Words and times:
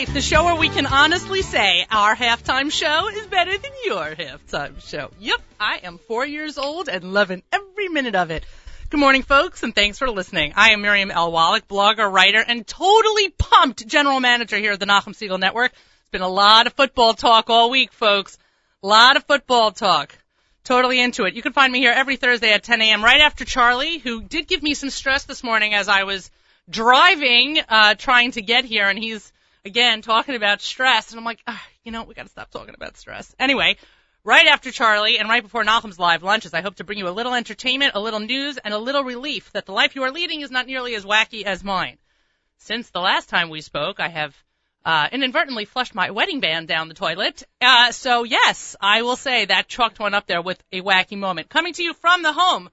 Life, 0.00 0.14
the 0.14 0.22
show 0.22 0.44
where 0.44 0.56
we 0.56 0.70
can 0.70 0.86
honestly 0.86 1.42
say 1.42 1.84
our 1.90 2.16
halftime 2.16 2.72
show 2.72 3.10
is 3.10 3.26
better 3.26 3.58
than 3.58 3.70
your 3.84 4.14
halftime 4.14 4.80
show. 4.80 5.10
Yep, 5.20 5.42
I 5.60 5.80
am 5.82 5.98
four 5.98 6.24
years 6.24 6.56
old 6.56 6.88
and 6.88 7.12
loving 7.12 7.42
every 7.52 7.90
minute 7.90 8.14
of 8.14 8.30
it. 8.30 8.46
Good 8.88 8.98
morning, 8.98 9.22
folks, 9.22 9.62
and 9.62 9.74
thanks 9.74 9.98
for 9.98 10.08
listening. 10.08 10.54
I 10.56 10.70
am 10.70 10.80
Miriam 10.80 11.10
L. 11.10 11.30
Wallach, 11.30 11.68
blogger, 11.68 12.10
writer, 12.10 12.42
and 12.42 12.66
totally 12.66 13.28
pumped 13.28 13.86
general 13.86 14.20
manager 14.20 14.56
here 14.56 14.72
at 14.72 14.80
the 14.80 14.86
Nachum 14.86 15.12
Segal 15.12 15.38
Network. 15.38 15.72
It's 15.72 16.10
been 16.10 16.22
a 16.22 16.28
lot 16.28 16.66
of 16.66 16.72
football 16.72 17.12
talk 17.12 17.50
all 17.50 17.68
week, 17.68 17.92
folks. 17.92 18.38
A 18.82 18.86
lot 18.86 19.18
of 19.18 19.24
football 19.24 19.70
talk. 19.70 20.16
Totally 20.64 20.98
into 20.98 21.24
it. 21.24 21.34
You 21.34 21.42
can 21.42 21.52
find 21.52 21.70
me 21.70 21.78
here 21.78 21.92
every 21.94 22.16
Thursday 22.16 22.54
at 22.54 22.62
10 22.62 22.80
a.m. 22.80 23.04
right 23.04 23.20
after 23.20 23.44
Charlie, 23.44 23.98
who 23.98 24.22
did 24.22 24.48
give 24.48 24.62
me 24.62 24.72
some 24.72 24.88
stress 24.88 25.24
this 25.24 25.44
morning 25.44 25.74
as 25.74 25.90
I 25.90 26.04
was 26.04 26.30
driving, 26.70 27.58
uh, 27.68 27.96
trying 27.96 28.30
to 28.30 28.40
get 28.40 28.64
here, 28.64 28.88
and 28.88 28.98
he's 28.98 29.30
again 29.64 30.02
talking 30.02 30.34
about 30.34 30.60
stress, 30.60 31.10
and 31.10 31.18
I'm 31.18 31.24
like, 31.24 31.42
ah, 31.46 31.62
you 31.84 31.92
know, 31.92 32.04
we 32.04 32.14
got 32.14 32.24
to 32.24 32.28
stop 32.28 32.50
talking 32.50 32.74
about 32.74 32.96
stress. 32.96 33.34
Anyway, 33.38 33.76
right 34.24 34.46
after 34.46 34.70
Charlie 34.70 35.18
and 35.18 35.28
right 35.28 35.42
before 35.42 35.64
Nachum's 35.64 35.98
live 35.98 36.22
lunches, 36.22 36.54
I 36.54 36.60
hope 36.60 36.76
to 36.76 36.84
bring 36.84 36.98
you 36.98 37.08
a 37.08 37.10
little 37.10 37.34
entertainment, 37.34 37.92
a 37.94 38.00
little 38.00 38.20
news, 38.20 38.58
and 38.58 38.74
a 38.74 38.78
little 38.78 39.04
relief 39.04 39.50
that 39.52 39.66
the 39.66 39.72
life 39.72 39.96
you 39.96 40.02
are 40.02 40.10
leading 40.10 40.40
is 40.40 40.50
not 40.50 40.66
nearly 40.66 40.94
as 40.94 41.04
wacky 41.04 41.44
as 41.44 41.64
mine. 41.64 41.98
Since 42.58 42.90
the 42.90 43.00
last 43.00 43.28
time 43.28 43.48
we 43.48 43.62
spoke, 43.62 44.00
I 44.00 44.08
have 44.08 44.36
uh, 44.84 45.08
inadvertently 45.12 45.64
flushed 45.64 45.94
my 45.94 46.10
wedding 46.10 46.40
band 46.40 46.68
down 46.68 46.88
the 46.88 46.94
toilet. 46.94 47.42
Uh, 47.60 47.92
so 47.92 48.24
yes, 48.24 48.76
I 48.80 49.02
will 49.02 49.16
say 49.16 49.46
that 49.46 49.68
chalked 49.68 49.98
one 49.98 50.14
up 50.14 50.26
there 50.26 50.42
with 50.42 50.62
a 50.72 50.80
wacky 50.80 51.18
moment. 51.18 51.48
Coming 51.48 51.72
to 51.74 51.82
you 51.82 51.94
from 51.94 52.22
the 52.22 52.32
home 52.32 52.70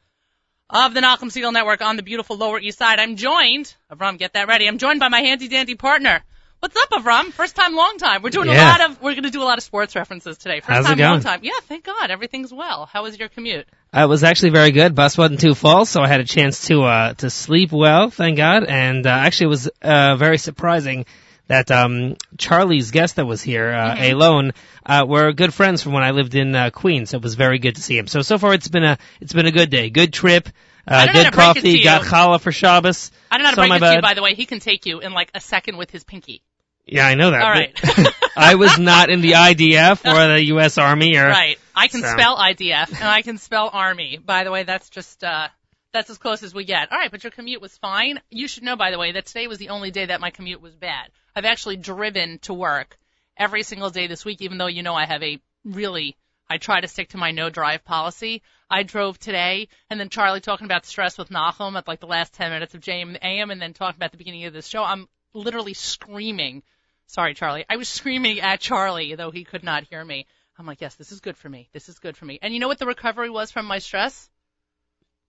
of 0.70 0.94
the 0.94 1.02
Nachum 1.02 1.32
Segal 1.32 1.54
Network 1.54 1.82
on 1.82 1.96
the 1.96 2.04
beautiful 2.04 2.38
Lower 2.38 2.60
East 2.60 2.78
Side. 2.78 3.00
I'm 3.00 3.16
joined, 3.16 3.74
Avram, 3.92 4.18
get 4.18 4.34
that 4.34 4.48
ready. 4.48 4.68
I'm 4.68 4.78
joined 4.78 5.00
by 5.00 5.10
my 5.10 5.22
handy 5.22 5.48
dandy 5.48 5.76
partner. 5.76 6.24
What's 6.60 6.76
up, 6.76 6.90
Avram? 7.04 7.32
First 7.32 7.56
time, 7.56 7.76
long 7.76 7.98
time. 8.00 8.24
We're 8.24 8.32
doing 8.32 8.48
Yeah. 8.50 8.68
a 8.68 8.72
lot 8.72 8.82
of, 8.90 9.02
we're 9.02 9.12
going 9.14 9.24
to 9.26 9.30
do 9.30 9.44
a 9.44 9.46
lot 9.46 9.60
of 9.60 9.64
sports 9.64 9.96
references 9.96 10.40
today. 10.40 10.60
First 10.60 10.70
How's 10.72 10.86
it 10.86 10.96
time, 10.96 11.00
long 11.00 11.20
time. 11.22 11.40
Yeah, 11.44 11.52
thank 11.68 11.84
God. 11.84 12.10
Everything's 12.10 12.52
well. 12.52 12.88
How 12.92 13.04
was 13.04 13.18
your 13.20 13.30
commute? 13.30 13.68
Uh, 13.96 14.02
It 14.02 14.10
was 14.10 14.24
actually 14.24 14.50
very 14.50 14.72
good. 14.72 14.96
Bus 14.96 15.18
wasn't 15.18 15.40
too 15.40 15.54
full, 15.54 15.86
so 15.86 16.02
I 16.02 16.08
had 16.08 16.20
a 16.20 16.26
chance 16.26 16.66
to 16.68 16.82
uh 16.84 17.14
to 17.16 17.30
sleep 17.30 17.72
well, 17.72 18.10
thank 18.10 18.38
God. 18.38 18.64
And 18.64 19.06
uh, 19.06 19.10
actually, 19.12 19.46
it 19.46 19.50
was 19.50 19.70
uh 19.84 20.16
very 20.16 20.40
surprising 20.40 21.06
that 21.48 21.70
um 21.70 22.16
Charlie's 22.40 22.90
guest 22.90 23.18
that 23.18 23.28
was 23.28 23.42
here, 23.44 23.72
uh, 23.72 23.96
Mm-hmm. 23.96 24.14
Alone, 24.16 24.52
uh, 24.84 25.06
were 25.08 25.34
good 25.34 25.54
friends 25.54 25.84
from 25.84 25.94
when 25.94 26.04
I 26.04 26.10
lived 26.12 26.34
in 26.34 26.56
uh, 26.56 26.72
Queens. 26.72 27.12
So 27.12 27.18
it 27.18 27.24
was 27.24 27.36
very 27.36 27.60
good 27.60 27.76
to 27.76 27.82
see 27.84 27.98
him. 28.00 28.08
So 28.08 28.22
so 28.24 28.40
far, 28.40 28.56
it's 28.56 28.68
been 28.68 28.84
a 28.84 28.98
it's 29.22 29.32
been 29.34 29.46
a 29.46 29.52
good 29.52 29.70
day, 29.70 29.92
good 29.92 30.12
trip, 30.12 30.50
uh, 30.88 31.06
good 31.08 31.26
to 31.26 31.32
break 31.32 31.50
it 31.50 31.54
to 31.56 31.62
coffee, 31.62 31.84
got 31.84 32.02
challah 32.04 32.40
for 32.42 32.52
Shabbos. 32.52 33.12
I 33.30 33.38
don't 33.38 33.44
know 33.44 33.50
how 33.50 33.52
to 33.52 33.56
Saw 33.56 33.68
break 33.68 33.82
it 33.82 33.86
to 33.86 33.96
you, 33.96 34.02
by 34.02 34.14
the 34.14 34.22
way. 34.22 34.36
He 34.36 34.46
can 34.46 34.60
take 34.60 34.86
you 34.86 35.00
in 35.00 35.12
like 35.14 35.32
a 35.36 35.40
second 35.40 35.78
with 35.78 35.92
his 35.92 36.04
pinky. 36.04 36.44
Yeah, 36.86 37.06
I 37.06 37.16
know 37.16 37.32
that. 37.32 37.42
All 37.42 37.50
right. 37.50 38.14
I 38.38 38.56
was 38.56 38.80
not 38.80 39.10
in 39.10 39.20
the 39.20 39.34
IDF 39.34 40.06
or 40.10 40.34
the 40.34 40.46
U.S. 40.46 40.78
Army 40.78 41.18
or 41.18 41.28
Right. 41.28 41.60
I 41.76 41.90
can 41.90 42.02
So. 42.02 42.08
spell 42.08 42.38
IDF 42.38 42.94
and 42.94 43.04
I 43.04 43.22
can 43.24 43.38
spell 43.38 43.70
Army. 43.74 44.18
By 44.18 44.46
the 44.46 44.52
way, 44.52 44.64
that's 44.64 44.90
just 44.90 45.22
uh 45.24 45.50
that's 45.92 46.10
as 46.10 46.18
close 46.18 46.44
as 46.44 46.54
we 46.54 46.64
get. 46.64 46.92
All 46.92 46.98
right, 46.98 47.12
but 47.12 47.24
your 47.24 47.32
commute 47.32 47.62
was 47.62 47.76
fine. 47.78 48.22
You 48.30 48.48
should 48.48 48.64
know 48.64 48.78
by 48.78 48.92
the 48.92 49.00
way 49.00 49.12
that 49.14 49.26
today 49.26 49.48
was 49.48 49.58
the 49.58 49.70
only 49.70 49.92
day 49.92 50.06
that 50.06 50.22
my 50.22 50.30
commute 50.32 50.62
was 50.62 50.76
bad. 50.76 51.10
I've 51.36 51.44
actually 51.46 51.76
driven 51.78 52.40
to 52.40 52.54
work 52.54 52.98
every 53.36 53.64
single 53.64 53.90
day 53.90 54.08
this 54.08 54.24
week 54.24 54.42
even 54.42 54.58
though 54.58 54.68
you 54.68 54.82
know 54.84 54.96
I 54.96 55.06
have 55.06 55.24
a 55.24 55.42
really 55.66 56.16
I 56.50 56.58
try 56.58 56.80
to 56.82 56.88
stick 56.88 57.10
to 57.10 57.18
my 57.18 57.32
no 57.32 57.50
drive 57.50 57.84
policy. 57.84 58.42
I 58.70 58.84
drove 58.84 59.18
today 59.20 59.68
and 59.90 60.00
then 60.00 60.10
Charlie 60.10 60.42
talking 60.42 60.66
about 60.66 60.86
stress 60.86 61.18
with 61.18 61.30
Nachum 61.30 61.78
at 61.78 61.88
like 61.88 62.00
the 62.00 62.08
last 62.08 62.34
10 62.34 62.52
minutes 62.52 62.74
of 62.76 62.82
JM 62.82 63.18
AM 63.22 63.52
and 63.52 63.62
then 63.62 63.74
talking 63.74 63.98
about 63.98 64.12
the 64.12 64.18
beginning 64.18 64.46
of 64.46 64.54
this 64.54 64.68
show. 64.68 64.84
I'm 64.84 65.08
literally 65.34 65.74
screaming 65.74 66.64
Sorry, 67.10 67.34
Charlie. 67.36 67.64
I 67.70 67.78
was 67.78 67.88
screaming 67.88 68.42
at 68.42 68.60
Charlie, 68.60 69.16
though 69.16 69.32
he 69.32 69.46
could 69.46 69.64
not 69.64 69.86
hear 69.86 70.04
me. 70.04 70.28
I'm 70.60 70.66
like, 70.66 70.82
yes, 70.82 70.96
this 70.96 71.14
is 71.14 71.22
good 71.22 71.38
for 71.38 71.48
me. 71.48 71.70
This 71.72 71.88
is 71.88 72.00
good 72.00 72.18
for 72.18 72.26
me. 72.26 72.38
And 72.42 72.54
you 72.54 72.60
know 72.60 72.68
what 72.68 72.80
the 72.80 72.86
recovery 72.86 73.30
was 73.30 73.50
from 73.50 73.66
my 73.66 73.80
stress? 73.80 74.30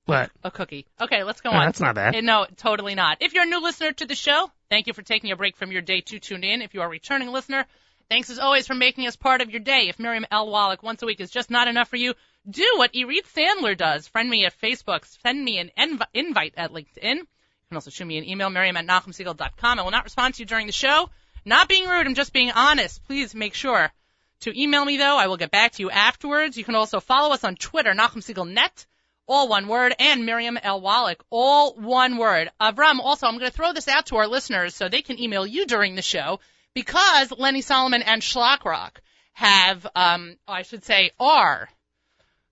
what? 0.06 0.30
A 0.42 0.50
cookie. 0.50 0.86
Okay, 1.00 1.22
let's 1.22 1.40
go 1.40 1.50
Oh, 1.50 1.52
on. 1.52 1.66
that's 1.66 1.80
not 1.80 1.94
bad. 1.94 2.16
Uh, 2.16 2.20
No, 2.22 2.46
totally 2.56 2.94
not. 2.96 3.18
If 3.20 3.32
you're 3.34 3.44
a 3.44 3.46
new 3.46 3.62
listener 3.62 3.92
to 3.92 4.06
the 4.06 4.14
show, 4.16 4.50
thank 4.70 4.86
you 4.86 4.92
for 4.92 5.02
taking 5.02 5.30
a 5.30 5.36
break 5.36 5.56
from 5.56 5.70
your 5.70 5.82
day 5.82 6.00
to 6.00 6.18
tune 6.18 6.42
in. 6.42 6.62
If 6.62 6.74
you 6.74 6.80
are 6.80 6.86
a 6.86 6.90
returning 6.90 7.28
listener, 7.28 7.64
thanks 8.08 8.30
as 8.30 8.38
always 8.38 8.66
for 8.66 8.74
making 8.74 9.06
us 9.06 9.16
part 9.16 9.40
of 9.40 9.50
your 9.50 9.60
day. 9.60 9.88
If 9.88 9.98
Miriam 9.98 10.26
L. 10.30 10.50
Wallach 10.50 10.82
once 10.82 11.02
a 11.02 11.06
week 11.06 11.20
is 11.20 11.30
just 11.30 11.50
not 11.50 11.68
enough 11.68 11.88
for 11.88 11.96
you, 11.96 12.14
do 12.48 12.66
what 12.76 12.94
Irit 12.94 13.26
Sandler 13.34 13.76
does. 13.76 14.08
Friend 14.08 14.28
me 14.28 14.46
at 14.46 14.58
Facebook. 14.60 15.04
Send 15.22 15.44
me 15.44 15.58
an 15.58 15.70
env- 15.78 16.06
invite 16.14 16.54
at 16.56 16.72
LinkedIn. 16.72 17.16
You 17.16 17.26
can 17.68 17.76
also 17.76 17.90
shoot 17.90 18.06
me 18.06 18.18
an 18.18 18.28
email, 18.28 18.50
Miriam 18.50 18.76
at 18.76 18.86
NachumSegal.com. 18.86 19.78
I 19.78 19.82
will 19.82 19.90
not 19.90 20.04
respond 20.04 20.34
to 20.34 20.42
you 20.42 20.46
during 20.46 20.66
the 20.66 20.72
show. 20.72 21.10
Not 21.44 21.68
being 21.68 21.86
rude, 21.86 22.06
I'm 22.06 22.14
just 22.14 22.32
being 22.32 22.50
honest. 22.50 23.04
Please 23.04 23.34
make 23.34 23.54
sure 23.54 23.90
to 24.40 24.60
email 24.60 24.84
me 24.84 24.96
though. 24.96 25.16
I 25.16 25.26
will 25.26 25.36
get 25.36 25.50
back 25.50 25.72
to 25.72 25.82
you 25.82 25.90
afterwards. 25.90 26.56
You 26.56 26.64
can 26.64 26.74
also 26.74 27.00
follow 27.00 27.34
us 27.34 27.44
on 27.44 27.56
Twitter, 27.56 27.92
Nachum 27.92 28.22
Segal 28.22 28.48
Net, 28.48 28.86
all 29.26 29.48
one 29.48 29.68
word, 29.68 29.94
and 29.98 30.24
Miriam 30.24 30.58
L. 30.62 30.80
Wallach, 30.80 31.22
all 31.30 31.74
one 31.74 32.16
word. 32.16 32.50
Avram, 32.60 33.00
also, 33.00 33.26
I'm 33.26 33.38
going 33.38 33.50
to 33.50 33.56
throw 33.56 33.72
this 33.72 33.88
out 33.88 34.06
to 34.06 34.16
our 34.16 34.26
listeners 34.26 34.74
so 34.74 34.88
they 34.88 35.02
can 35.02 35.20
email 35.20 35.46
you 35.46 35.66
during 35.66 35.94
the 35.94 36.02
show 36.02 36.40
because 36.78 37.32
Lenny 37.32 37.60
Solomon 37.60 38.02
and 38.02 38.22
Schlock 38.22 38.64
Rock 38.64 39.00
have, 39.32 39.84
um, 39.96 40.36
I 40.46 40.62
should 40.62 40.84
say, 40.84 41.10
are, 41.18 41.68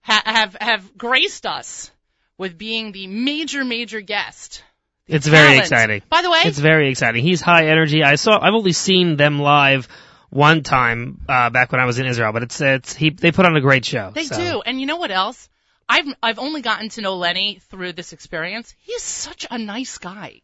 ha- 0.01 0.23
have, 0.25 0.57
have 0.61 0.99
graced 0.99 1.47
us 1.47 1.93
with 2.37 2.59
being 2.59 2.91
the 2.91 3.07
major, 3.07 3.65
major 3.65 4.01
guest. 4.01 4.65
It's 5.07 5.29
very 5.29 5.59
exciting. 5.59 6.03
By 6.09 6.23
the 6.23 6.31
way, 6.31 6.41
It's 6.45 6.59
very 6.59 6.91
exciting. 6.91 7.23
He's 7.23 7.41
high 7.41 7.69
energy. 7.69 8.03
I 8.03 8.17
saw. 8.17 8.37
I've 8.37 8.55
only 8.55 8.73
seen 8.73 9.15
them 9.17 9.39
live 9.39 9.87
one 10.31 10.65
time 10.65 11.21
uh, 11.29 11.51
back 11.51 11.71
when 11.71 11.81
I 11.81 11.85
was 11.85 12.01
in 12.01 12.07
Israel, 12.07 12.33
but 12.33 12.43
it's 12.43 12.61
it's 12.61 12.97
he. 12.97 13.11
They 13.11 13.31
put 13.31 13.47
on 13.47 13.55
a 13.55 13.61
great 13.61 13.85
show. 13.85 14.11
They 14.13 14.25
so. 14.25 14.37
do. 14.37 14.63
And 14.63 14.81
you 14.81 14.87
know 14.87 14.97
what 14.97 15.13
else? 15.13 15.49
I've 15.89 16.07
I've 16.21 16.41
only 16.41 16.61
gotten 16.61 16.89
to 16.89 17.01
know 17.01 17.15
Lenny 17.15 17.61
through 17.71 17.93
this 17.93 18.13
experience. 18.13 18.75
He's 18.81 19.05
such 19.05 19.47
a 19.49 19.59
nice 19.59 19.99
guy. 19.99 20.41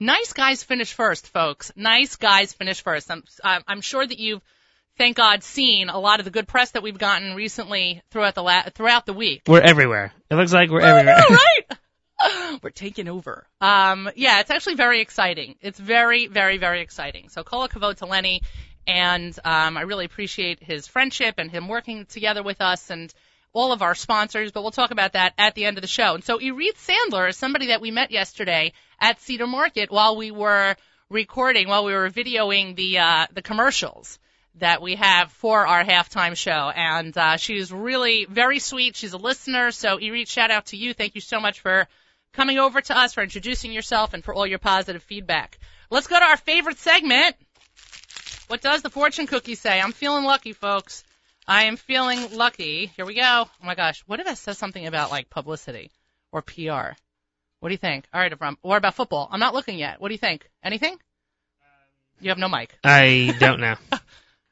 Nice 0.00 0.32
guys 0.32 0.64
finish 0.64 0.94
first, 0.94 1.28
folks. 1.28 1.70
Nice 1.76 2.16
guys 2.16 2.54
finish 2.54 2.82
first. 2.82 3.10
I'm 3.10 3.22
I'm 3.44 3.80
sure 3.82 4.06
that 4.06 4.18
you've 4.18 4.40
thank 4.96 5.16
God 5.16 5.42
seen 5.42 5.90
a 5.90 5.98
lot 5.98 6.20
of 6.20 6.24
the 6.24 6.30
good 6.30 6.48
press 6.48 6.70
that 6.72 6.82
we've 6.82 6.98
gotten 6.98 7.34
recently 7.34 8.02
throughout 8.10 8.34
the 8.34 8.42
la- 8.42 8.68
throughout 8.74 9.04
the 9.06 9.12
week. 9.12 9.42
We're 9.46 9.60
everywhere. 9.60 10.12
It 10.30 10.34
looks 10.34 10.52
like 10.52 10.70
we're 10.70 10.80
I 10.82 11.00
everywhere. 11.00 11.16
know, 11.18 11.36
right? 11.36 11.78
We're 12.62 12.68
taking 12.68 13.08
over. 13.08 13.46
Um, 13.62 14.10
yeah, 14.14 14.40
it's 14.40 14.50
actually 14.50 14.74
very 14.74 15.00
exciting. 15.00 15.54
It's 15.62 15.78
very, 15.78 16.26
very, 16.26 16.58
very 16.58 16.82
exciting. 16.82 17.30
So 17.30 17.42
Kol 17.42 17.66
Hakavod 17.66 17.96
to 17.96 18.06
Lenny, 18.06 18.42
and 18.86 19.34
um, 19.42 19.78
I 19.78 19.82
really 19.82 20.04
appreciate 20.04 20.62
his 20.62 20.86
friendship 20.86 21.36
and 21.38 21.50
him 21.50 21.66
working 21.66 22.04
together 22.04 22.42
with 22.42 22.60
us 22.60 22.90
and 22.90 23.10
all 23.52 23.72
of 23.72 23.82
our 23.82 23.94
sponsors, 23.94 24.52
but 24.52 24.62
we'll 24.62 24.70
talk 24.70 24.90
about 24.90 25.14
that 25.14 25.34
at 25.36 25.54
the 25.54 25.64
end 25.64 25.76
of 25.76 25.82
the 25.82 25.88
show. 25.88 26.14
And 26.14 26.22
so 26.22 26.38
Irit 26.38 26.76
Sandler 26.76 27.28
is 27.28 27.36
somebody 27.36 27.66
that 27.68 27.80
we 27.80 27.90
met 27.90 28.10
yesterday 28.10 28.72
at 29.00 29.20
Cedar 29.20 29.46
Market 29.46 29.90
while 29.90 30.16
we 30.16 30.30
were 30.30 30.76
recording, 31.08 31.68
while 31.68 31.84
we 31.84 31.92
were 31.92 32.10
videoing 32.10 32.76
the 32.76 32.98
uh, 32.98 33.26
the 33.32 33.42
commercials 33.42 34.18
that 34.56 34.82
we 34.82 34.96
have 34.96 35.32
for 35.32 35.66
our 35.66 35.84
halftime 35.84 36.36
show. 36.36 36.70
And 36.74 37.16
uh, 37.16 37.36
she's 37.36 37.72
really 37.72 38.26
very 38.28 38.58
sweet. 38.58 38.96
She's 38.96 39.12
a 39.12 39.18
listener. 39.18 39.70
So, 39.70 39.98
Irit, 39.98 40.28
shout 40.28 40.50
out 40.50 40.66
to 40.66 40.76
you. 40.76 40.92
Thank 40.94 41.14
you 41.14 41.20
so 41.20 41.40
much 41.40 41.60
for 41.60 41.86
coming 42.32 42.58
over 42.58 42.80
to 42.80 42.96
us, 42.96 43.14
for 43.14 43.22
introducing 43.22 43.72
yourself, 43.72 44.14
and 44.14 44.24
for 44.24 44.34
all 44.34 44.46
your 44.46 44.58
positive 44.58 45.02
feedback. 45.02 45.58
Let's 45.90 46.06
go 46.06 46.18
to 46.18 46.24
our 46.24 46.36
favorite 46.36 46.78
segment. 46.78 47.36
What 48.46 48.60
does 48.60 48.82
the 48.82 48.90
fortune 48.90 49.26
cookie 49.26 49.54
say? 49.54 49.80
I'm 49.80 49.92
feeling 49.92 50.24
lucky, 50.24 50.52
folks. 50.52 51.04
I 51.50 51.64
am 51.64 51.76
feeling 51.76 52.36
lucky. 52.36 52.92
Here 52.94 53.04
we 53.04 53.14
go. 53.14 53.22
Oh 53.48 53.66
my 53.66 53.74
gosh. 53.74 54.04
What 54.06 54.20
if 54.20 54.28
I 54.28 54.34
says 54.34 54.56
something 54.56 54.86
about 54.86 55.10
like 55.10 55.28
publicity 55.28 55.90
or 56.30 56.42
PR? 56.42 56.94
What 57.58 57.68
do 57.68 57.72
you 57.72 57.76
think? 57.76 58.06
All 58.14 58.20
right, 58.20 58.30
Avram. 58.30 58.54
Or 58.62 58.76
about 58.76 58.94
football? 58.94 59.28
I'm 59.32 59.40
not 59.40 59.52
looking 59.52 59.76
yet. 59.76 60.00
What 60.00 60.08
do 60.08 60.14
you 60.14 60.18
think? 60.18 60.48
Anything? 60.62 60.96
You 62.20 62.28
have 62.28 62.38
no 62.38 62.48
mic. 62.48 62.78
I 62.84 63.34
don't 63.40 63.58
know. 63.58 63.74
All 63.92 63.98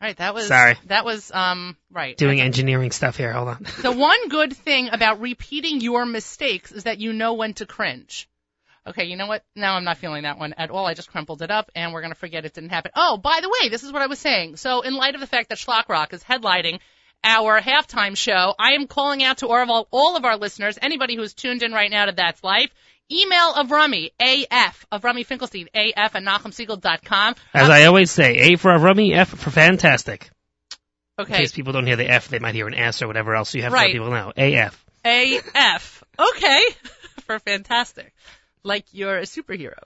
right, 0.00 0.16
that 0.16 0.34
was 0.34 0.48
Sorry. 0.48 0.74
That 0.86 1.04
was 1.04 1.30
um 1.30 1.76
right. 1.92 2.16
Doing 2.16 2.40
engineering 2.40 2.90
stuff 2.90 3.16
here. 3.16 3.32
Hold 3.32 3.46
on. 3.46 3.66
The 3.80 3.92
one 3.92 4.28
good 4.28 4.56
thing 4.56 4.88
about 4.90 5.20
repeating 5.20 5.80
your 5.80 6.04
mistakes 6.04 6.72
is 6.72 6.82
that 6.82 6.98
you 6.98 7.12
know 7.12 7.34
when 7.34 7.54
to 7.54 7.66
cringe. 7.66 8.28
Okay, 8.88 9.04
you 9.04 9.16
know 9.16 9.26
what? 9.26 9.44
Now 9.54 9.74
I'm 9.76 9.84
not 9.84 9.98
feeling 9.98 10.22
that 10.22 10.38
one 10.38 10.54
at 10.56 10.70
all. 10.70 10.86
I 10.86 10.94
just 10.94 11.10
crumpled 11.10 11.42
it 11.42 11.50
up 11.50 11.70
and 11.74 11.92
we're 11.92 12.00
going 12.00 12.12
to 12.12 12.18
forget 12.18 12.44
it 12.44 12.54
didn't 12.54 12.70
happen. 12.70 12.90
Oh, 12.96 13.16
by 13.18 13.40
the 13.42 13.48
way, 13.48 13.68
this 13.68 13.82
is 13.82 13.92
what 13.92 14.02
I 14.02 14.06
was 14.06 14.18
saying. 14.18 14.56
So 14.56 14.80
in 14.80 14.94
light 14.94 15.14
of 15.14 15.20
the 15.20 15.26
fact 15.26 15.50
that 15.50 15.58
Schlock 15.58 15.88
Rock 15.88 16.12
is 16.14 16.22
headlining 16.24 16.80
our 17.24 17.60
halftime 17.60 18.16
show, 18.16 18.54
I 18.58 18.72
am 18.72 18.86
calling 18.86 19.22
out 19.22 19.38
to 19.38 19.48
all 19.48 19.80
of, 19.80 19.86
all, 19.90 20.16
of 20.16 20.24
our 20.24 20.36
listeners, 20.36 20.78
anybody 20.80 21.16
who's 21.16 21.34
tuned 21.34 21.62
in 21.62 21.72
right 21.72 21.90
now 21.90 22.06
to 22.06 22.12
That's 22.12 22.42
Life, 22.42 22.70
email 23.10 23.54
Avrami, 23.54 24.10
AF, 24.20 24.86
Avrami 24.92 25.26
Finkelstein, 25.26 25.68
AF 25.74 26.14
at 26.14 26.22
NachumSegal.com. 26.22 27.34
As 27.52 27.68
I 27.68 27.84
always 27.84 28.10
say, 28.10 28.36
A 28.52 28.56
for 28.56 28.76
rummy, 28.78 29.14
F 29.14 29.28
for 29.28 29.50
fantastic. 29.50 30.30
Okay. 31.18 31.34
In 31.34 31.38
case 31.40 31.52
people 31.52 31.72
don't 31.72 31.86
hear 31.86 31.96
the 31.96 32.08
F, 32.08 32.28
they 32.28 32.38
might 32.38 32.54
hear 32.54 32.68
an 32.68 32.74
S 32.74 33.02
or 33.02 33.08
whatever 33.08 33.34
else. 33.34 33.50
So 33.50 33.58
you 33.58 33.64
have 33.64 33.72
to 33.72 33.76
Right. 33.76 33.86
let 33.86 33.92
people 33.92 34.10
know. 34.10 34.32
AF. 34.36 34.84
AF. 35.04 36.04
Okay. 36.18 36.62
For 37.26 37.38
fantastic. 37.40 38.14
Like 38.62 38.86
you're 38.92 39.18
a 39.18 39.22
superhero. 39.22 39.78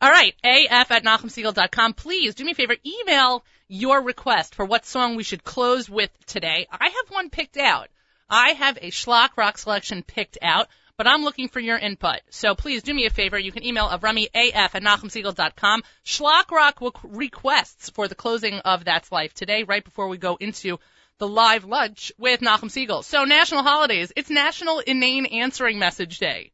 All 0.00 0.10
right, 0.10 0.34
af 0.44 0.90
at 0.90 1.04
nachumsegal.com. 1.04 1.94
Please 1.94 2.34
do 2.34 2.44
me 2.44 2.52
a 2.52 2.54
favor, 2.54 2.76
email 2.84 3.44
your 3.66 4.02
request 4.02 4.54
for 4.54 4.64
what 4.64 4.84
song 4.84 5.16
we 5.16 5.22
should 5.22 5.42
close 5.42 5.88
with 5.88 6.10
today. 6.26 6.66
I 6.70 6.88
have 6.88 7.10
one 7.10 7.30
picked 7.30 7.56
out. 7.56 7.88
I 8.28 8.50
have 8.50 8.76
a 8.76 8.90
schlock 8.90 9.30
rock 9.36 9.56
selection 9.56 10.02
picked 10.02 10.36
out, 10.42 10.68
but 10.98 11.06
I'm 11.06 11.22
looking 11.22 11.48
for 11.48 11.60
your 11.60 11.78
input. 11.78 12.20
So 12.30 12.54
please 12.54 12.82
do 12.82 12.92
me 12.92 13.06
a 13.06 13.10
favor. 13.10 13.38
You 13.38 13.52
can 13.52 13.64
email 13.64 13.88
Avrami 13.88 14.28
af 14.34 14.74
at 14.74 14.82
nachumsegal.com. 14.82 15.82
Schlock 16.04 16.50
rock 16.50 16.78
requests 17.02 17.88
for 17.90 18.06
the 18.06 18.14
closing 18.14 18.58
of 18.60 18.84
That's 18.84 19.10
Life 19.10 19.32
today, 19.32 19.62
right 19.62 19.84
before 19.84 20.08
we 20.08 20.18
go 20.18 20.36
into 20.36 20.78
the 21.18 21.28
live 21.28 21.64
lunch 21.64 22.12
with 22.18 22.40
Nachum 22.40 22.68
Segal. 22.68 23.02
So 23.02 23.24
national 23.24 23.62
holidays. 23.62 24.12
It's 24.14 24.28
National 24.28 24.80
Inane 24.80 25.26
Answering 25.26 25.78
Message 25.78 26.18
Day. 26.18 26.52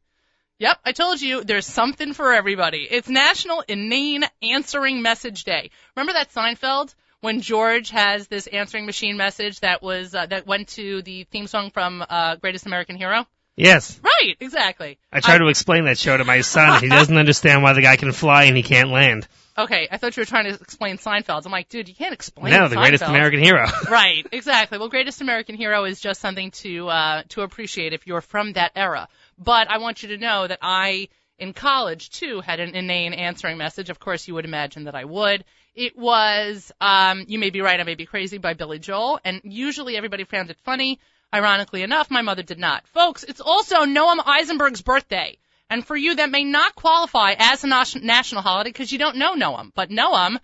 Yep, 0.59 0.79
I 0.85 0.91
told 0.91 1.19
you 1.19 1.43
there's 1.43 1.65
something 1.65 2.13
for 2.13 2.31
everybody. 2.31 2.87
It's 2.89 3.09
National 3.09 3.63
Inane 3.67 4.23
Answering 4.41 5.01
Message 5.01 5.45
Day. 5.45 5.71
Remember 5.95 6.13
that 6.13 6.31
Seinfeld 6.31 6.93
when 7.21 7.41
George 7.41 7.89
has 7.89 8.27
this 8.27 8.45
answering 8.47 8.85
machine 8.85 9.17
message 9.17 9.61
that 9.61 9.81
was 9.81 10.13
uh, 10.13 10.27
that 10.27 10.45
went 10.45 10.67
to 10.69 11.01
the 11.01 11.23
theme 11.23 11.47
song 11.47 11.71
from 11.71 12.05
uh, 12.07 12.35
Greatest 12.35 12.67
American 12.67 12.97
Hero? 12.97 13.25
Yes. 13.55 13.99
Right, 14.03 14.35
exactly. 14.39 14.99
I 15.11 15.19
try 15.21 15.35
I, 15.35 15.37
to 15.39 15.47
explain 15.47 15.85
that 15.85 15.97
show 15.97 16.15
to 16.15 16.23
my 16.23 16.41
son. 16.41 16.81
He 16.81 16.89
doesn't 16.89 17.17
understand 17.17 17.63
why 17.63 17.73
the 17.73 17.81
guy 17.81 17.95
can 17.95 18.11
fly 18.11 18.45
and 18.45 18.55
he 18.55 18.63
can't 18.63 18.89
land. 18.89 19.27
Okay, 19.55 19.87
I 19.91 19.97
thought 19.97 20.17
you 20.17 20.21
were 20.21 20.25
trying 20.25 20.45
to 20.45 20.53
explain 20.53 20.97
Seinfeld. 20.97 21.45
I'm 21.45 21.51
like, 21.51 21.69
dude, 21.69 21.87
you 21.87 21.93
can't 21.93 22.13
explain. 22.13 22.53
No, 22.53 22.67
the 22.67 22.75
Seinfeld. 22.75 22.81
greatest 22.81 23.03
American 23.03 23.39
hero. 23.39 23.67
right, 23.89 24.25
exactly. 24.31 24.79
Well, 24.79 24.89
greatest 24.89 25.21
American 25.21 25.55
hero 25.55 25.85
is 25.85 25.99
just 25.99 26.21
something 26.21 26.51
to 26.51 26.87
uh, 26.89 27.23
to 27.29 27.41
appreciate 27.41 27.93
if 27.93 28.07
you're 28.07 28.21
from 28.21 28.53
that 28.53 28.71
era. 28.75 29.07
But 29.37 29.69
I 29.69 29.77
want 29.77 30.03
you 30.03 30.09
to 30.09 30.17
know 30.17 30.47
that 30.47 30.59
I, 30.61 31.09
in 31.37 31.53
college 31.53 32.09
too, 32.09 32.41
had 32.41 32.59
an 32.59 32.75
inane 32.75 33.13
answering 33.13 33.57
message. 33.57 33.89
Of 33.89 33.99
course, 33.99 34.27
you 34.27 34.33
would 34.35 34.45
imagine 34.45 34.85
that 34.85 34.95
I 34.95 35.05
would. 35.05 35.43
It 35.75 35.97
was 35.97 36.71
um, 36.79 37.25
"You 37.27 37.39
May 37.39 37.49
Be 37.49 37.61
Right, 37.61 37.79
I 37.79 37.83
May 37.83 37.95
Be 37.95 38.05
Crazy" 38.05 38.37
by 38.37 38.53
Billy 38.53 38.79
Joel, 38.79 39.19
and 39.23 39.41
usually 39.43 39.97
everybody 39.97 40.23
found 40.23 40.49
it 40.49 40.57
funny. 40.63 40.99
Ironically 41.33 41.81
enough, 41.81 42.11
my 42.11 42.21
mother 42.21 42.43
did 42.43 42.59
not. 42.59 42.87
Folks, 42.89 43.23
it's 43.23 43.41
also 43.41 43.85
Noam 43.85 44.19
Eisenberg's 44.23 44.83
birthday. 44.83 45.39
And 45.67 45.83
for 45.83 45.95
you, 45.95 46.15
that 46.15 46.29
may 46.29 46.43
not 46.43 46.75
qualify 46.75 47.33
as 47.39 47.63
a 47.63 47.67
national 47.67 48.43
holiday 48.43 48.69
because 48.69 48.91
you 48.91 48.99
don't 48.99 49.17
know 49.17 49.33
Noam. 49.33 49.71
But 49.73 49.89
Noam 49.89 50.37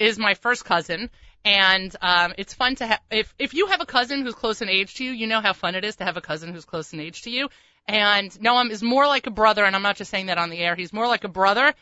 is 0.00 0.18
my 0.18 0.34
first 0.34 0.64
cousin, 0.64 1.10
and 1.44 1.94
um, 2.02 2.34
it's 2.38 2.54
fun 2.54 2.74
to 2.76 2.86
have. 2.86 3.00
If 3.10 3.32
if 3.38 3.54
you 3.54 3.66
have 3.66 3.80
a 3.80 3.86
cousin 3.86 4.22
who's 4.22 4.34
close 4.34 4.60
in 4.60 4.68
age 4.68 4.94
to 4.94 5.04
you, 5.04 5.12
you 5.12 5.28
know 5.28 5.40
how 5.40 5.52
fun 5.52 5.76
it 5.76 5.84
is 5.84 5.96
to 5.96 6.04
have 6.04 6.16
a 6.16 6.20
cousin 6.20 6.52
who's 6.52 6.64
close 6.64 6.92
in 6.92 6.98
age 6.98 7.22
to 7.22 7.30
you. 7.30 7.48
And 7.88 8.30
Noam 8.32 8.70
is 8.70 8.82
more 8.82 9.06
like 9.06 9.26
a 9.26 9.30
brother, 9.30 9.64
and 9.64 9.74
I'm 9.74 9.82
not 9.82 9.96
just 9.96 10.10
saying 10.10 10.26
that 10.26 10.38
on 10.38 10.50
the 10.50 10.58
air. 10.58 10.74
He's 10.76 10.92
more 10.92 11.08
like 11.08 11.24
a 11.24 11.28
brother 11.28 11.74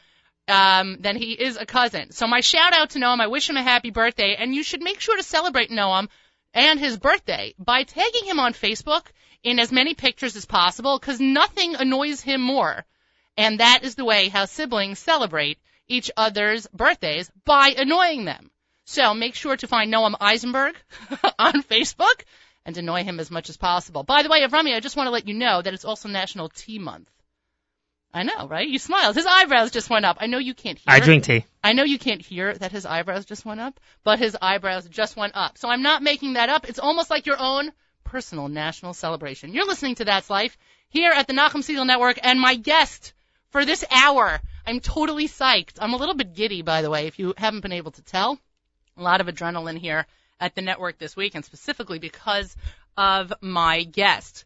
um, 0.48 0.96
than 1.00 1.16
he 1.16 1.32
is 1.32 1.56
a 1.56 1.66
cousin. 1.66 2.10
So 2.12 2.26
my 2.26 2.40
shout 2.40 2.72
out 2.72 2.90
to 2.90 2.98
Noam. 2.98 3.20
I 3.20 3.26
wish 3.26 3.48
him 3.48 3.56
a 3.56 3.62
happy 3.62 3.90
birthday, 3.90 4.36
and 4.38 4.54
you 4.54 4.62
should 4.62 4.82
make 4.82 5.00
sure 5.00 5.16
to 5.16 5.22
celebrate 5.22 5.70
Noam 5.70 6.08
and 6.54 6.80
his 6.80 6.98
birthday 6.98 7.54
by 7.58 7.84
tagging 7.84 8.24
him 8.24 8.40
on 8.40 8.54
Facebook 8.54 9.06
in 9.42 9.58
as 9.58 9.70
many 9.70 9.94
pictures 9.94 10.36
as 10.36 10.46
possible 10.46 10.98
because 10.98 11.20
nothing 11.20 11.74
annoys 11.74 12.20
him 12.20 12.40
more 12.40 12.84
and 13.40 13.60
that 13.60 13.80
is 13.84 13.94
the 13.94 14.04
way 14.04 14.28
how 14.28 14.44
siblings 14.44 14.98
celebrate 14.98 15.58
each 15.88 16.10
other's 16.14 16.66
birthdays 16.68 17.30
by 17.46 17.74
annoying 17.76 18.26
them. 18.26 18.50
So 18.84 19.14
make 19.14 19.34
sure 19.34 19.56
to 19.56 19.66
find 19.66 19.92
Noam 19.92 20.14
Eisenberg 20.20 20.76
on 21.38 21.62
Facebook 21.62 22.24
and 22.64 22.76
annoy 22.76 23.04
him 23.04 23.20
as 23.20 23.30
much 23.30 23.48
as 23.48 23.56
possible. 23.56 24.02
By 24.02 24.22
the 24.22 24.28
way, 24.28 24.42
Avrami, 24.42 24.74
I 24.74 24.80
just 24.80 24.96
want 24.96 25.06
to 25.06 25.12
let 25.12 25.28
you 25.28 25.34
know 25.34 25.62
that 25.62 25.74
it's 25.74 25.84
also 25.84 26.08
National 26.08 26.48
Tea 26.48 26.78
Month. 26.78 27.10
I 28.12 28.24
know, 28.24 28.48
right? 28.48 28.68
You 28.68 28.78
smiled. 28.78 29.14
His 29.14 29.26
eyebrows 29.26 29.70
just 29.70 29.88
went 29.88 30.04
up. 30.04 30.16
I 30.20 30.26
know 30.26 30.38
you 30.38 30.52
can't 30.52 30.78
hear. 30.78 30.92
I 30.92 31.00
drink 31.00 31.24
tea. 31.24 31.46
I 31.62 31.74
know 31.74 31.84
you 31.84 31.98
can't 31.98 32.20
hear 32.20 32.52
that 32.54 32.72
his 32.72 32.84
eyebrows 32.84 33.24
just 33.24 33.44
went 33.44 33.60
up, 33.60 33.78
but 34.02 34.18
his 34.18 34.36
eyebrows 34.40 34.88
just 34.88 35.16
went 35.16 35.36
up. 35.36 35.58
So 35.58 35.68
I'm 35.68 35.82
not 35.82 36.02
making 36.02 36.32
that 36.32 36.48
up. 36.48 36.68
It's 36.68 36.80
almost 36.80 37.08
like 37.08 37.26
your 37.26 37.38
own 37.38 37.72
personal 38.02 38.48
national 38.48 38.94
celebration. 38.94 39.54
You're 39.54 39.66
listening 39.66 39.94
to 39.96 40.04
That's 40.04 40.28
Life 40.28 40.58
here 40.88 41.12
at 41.12 41.28
the 41.28 41.34
Nachum 41.34 41.62
Segal 41.62 41.86
Network, 41.86 42.18
and 42.20 42.40
my 42.40 42.56
guest 42.56 43.12
for 43.50 43.64
this 43.64 43.84
hour. 43.90 44.40
I'm 44.66 44.80
totally 44.80 45.28
psyched. 45.28 45.78
I'm 45.80 45.94
a 45.94 45.96
little 45.96 46.16
bit 46.16 46.34
giddy, 46.34 46.62
by 46.62 46.82
the 46.82 46.90
way, 46.90 47.06
if 47.06 47.18
you 47.20 47.34
haven't 47.36 47.60
been 47.60 47.72
able 47.72 47.92
to 47.92 48.02
tell. 48.02 48.38
A 48.96 49.02
lot 49.02 49.20
of 49.20 49.28
adrenaline 49.28 49.78
here 49.78 50.06
at 50.40 50.54
the 50.54 50.62
network 50.62 50.98
this 50.98 51.16
week, 51.16 51.34
and 51.34 51.44
specifically 51.44 51.98
because 51.98 52.56
of 52.96 53.32
my 53.40 53.82
guest. 53.84 54.44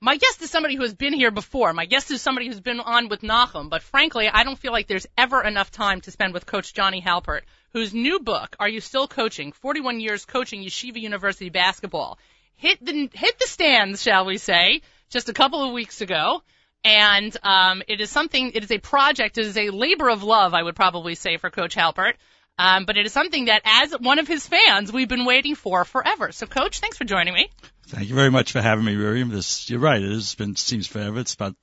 My 0.00 0.16
guest 0.16 0.42
is 0.42 0.50
somebody 0.50 0.76
who 0.76 0.82
has 0.82 0.94
been 0.94 1.14
here 1.14 1.30
before. 1.30 1.72
My 1.72 1.86
guest 1.86 2.10
is 2.10 2.20
somebody 2.20 2.46
who's 2.46 2.60
been 2.60 2.80
on 2.80 3.08
with 3.08 3.22
Nachum, 3.22 3.70
but 3.70 3.82
frankly, 3.82 4.28
I 4.28 4.44
don't 4.44 4.58
feel 4.58 4.72
like 4.72 4.86
there's 4.86 5.06
ever 5.16 5.42
enough 5.42 5.70
time 5.70 6.02
to 6.02 6.10
spend 6.10 6.34
with 6.34 6.46
Coach 6.46 6.74
Johnny 6.74 7.00
Halpert, 7.00 7.42
whose 7.72 7.94
new 7.94 8.20
book, 8.20 8.56
Are 8.60 8.68
You 8.68 8.80
Still 8.80 9.08
Coaching? 9.08 9.52
41 9.52 10.00
Years 10.00 10.24
Coaching 10.24 10.62
Yeshiva 10.62 11.00
University 11.00 11.48
Basketball, 11.48 12.18
hit 12.56 12.84
the, 12.84 13.10
hit 13.12 13.38
the 13.38 13.46
stands, 13.46 14.02
shall 14.02 14.26
we 14.26 14.38
say, 14.38 14.82
just 15.08 15.28
a 15.28 15.34
couple 15.34 15.64
of 15.64 15.72
weeks 15.72 16.00
ago 16.00 16.42
and 16.86 17.36
um, 17.42 17.82
it 17.88 18.00
is 18.00 18.10
something. 18.10 18.52
It 18.54 18.62
is 18.62 18.70
a 18.70 18.78
project. 18.78 19.38
It 19.38 19.46
is 19.46 19.56
a 19.56 19.70
labor 19.70 20.08
of 20.08 20.22
love, 20.22 20.54
I 20.54 20.62
would 20.62 20.76
probably 20.76 21.16
say, 21.16 21.36
for 21.36 21.50
Coach 21.50 21.74
Halpert. 21.74 22.12
Um, 22.58 22.86
but 22.86 22.96
it 22.96 23.04
is 23.04 23.12
something 23.12 23.46
that, 23.46 23.62
as 23.64 23.92
one 23.92 24.18
of 24.18 24.26
his 24.26 24.46
fans, 24.46 24.90
we've 24.90 25.08
been 25.08 25.26
waiting 25.26 25.54
for 25.54 25.84
forever. 25.84 26.32
So, 26.32 26.46
Coach, 26.46 26.80
thanks 26.80 26.96
for 26.96 27.04
joining 27.04 27.34
me. 27.34 27.50
Thank 27.88 28.08
you 28.08 28.14
very 28.14 28.30
much 28.30 28.52
for 28.52 28.62
having 28.62 28.84
me, 28.84 28.96
Miriam. 28.96 29.28
This, 29.28 29.68
you're 29.68 29.78
right. 29.78 30.02
It 30.02 30.10
has 30.10 30.34
been 30.34 30.56
seems 30.56 30.86
forever. 30.86 31.20
It's 31.20 31.34
about 31.34 31.54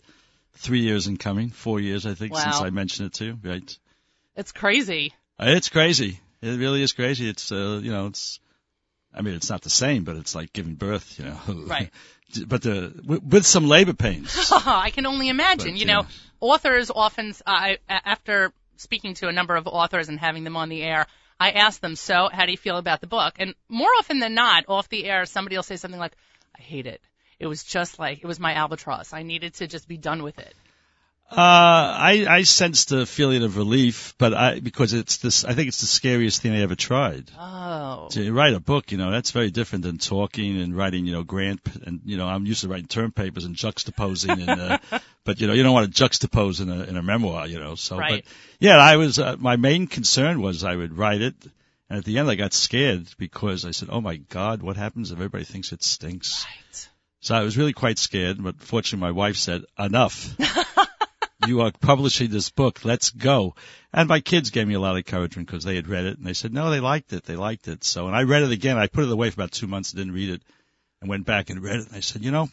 three 0.53 0.81
years 0.81 1.07
in 1.07 1.17
coming, 1.17 1.49
four 1.49 1.79
years, 1.79 2.05
I 2.05 2.13
think, 2.13 2.33
wow. 2.33 2.39
since 2.41 2.61
I 2.61 2.69
mentioned 2.69 3.07
it 3.07 3.13
to 3.13 3.25
you. 3.25 3.39
Right? 3.43 3.77
It's 4.35 4.51
crazy. 4.51 5.13
Uh, 5.39 5.45
it's 5.47 5.69
crazy. 5.69 6.19
It 6.41 6.59
really 6.59 6.83
is 6.83 6.93
crazy. 6.93 7.27
It's, 7.27 7.51
uh, 7.51 7.79
you 7.81 7.91
know, 7.91 8.07
it's. 8.07 8.39
I 9.15 9.21
mean, 9.21 9.35
it's 9.35 9.49
not 9.49 9.61
the 9.61 9.69
same, 9.69 10.03
but 10.03 10.15
it's 10.15 10.33
like 10.33 10.53
giving 10.53 10.73
birth, 10.75 11.19
you 11.19 11.25
know. 11.25 11.39
Right. 11.67 11.91
but 12.47 12.63
the, 12.63 13.21
with 13.23 13.45
some 13.45 13.67
labor 13.67 13.93
pains. 13.93 14.51
I 14.51 14.89
can 14.89 15.05
only 15.05 15.29
imagine. 15.29 15.71
But, 15.71 15.79
you 15.79 15.85
know, 15.85 16.07
authors 16.39 16.89
often, 16.89 17.33
uh, 17.45 17.75
after 17.87 18.51
speaking 18.83 19.15
to 19.15 19.27
a 19.27 19.33
number 19.33 19.55
of 19.55 19.67
authors 19.67 20.09
and 20.09 20.19
having 20.19 20.43
them 20.43 20.55
on 20.57 20.69
the 20.69 20.83
air, 20.83 21.07
I 21.39 21.51
ask 21.51 21.81
them, 21.81 21.95
so 21.95 22.29
how 22.31 22.45
do 22.45 22.51
you 22.51 22.57
feel 22.57 22.77
about 22.77 23.01
the 23.01 23.07
book? 23.07 23.35
And 23.39 23.55
more 23.67 23.89
often 23.99 24.19
than 24.19 24.35
not, 24.35 24.65
off 24.67 24.89
the 24.89 25.05
air, 25.05 25.25
somebody 25.25 25.55
will 25.55 25.63
say 25.63 25.77
something 25.77 25.99
like, 25.99 26.13
I 26.57 26.61
hate 26.61 26.85
it. 26.85 27.01
It 27.39 27.47
was 27.47 27.63
just 27.63 27.99
like, 27.99 28.19
it 28.19 28.27
was 28.27 28.39
my 28.39 28.53
albatross. 28.53 29.11
I 29.11 29.23
needed 29.23 29.55
to 29.55 29.67
just 29.67 29.87
be 29.87 29.97
done 29.97 30.23
with 30.23 30.37
it. 30.39 30.53
Uh, 31.31 31.35
I, 31.37 32.25
I 32.29 32.43
sensed 32.43 32.91
a 32.91 33.07
feeling 33.07 33.41
of 33.41 33.57
relief, 33.57 34.13
but 34.19 34.35
I, 34.35 34.59
because 34.59 34.93
it's 34.93 35.17
this, 35.17 35.43
I 35.43 35.53
think 35.53 35.67
it's 35.67 35.81
the 35.81 35.87
scariest 35.87 36.41
thing 36.41 36.53
I 36.53 36.61
ever 36.61 36.75
tried. 36.75 37.31
Oh. 37.39 38.07
To 38.11 38.31
write 38.31 38.53
a 38.53 38.59
book, 38.59 38.91
you 38.91 38.99
know, 38.99 39.09
that's 39.09 39.31
very 39.31 39.49
different 39.49 39.83
than 39.83 39.97
talking 39.97 40.61
and 40.61 40.77
writing, 40.77 41.07
you 41.07 41.11
know, 41.11 41.23
grant, 41.23 41.61
and, 41.87 42.01
you 42.05 42.17
know, 42.17 42.27
I'm 42.27 42.45
used 42.45 42.61
to 42.61 42.67
writing 42.67 42.85
term 42.85 43.11
papers 43.11 43.45
and 43.45 43.55
juxtaposing 43.55 44.47
and, 44.47 44.61
uh, 44.61 44.77
but, 45.23 45.41
you 45.41 45.47
know, 45.47 45.53
you 45.53 45.63
don't 45.63 45.73
want 45.73 45.91
to 45.91 46.03
juxtapose 46.03 46.61
in 46.61 46.69
a, 46.69 46.83
in 46.83 46.97
a 46.97 47.01
memoir, 47.01 47.47
you 47.47 47.59
know, 47.59 47.73
so, 47.73 47.97
right. 47.97 48.23
but 48.23 48.33
yeah, 48.59 48.77
I 48.77 48.97
was, 48.97 49.17
uh, 49.17 49.35
my 49.39 49.55
main 49.55 49.87
concern 49.87 50.39
was 50.39 50.63
I 50.63 50.75
would 50.75 50.95
write 50.95 51.21
it, 51.21 51.35
and 51.89 51.97
at 51.97 52.05
the 52.05 52.19
end 52.19 52.29
I 52.29 52.35
got 52.35 52.53
scared 52.53 53.07
because 53.17 53.65
I 53.65 53.71
said, 53.71 53.89
oh 53.91 54.01
my 54.01 54.17
God, 54.17 54.61
what 54.61 54.77
happens 54.77 55.09
if 55.09 55.17
everybody 55.17 55.45
thinks 55.45 55.71
it 55.71 55.81
stinks? 55.81 56.45
Right. 56.45 56.89
So 57.21 57.35
I 57.35 57.41
was 57.41 57.57
really 57.57 57.73
quite 57.73 57.97
scared, 57.97 58.43
but 58.43 58.61
fortunately 58.61 59.07
my 59.07 59.11
wife 59.11 59.37
said, 59.37 59.63
enough. 59.79 60.35
you 61.47 61.61
are 61.61 61.71
publishing 61.71 62.29
this 62.29 62.49
book. 62.49 62.83
Let's 62.83 63.09
go. 63.09 63.55
And 63.91 64.09
my 64.09 64.19
kids 64.19 64.49
gave 64.49 64.67
me 64.67 64.73
a 64.73 64.79
lot 64.79 64.91
of 64.91 64.97
encouragement 64.97 65.47
because 65.47 65.63
they 65.63 65.75
had 65.75 65.87
read 65.87 66.05
it 66.05 66.17
and 66.17 66.25
they 66.25 66.33
said, 66.33 66.53
no, 66.53 66.69
they 66.69 66.79
liked 66.79 67.13
it. 67.13 67.23
They 67.23 67.35
liked 67.35 67.67
it. 67.67 67.83
So, 67.83 68.07
and 68.07 68.15
I 68.15 68.23
read 68.23 68.43
it 68.43 68.51
again. 68.51 68.77
I 68.77 68.87
put 68.87 69.03
it 69.03 69.11
away 69.11 69.29
for 69.29 69.35
about 69.35 69.51
two 69.51 69.67
months 69.67 69.91
and 69.91 69.99
didn't 69.99 70.13
read 70.13 70.29
it 70.29 70.41
and 71.01 71.09
went 71.09 71.25
back 71.25 71.49
and 71.49 71.61
read 71.61 71.77
it. 71.77 71.87
And 71.87 71.95
I 71.95 71.99
said, 71.99 72.23
you 72.23 72.31
know, 72.31 72.49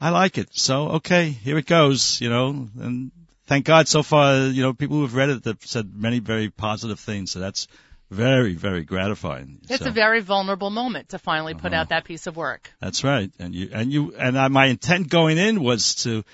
I 0.00 0.10
like 0.10 0.38
it. 0.38 0.48
So, 0.52 0.88
okay, 0.88 1.30
here 1.30 1.58
it 1.58 1.66
goes, 1.66 2.20
you 2.20 2.30
know, 2.30 2.68
and 2.78 3.10
thank 3.46 3.64
God 3.64 3.88
so 3.88 4.02
far, 4.02 4.46
you 4.46 4.62
know, 4.62 4.72
people 4.72 4.96
who 4.96 5.02
have 5.02 5.14
read 5.14 5.30
it 5.30 5.44
have 5.44 5.62
said 5.64 5.94
many 5.94 6.18
very 6.18 6.50
positive 6.50 7.00
things. 7.00 7.30
So 7.30 7.40
that's 7.40 7.68
very, 8.10 8.54
very 8.54 8.82
gratifying. 8.82 9.60
It's 9.68 9.84
so, 9.84 9.88
a 9.88 9.92
very 9.92 10.20
vulnerable 10.20 10.70
moment 10.70 11.10
to 11.10 11.18
finally 11.18 11.54
put 11.54 11.72
uh-huh. 11.72 11.82
out 11.82 11.88
that 11.90 12.04
piece 12.04 12.26
of 12.26 12.36
work. 12.36 12.72
That's 12.80 13.04
right. 13.04 13.30
And 13.38 13.54
you, 13.54 13.70
and 13.72 13.92
you, 13.92 14.14
and 14.16 14.38
I, 14.38 14.48
my 14.48 14.66
intent 14.66 15.08
going 15.08 15.38
in 15.38 15.62
was 15.62 15.94
to, 16.02 16.24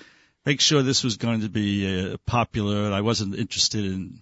make 0.47 0.61
sure 0.61 0.81
this 0.81 1.03
was 1.03 1.17
going 1.17 1.41
to 1.41 1.49
be 1.49 2.13
uh, 2.13 2.15
popular. 2.25 2.85
And 2.85 2.95
I 2.95 3.01
wasn't 3.01 3.35
interested 3.35 3.83
in 3.83 4.19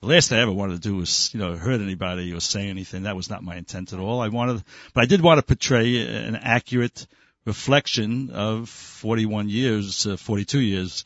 the 0.00 0.06
last 0.06 0.30
thing 0.30 0.38
I 0.38 0.42
ever 0.42 0.52
wanted 0.52 0.76
to 0.82 0.88
do 0.88 0.96
was, 0.96 1.34
you 1.34 1.40
know, 1.40 1.54
hurt 1.54 1.82
anybody 1.82 2.32
or 2.32 2.40
say 2.40 2.68
anything. 2.68 3.02
That 3.02 3.14
was 3.14 3.28
not 3.28 3.42
my 3.42 3.56
intent 3.56 3.92
at 3.92 3.98
all. 3.98 4.22
I 4.22 4.28
wanted, 4.28 4.64
but 4.94 5.02
I 5.02 5.06
did 5.06 5.20
want 5.20 5.36
to 5.36 5.42
portray 5.42 6.00
an 6.26 6.34
accurate 6.36 7.06
reflection 7.44 8.30
of 8.30 8.70
41 8.70 9.50
years, 9.50 10.06
uh, 10.06 10.16
42 10.16 10.60
years 10.60 11.04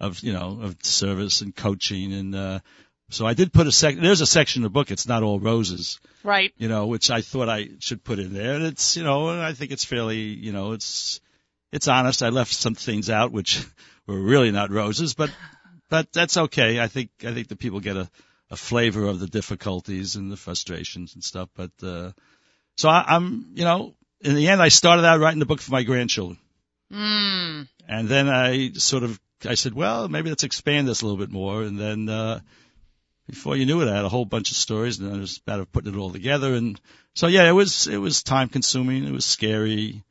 of, 0.00 0.18
you 0.20 0.32
know, 0.32 0.58
of 0.60 0.76
service 0.82 1.40
and 1.40 1.54
coaching. 1.54 2.12
And, 2.12 2.34
uh, 2.34 2.58
so 3.10 3.26
I 3.26 3.34
did 3.34 3.52
put 3.52 3.68
a 3.68 3.72
sec, 3.72 3.94
there's 3.94 4.22
a 4.22 4.26
section 4.26 4.60
in 4.60 4.64
the 4.64 4.70
book, 4.70 4.90
it's 4.90 5.06
not 5.06 5.22
all 5.22 5.38
roses. 5.38 6.00
Right. 6.24 6.52
You 6.56 6.66
know, 6.66 6.88
which 6.88 7.12
I 7.12 7.20
thought 7.20 7.48
I 7.48 7.68
should 7.78 8.02
put 8.02 8.18
in 8.18 8.32
there. 8.32 8.54
And 8.54 8.64
it's, 8.64 8.96
you 8.96 9.04
know, 9.04 9.28
and 9.28 9.40
I 9.40 9.52
think 9.52 9.70
it's 9.70 9.84
fairly, 9.84 10.18
you 10.18 10.50
know, 10.50 10.72
it's, 10.72 11.20
it's 11.74 11.88
honest. 11.88 12.22
I 12.22 12.28
left 12.30 12.52
some 12.52 12.74
things 12.74 13.10
out 13.10 13.32
which 13.32 13.64
were 14.06 14.20
really 14.20 14.50
not 14.50 14.70
roses, 14.70 15.14
but 15.14 15.30
but 15.90 16.12
that's 16.12 16.36
okay. 16.36 16.80
I 16.80 16.88
think 16.88 17.10
I 17.24 17.32
think 17.34 17.48
the 17.48 17.56
people 17.56 17.80
get 17.80 17.96
a, 17.96 18.08
a 18.50 18.56
flavor 18.56 19.06
of 19.06 19.20
the 19.20 19.26
difficulties 19.26 20.16
and 20.16 20.30
the 20.32 20.36
frustrations 20.36 21.14
and 21.14 21.22
stuff. 21.24 21.48
But 21.54 21.70
uh, 21.82 22.12
so 22.76 22.88
I, 22.88 23.04
I'm, 23.16 23.52
you 23.54 23.64
know, 23.64 23.94
in 24.20 24.34
the 24.34 24.48
end, 24.48 24.62
I 24.62 24.68
started 24.68 25.04
out 25.04 25.20
writing 25.20 25.40
the 25.40 25.46
book 25.46 25.60
for 25.60 25.72
my 25.72 25.82
grandchildren, 25.82 26.38
Mm. 26.92 27.68
and 27.88 28.08
then 28.08 28.28
I 28.28 28.72
sort 28.72 29.02
of 29.02 29.18
I 29.48 29.54
said, 29.54 29.74
well, 29.74 30.08
maybe 30.08 30.28
let's 30.30 30.44
expand 30.44 30.86
this 30.88 31.02
a 31.02 31.06
little 31.06 31.18
bit 31.18 31.32
more, 31.32 31.62
and 31.62 31.78
then. 31.78 32.08
uh 32.08 32.40
before 33.26 33.56
you 33.56 33.64
knew 33.64 33.80
it, 33.80 33.88
I 33.88 33.96
had 33.96 34.04
a 34.04 34.10
whole 34.10 34.26
bunch 34.26 34.50
of 34.50 34.56
stories, 34.58 34.98
and 34.98 35.10
I 35.10 35.18
was 35.18 35.40
about 35.46 35.72
putting 35.72 35.94
it 35.94 35.98
all 35.98 36.10
together. 36.12 36.52
And 36.52 36.78
so, 37.14 37.26
yeah, 37.26 37.48
it 37.48 37.52
was 37.52 37.86
it 37.86 37.96
was 37.96 38.22
time 38.22 38.50
consuming. 38.50 39.06
It 39.06 39.12
was 39.12 39.24
scary. 39.24 40.04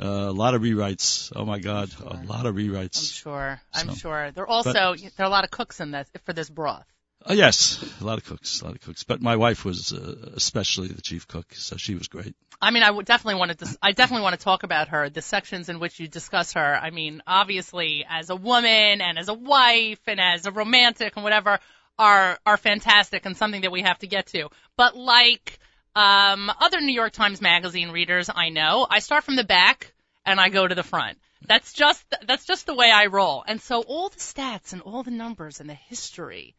Uh, 0.00 0.06
a 0.06 0.32
lot 0.32 0.54
of 0.54 0.62
rewrites. 0.62 1.30
Oh 1.36 1.44
my 1.44 1.58
God, 1.58 1.90
a 2.00 2.14
lot 2.24 2.46
of 2.46 2.54
rewrites. 2.54 2.98
I'm 2.98 3.04
sure. 3.22 3.60
I'm 3.74 3.88
So- 3.90 3.94
sure. 3.94 4.30
There 4.32 4.44
are 4.44 4.48
also 4.48 4.72
there 4.72 5.10
are 5.18 5.24
a 5.24 5.28
lot 5.28 5.44
of 5.44 5.50
cooks 5.50 5.80
in 5.80 5.90
this 5.90 6.08
for 6.24 6.32
this 6.32 6.48
broth. 6.48 6.86
Oh 7.26 7.34
yes, 7.34 7.84
a 8.00 8.04
lot 8.04 8.16
of 8.16 8.24
cooks, 8.24 8.62
a 8.62 8.64
lot 8.64 8.74
of 8.74 8.80
cooks. 8.80 9.04
But 9.04 9.20
my 9.20 9.36
wife 9.36 9.62
was 9.66 9.92
uh, 9.92 10.30
especially 10.36 10.88
the 10.88 11.02
chief 11.02 11.28
cook, 11.28 11.52
so 11.52 11.76
she 11.76 11.94
was 11.94 12.08
great. 12.08 12.34
I 12.62 12.70
mean, 12.70 12.82
I 12.82 12.90
would 12.90 13.04
definitely 13.04 13.38
want 13.38 13.50
to. 13.50 13.56
Dis- 13.58 13.76
I 13.82 13.92
definitely 13.92 14.22
want 14.22 14.38
to 14.38 14.42
talk 14.44 14.62
about 14.62 14.88
her. 14.88 15.10
The 15.10 15.20
sections 15.20 15.68
in 15.68 15.80
which 15.80 16.00
you 16.00 16.08
discuss 16.08 16.54
her. 16.54 16.74
I 16.82 16.88
mean, 16.88 17.22
obviously, 17.26 18.06
as 18.08 18.30
a 18.30 18.36
woman 18.36 19.02
and 19.02 19.18
as 19.18 19.28
a 19.28 19.34
wife 19.34 20.00
and 20.06 20.18
as 20.18 20.46
a 20.46 20.50
romantic 20.50 21.12
and 21.16 21.22
whatever, 21.22 21.58
are 21.98 22.38
are 22.46 22.56
fantastic 22.56 23.26
and 23.26 23.36
something 23.36 23.60
that 23.62 23.72
we 23.72 23.82
have 23.82 23.98
to 23.98 24.06
get 24.06 24.28
to. 24.28 24.48
But 24.78 24.96
like 24.96 25.58
um, 25.94 26.52
other 26.60 26.80
New 26.80 26.92
York 26.92 27.12
Times 27.12 27.40
Magazine 27.40 27.90
readers, 27.90 28.30
I 28.32 28.50
know 28.50 28.86
I 28.88 29.00
start 29.00 29.24
from 29.24 29.36
the 29.36 29.44
back 29.44 29.92
and 30.24 30.40
I 30.40 30.48
go 30.48 30.66
to 30.66 30.74
the 30.74 30.82
front. 30.82 31.18
That's 31.46 31.72
just 31.72 32.04
that's 32.26 32.44
just 32.44 32.66
the 32.66 32.74
way 32.74 32.90
I 32.90 33.06
roll. 33.06 33.42
And 33.46 33.60
so 33.60 33.82
all 33.82 34.08
the 34.08 34.18
stats 34.18 34.72
and 34.72 34.82
all 34.82 35.02
the 35.02 35.10
numbers 35.10 35.60
and 35.60 35.68
the 35.68 35.74
history 35.74 36.54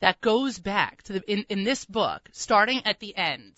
that 0.00 0.20
goes 0.20 0.58
back 0.58 1.02
to 1.04 1.14
the 1.14 1.30
in, 1.30 1.46
in 1.48 1.64
this 1.64 1.84
book, 1.84 2.28
starting 2.32 2.82
at 2.84 3.00
the 3.00 3.16
end, 3.16 3.54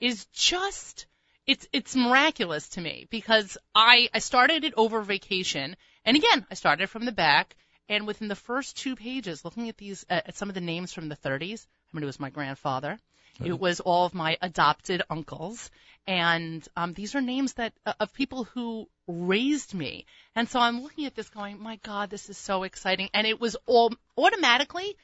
is 0.00 0.24
just 0.32 1.06
it's 1.46 1.68
it's 1.72 1.94
miraculous 1.94 2.70
to 2.70 2.80
me 2.80 3.06
because 3.10 3.58
I 3.74 4.08
I 4.14 4.18
started 4.20 4.64
it 4.64 4.74
over 4.76 5.02
vacation, 5.02 5.76
and 6.04 6.16
again 6.16 6.46
I 6.50 6.54
started 6.54 6.88
from 6.88 7.04
the 7.04 7.12
back, 7.12 7.54
and 7.88 8.06
within 8.06 8.28
the 8.28 8.34
first 8.34 8.76
two 8.76 8.96
pages, 8.96 9.44
looking 9.44 9.68
at 9.68 9.76
these 9.76 10.04
uh, 10.08 10.22
at 10.26 10.36
some 10.36 10.48
of 10.48 10.54
the 10.54 10.60
names 10.60 10.92
from 10.92 11.08
the 11.08 11.16
30s, 11.16 11.66
I 11.66 11.96
mean 11.96 12.02
it 12.02 12.06
was 12.06 12.20
my 12.20 12.30
grandfather, 12.30 12.98
it 13.44 13.58
was 13.58 13.80
all 13.80 14.06
of 14.06 14.14
my 14.14 14.36
adopted 14.40 15.02
uncles, 15.10 15.70
and 16.06 16.66
um, 16.76 16.92
these 16.92 17.14
are 17.14 17.20
names 17.20 17.54
that 17.54 17.72
uh, 17.86 17.92
of 18.00 18.12
people 18.12 18.44
who 18.44 18.88
raised 19.06 19.74
me, 19.74 20.06
and 20.34 20.48
so 20.48 20.60
I'm 20.60 20.82
looking 20.82 21.06
at 21.06 21.14
this 21.14 21.28
going, 21.28 21.60
my 21.60 21.76
God, 21.84 22.10
this 22.10 22.28
is 22.28 22.38
so 22.38 22.62
exciting, 22.62 23.08
and 23.14 23.26
it 23.26 23.40
was 23.40 23.56
all 23.66 23.92
automatically. 24.16 24.96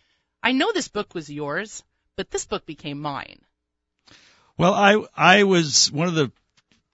I 0.42 0.52
know 0.52 0.72
this 0.72 0.88
book 0.88 1.14
was 1.14 1.30
yours, 1.30 1.82
but 2.16 2.30
this 2.30 2.46
book 2.46 2.66
became 2.66 3.00
mine. 3.00 3.40
Well, 4.56 4.74
I 4.74 5.04
I 5.16 5.42
was 5.44 5.90
one 5.90 6.08
of 6.08 6.14
the 6.14 6.32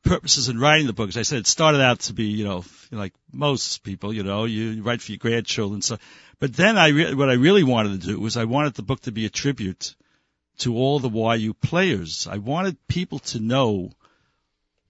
purposes 0.04 0.48
in 0.48 0.58
writing 0.58 0.86
the 0.86 0.92
book. 0.92 1.08
As 1.08 1.16
I 1.16 1.22
said, 1.22 1.38
it 1.38 1.46
started 1.46 1.80
out 1.80 2.00
to 2.00 2.12
be, 2.12 2.26
you 2.26 2.44
know, 2.44 2.64
like 2.90 3.14
most 3.32 3.82
people, 3.82 4.12
you 4.12 4.22
know, 4.22 4.44
you 4.44 4.82
write 4.82 5.00
for 5.00 5.12
your 5.12 5.18
grandchildren. 5.18 5.82
So, 5.82 5.98
but 6.38 6.54
then 6.54 6.76
I 6.78 6.88
re- 6.88 7.14
what 7.14 7.30
I 7.30 7.34
really 7.34 7.64
wanted 7.64 8.02
to 8.02 8.06
do 8.06 8.20
was 8.20 8.36
I 8.36 8.44
wanted 8.44 8.74
the 8.74 8.82
book 8.82 9.00
to 9.02 9.12
be 9.12 9.24
a 9.24 9.30
tribute 9.30 9.94
to 10.58 10.76
all 10.76 10.98
the 10.98 11.10
YU 11.10 11.54
players. 11.54 12.26
I 12.30 12.38
wanted 12.38 12.76
people 12.86 13.18
to 13.20 13.40
know 13.40 13.90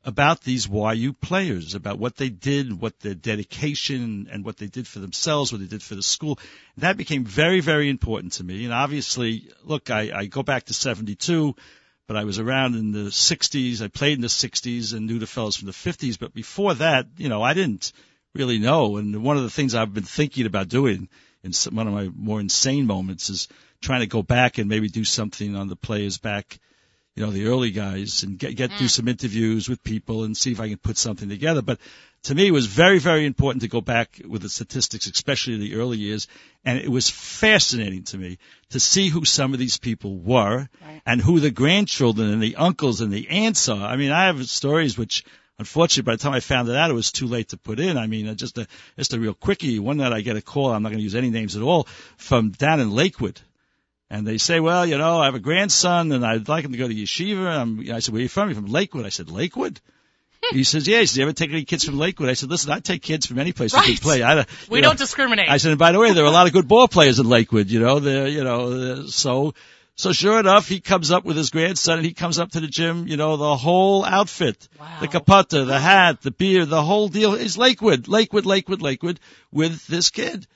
about 0.04 0.42
these 0.42 0.68
YU 0.68 1.12
players, 1.14 1.74
about 1.74 1.98
what 1.98 2.16
they 2.16 2.28
did, 2.28 2.78
what 2.78 3.00
their 3.00 3.14
dedication 3.14 4.28
and 4.30 4.44
what 4.44 4.58
they 4.58 4.66
did 4.66 4.86
for 4.86 4.98
themselves, 4.98 5.50
what 5.50 5.60
they 5.60 5.66
did 5.66 5.82
for 5.82 5.94
the 5.94 6.02
school. 6.02 6.38
That 6.76 6.96
became 6.96 7.24
very, 7.24 7.60
very 7.60 7.88
important 7.88 8.34
to 8.34 8.44
me. 8.44 8.64
And 8.64 8.72
obviously, 8.72 9.48
look, 9.62 9.90
I, 9.90 10.10
I 10.14 10.26
go 10.26 10.42
back 10.42 10.64
to 10.64 10.74
72, 10.74 11.56
but 12.06 12.16
I 12.16 12.24
was 12.24 12.38
around 12.38 12.74
in 12.74 12.92
the 12.92 13.10
60s. 13.10 13.80
I 13.80 13.88
played 13.88 14.18
in 14.18 14.20
the 14.20 14.28
60s 14.28 14.92
and 14.92 15.06
knew 15.06 15.18
the 15.18 15.26
fellows 15.26 15.56
from 15.56 15.66
the 15.66 15.72
50s. 15.72 16.18
But 16.18 16.34
before 16.34 16.74
that, 16.74 17.06
you 17.16 17.30
know, 17.30 17.42
I 17.42 17.54
didn't 17.54 17.92
really 18.34 18.58
know. 18.58 18.98
And 18.98 19.22
one 19.22 19.38
of 19.38 19.42
the 19.42 19.50
things 19.50 19.74
I've 19.74 19.94
been 19.94 20.04
thinking 20.04 20.44
about 20.44 20.68
doing 20.68 21.08
in 21.42 21.52
some, 21.52 21.76
one 21.76 21.86
of 21.86 21.94
my 21.94 22.10
more 22.14 22.40
insane 22.40 22.86
moments 22.86 23.30
is 23.30 23.48
trying 23.84 24.00
to 24.00 24.06
go 24.06 24.22
back 24.22 24.58
and 24.58 24.68
maybe 24.68 24.88
do 24.88 25.04
something 25.04 25.54
on 25.56 25.68
the 25.68 25.76
players 25.76 26.18
back 26.18 26.58
you 27.16 27.24
know, 27.24 27.30
the 27.30 27.46
early 27.46 27.70
guys 27.70 28.24
and 28.24 28.38
get, 28.38 28.56
get 28.56 28.76
do 28.76 28.88
some 28.88 29.06
interviews 29.06 29.68
with 29.68 29.84
people 29.84 30.24
and 30.24 30.36
see 30.36 30.50
if 30.50 30.58
I 30.58 30.68
can 30.68 30.78
put 30.78 30.96
something 30.98 31.28
together. 31.28 31.62
But 31.62 31.78
to 32.24 32.34
me, 32.34 32.48
it 32.48 32.50
was 32.50 32.66
very, 32.66 32.98
very 32.98 33.24
important 33.24 33.62
to 33.62 33.68
go 33.68 33.80
back 33.80 34.20
with 34.26 34.42
the 34.42 34.48
statistics, 34.48 35.06
especially 35.06 35.58
the 35.58 35.76
early 35.76 35.96
years. 35.98 36.26
And 36.64 36.78
it 36.78 36.88
was 36.88 37.08
fascinating 37.08 38.02
to 38.04 38.18
me 38.18 38.38
to 38.70 38.80
see 38.80 39.08
who 39.10 39.24
some 39.24 39.52
of 39.52 39.60
these 39.60 39.76
people 39.76 40.16
were 40.16 40.68
Right. 40.82 41.02
and 41.06 41.20
who 41.20 41.38
the 41.38 41.52
grandchildren 41.52 42.32
and 42.32 42.42
the 42.42 42.56
uncles 42.56 43.00
and 43.00 43.12
the 43.12 43.28
aunts 43.28 43.68
are. 43.68 43.86
I 43.86 43.96
mean, 43.96 44.10
I 44.10 44.26
have 44.26 44.44
stories 44.48 44.98
which 44.98 45.24
Unfortunately, 45.56 46.02
by 46.10 46.16
the 46.16 46.22
time 46.24 46.32
I 46.32 46.40
found 46.40 46.68
it 46.68 46.74
out, 46.74 46.90
it 46.90 46.94
was 46.94 47.12
too 47.12 47.28
late 47.28 47.50
to 47.50 47.56
put 47.56 47.78
in. 47.78 47.96
I 47.96 48.08
mean, 48.08 48.26
uh, 48.26 48.34
just 48.34 48.58
a 48.58 48.66
just 48.98 49.14
a 49.14 49.20
real 49.20 49.34
quickie. 49.34 49.78
One 49.78 49.98
night 49.98 50.12
I 50.12 50.20
get 50.20 50.36
a 50.36 50.42
call. 50.42 50.72
I'm 50.72 50.82
not 50.82 50.88
going 50.88 50.98
to 50.98 51.04
use 51.04 51.14
any 51.14 51.30
names 51.30 51.54
at 51.54 51.62
all 51.62 51.86
from 52.16 52.50
down 52.50 52.80
in 52.80 52.90
Lakewood, 52.90 53.40
and 54.10 54.26
they 54.26 54.38
say, 54.38 54.60
well, 54.60 54.86
you 54.86 54.98
know, 54.98 55.18
I 55.18 55.24
have 55.26 55.34
a 55.34 55.40
grandson 55.40 56.12
and 56.12 56.24
I'd 56.24 56.48
like 56.48 56.64
him 56.64 56.72
to 56.72 56.78
go 56.78 56.86
to 56.88 56.94
yeshiva. 56.94 57.46
I'm, 57.46 57.80
I 57.92 57.98
said, 58.00 58.12
where 58.12 58.20
are 58.20 58.22
you 58.22 58.28
from? 58.28 58.48
You're 58.48 58.56
from 58.56 58.66
Lakewood. 58.66 59.06
I 59.06 59.08
said, 59.08 59.30
Lakewood? 59.30 59.80
he 60.52 60.62
says, 60.72 60.86
yeah. 60.86 61.00
He 61.00 61.06
says, 61.06 61.16
you 61.16 61.22
ever 61.24 61.32
take 61.32 61.50
any 61.50 61.64
kids 61.64 61.84
from 61.84 61.98
Lakewood? 61.98 62.28
I 62.28 62.34
said, 62.34 62.50
listen, 62.50 62.70
I 62.70 62.80
take 62.80 63.02
kids 63.02 63.26
from 63.26 63.38
any 63.38 63.52
place 63.52 63.72
that 63.72 63.78
Right. 63.78 63.86
can 63.86 63.96
play. 63.96 64.22
I, 64.22 64.44
We 64.68 64.80
know, 64.80 64.88
don't 64.88 64.98
discriminate. 64.98 65.48
I 65.48 65.56
said, 65.56 65.70
and 65.70 65.78
by 65.78 65.92
the 65.92 65.98
way, 65.98 66.12
there 66.12 66.22
are 66.24 66.28
a 66.28 66.30
lot 66.32 66.46
of 66.46 66.52
good 66.52 66.68
ball 66.68 66.86
players 66.86 67.18
in 67.18 67.28
Lakewood, 67.28 67.70
you 67.70 67.80
know, 67.80 67.98
they're, 67.98 68.28
you 68.28 68.44
know, 68.44 69.06
so, 69.06 69.54
so 69.96 70.12
sure 70.12 70.38
enough, 70.38 70.68
he 70.68 70.80
comes 70.80 71.10
up 71.10 71.24
with 71.24 71.36
his 71.36 71.50
grandson 71.50 71.98
and 71.98 72.04
he 72.06 72.12
comes 72.12 72.38
up 72.38 72.50
to 72.52 72.60
the 72.60 72.66
gym, 72.66 73.06
you 73.08 73.16
know, 73.16 73.36
the 73.36 73.56
whole 73.56 74.04
outfit. 74.04 74.68
Wow. 74.78 74.98
The 75.00 75.08
caputta, 75.08 75.66
the 75.66 75.78
hat, 75.80 76.20
the 76.20 76.30
beard, 76.30 76.68
the 76.68 76.82
whole 76.82 77.08
deal 77.08 77.34
is 77.34 77.56
Lakewood, 77.56 78.06
Lakewood, 78.08 78.44
Lakewood, 78.44 78.82
Lakewood 78.82 79.18
with 79.50 79.86
this 79.86 80.10
kid. 80.10 80.46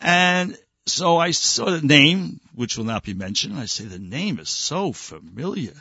And 0.00 0.56
so 0.90 1.16
I 1.16 1.30
saw 1.30 1.66
the 1.70 1.80
name, 1.80 2.40
which 2.54 2.76
will 2.76 2.84
not 2.84 3.04
be 3.04 3.14
mentioned. 3.14 3.58
I 3.58 3.66
say 3.66 3.84
the 3.84 3.98
name 3.98 4.38
is 4.38 4.48
so 4.48 4.92
familiar. 4.92 5.74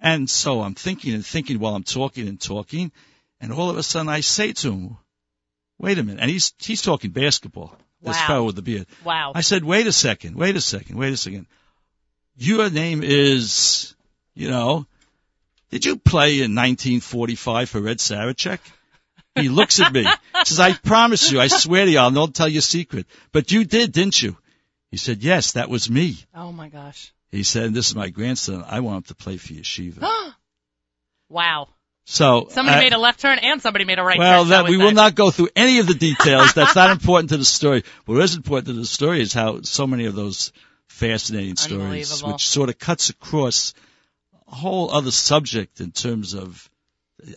And 0.00 0.28
so 0.28 0.60
I'm 0.60 0.74
thinking 0.74 1.14
and 1.14 1.24
thinking 1.24 1.58
while 1.58 1.74
I'm 1.74 1.84
talking 1.84 2.28
and 2.28 2.40
talking. 2.40 2.92
And 3.40 3.52
all 3.52 3.70
of 3.70 3.76
a 3.76 3.82
sudden 3.82 4.08
I 4.08 4.20
say 4.20 4.52
to 4.52 4.72
him, 4.72 4.96
wait 5.78 5.98
a 5.98 6.02
minute. 6.02 6.20
And 6.20 6.30
he's, 6.30 6.52
he's 6.58 6.82
talking 6.82 7.10
basketball. 7.10 7.76
This 8.02 8.20
fellow 8.20 8.44
with 8.44 8.56
the 8.56 8.62
beard. 8.62 8.86
wow. 9.02 9.32
I 9.34 9.40
said, 9.40 9.64
wait 9.64 9.86
a 9.86 9.92
second, 9.92 10.36
wait 10.36 10.56
a 10.56 10.60
second, 10.60 10.98
wait 10.98 11.14
a 11.14 11.16
second. 11.16 11.46
Your 12.36 12.68
name 12.68 13.02
is, 13.02 13.94
you 14.34 14.50
know, 14.50 14.86
did 15.70 15.86
you 15.86 15.96
play 15.96 16.34
in 16.34 16.54
1945 16.54 17.70
for 17.70 17.80
Red 17.80 17.98
Sarachek? 17.98 18.58
He 19.34 19.48
looks 19.48 19.80
at 19.80 19.92
me, 19.92 20.06
says, 20.44 20.60
I 20.60 20.74
promise 20.74 21.32
you, 21.32 21.40
I 21.40 21.48
swear 21.48 21.84
to 21.84 21.90
you, 21.90 21.98
I'll 21.98 22.10
not 22.10 22.34
tell 22.34 22.48
you 22.48 22.60
a 22.60 22.62
secret. 22.62 23.06
But 23.32 23.50
you 23.50 23.64
did, 23.64 23.92
didn't 23.92 24.22
you? 24.22 24.36
He 24.90 24.96
said, 24.96 25.24
yes, 25.24 25.52
that 25.52 25.68
was 25.68 25.90
me. 25.90 26.18
oh 26.34 26.52
my 26.52 26.68
gosh. 26.68 27.12
He 27.32 27.42
said, 27.42 27.74
this 27.74 27.88
is 27.88 27.96
my 27.96 28.10
grandson. 28.10 28.64
I 28.64 28.78
want 28.78 28.96
him 28.98 29.02
to 29.08 29.14
play 29.16 29.36
for 29.36 29.52
yeshiva. 29.54 30.06
Wow. 31.30 31.68
So 32.04 32.48
Somebody 32.50 32.76
I- 32.76 32.80
made 32.80 32.92
a 32.92 32.98
left 32.98 33.18
turn 33.20 33.38
and 33.38 33.60
somebody 33.62 33.84
made 33.84 33.98
a 33.98 34.04
right 34.04 34.16
turn. 34.16 34.20
well, 34.20 34.42
turn. 34.42 34.50
that 34.50 34.64
we 34.66 34.78
say. 34.78 34.84
will 34.84 34.92
not 34.92 35.14
go 35.14 35.30
through 35.30 35.48
any 35.56 35.78
of 35.78 35.86
the 35.86 35.94
details. 35.94 36.52
That's 36.52 36.76
not 36.76 36.90
important 36.90 37.30
to 37.30 37.38
the 37.38 37.44
story. 37.44 37.82
What 38.04 38.20
is 38.22 38.36
important 38.36 38.66
to 38.66 38.72
the 38.74 38.86
story 38.86 39.20
is 39.22 39.32
how 39.32 39.62
so 39.62 39.86
many 39.86 40.04
of 40.04 40.14
those 40.14 40.52
fascinating 40.86 41.56
stories, 41.56 42.22
which 42.22 42.46
sort 42.46 42.68
of 42.68 42.78
cuts 42.78 43.08
across 43.10 43.74
a 44.46 44.54
whole 44.54 44.90
other 44.90 45.10
subject 45.10 45.80
in 45.80 45.90
terms 45.92 46.34
of 46.34 46.68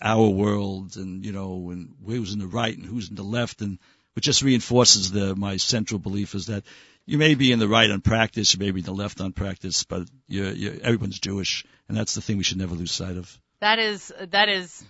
our 0.01 0.27
world 0.27 0.97
and 0.97 1.25
you 1.25 1.31
know 1.31 1.69
and 1.69 1.95
who's 2.05 2.33
in 2.33 2.39
the 2.39 2.47
right 2.47 2.75
and 2.75 2.85
who's 2.85 3.09
in 3.09 3.15
the 3.15 3.23
left 3.23 3.61
and 3.61 3.79
which 4.13 4.25
just 4.25 4.41
reinforces 4.41 5.11
the 5.11 5.35
my 5.35 5.57
central 5.57 5.99
belief 5.99 6.35
is 6.35 6.47
that 6.47 6.63
you 7.07 7.17
may 7.17 7.35
be 7.35 7.51
in 7.51 7.59
the 7.59 7.69
right 7.69 7.89
on 7.89 8.01
practice, 8.01 8.53
you 8.53 8.59
may 8.59 8.71
be 8.71 8.81
in 8.81 8.85
the 8.85 8.91
left 8.91 9.21
on 9.21 9.31
practice, 9.31 9.83
but 9.83 10.07
you're, 10.27 10.51
you're, 10.51 10.73
everyone's 10.83 11.19
Jewish, 11.19 11.65
and 11.87 11.97
that's 11.97 12.13
the 12.13 12.21
thing 12.21 12.37
we 12.37 12.43
should 12.43 12.57
never 12.57 12.75
lose 12.75 12.91
sight 12.91 13.15
of. 13.15 13.39
That 13.61 13.79
is 13.79 14.13
that 14.29 14.49
is 14.49 14.83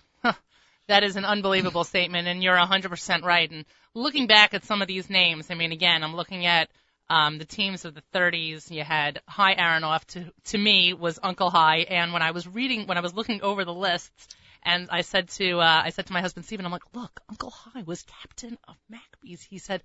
that 0.88 1.04
is 1.04 1.16
an 1.16 1.24
unbelievable 1.24 1.84
statement, 1.84 2.26
and 2.26 2.42
you're 2.42 2.56
100% 2.56 3.22
right. 3.22 3.50
And 3.50 3.64
looking 3.94 4.26
back 4.26 4.52
at 4.52 4.64
some 4.64 4.82
of 4.82 4.88
these 4.88 5.08
names, 5.08 5.46
I 5.50 5.54
mean, 5.54 5.72
again, 5.72 6.02
I'm 6.02 6.16
looking 6.16 6.44
at 6.44 6.68
um, 7.08 7.38
the 7.38 7.44
teams 7.44 7.84
of 7.84 7.94
the 7.94 8.02
30s. 8.12 8.70
You 8.70 8.82
had 8.82 9.22
Hy 9.26 9.54
Aronoff. 9.54 10.04
To 10.06 10.24
to 10.46 10.58
me 10.58 10.92
was 10.92 11.20
Uncle 11.22 11.50
Hy, 11.50 11.86
and 11.88 12.12
when 12.12 12.22
I 12.22 12.32
was 12.32 12.48
reading, 12.48 12.86
when 12.86 12.98
I 12.98 13.02
was 13.02 13.14
looking 13.14 13.42
over 13.42 13.64
the 13.64 13.72
lists, 13.72 14.28
and 14.68 14.88
I 14.90 15.00
said 15.00 15.30
to 15.30 15.60
uh, 15.60 15.82
I 15.86 15.90
said 15.90 16.06
to 16.06 16.12
my 16.12 16.20
husband 16.20 16.44
Stephen, 16.44 16.66
I'm 16.66 16.72
like, 16.72 16.94
look, 16.94 17.20
Uncle 17.28 17.50
Hy 17.50 17.82
was 17.82 18.04
captain 18.22 18.58
of 18.68 18.76
Maccabees. 18.88 19.42
He 19.42 19.58
said. 19.58 19.82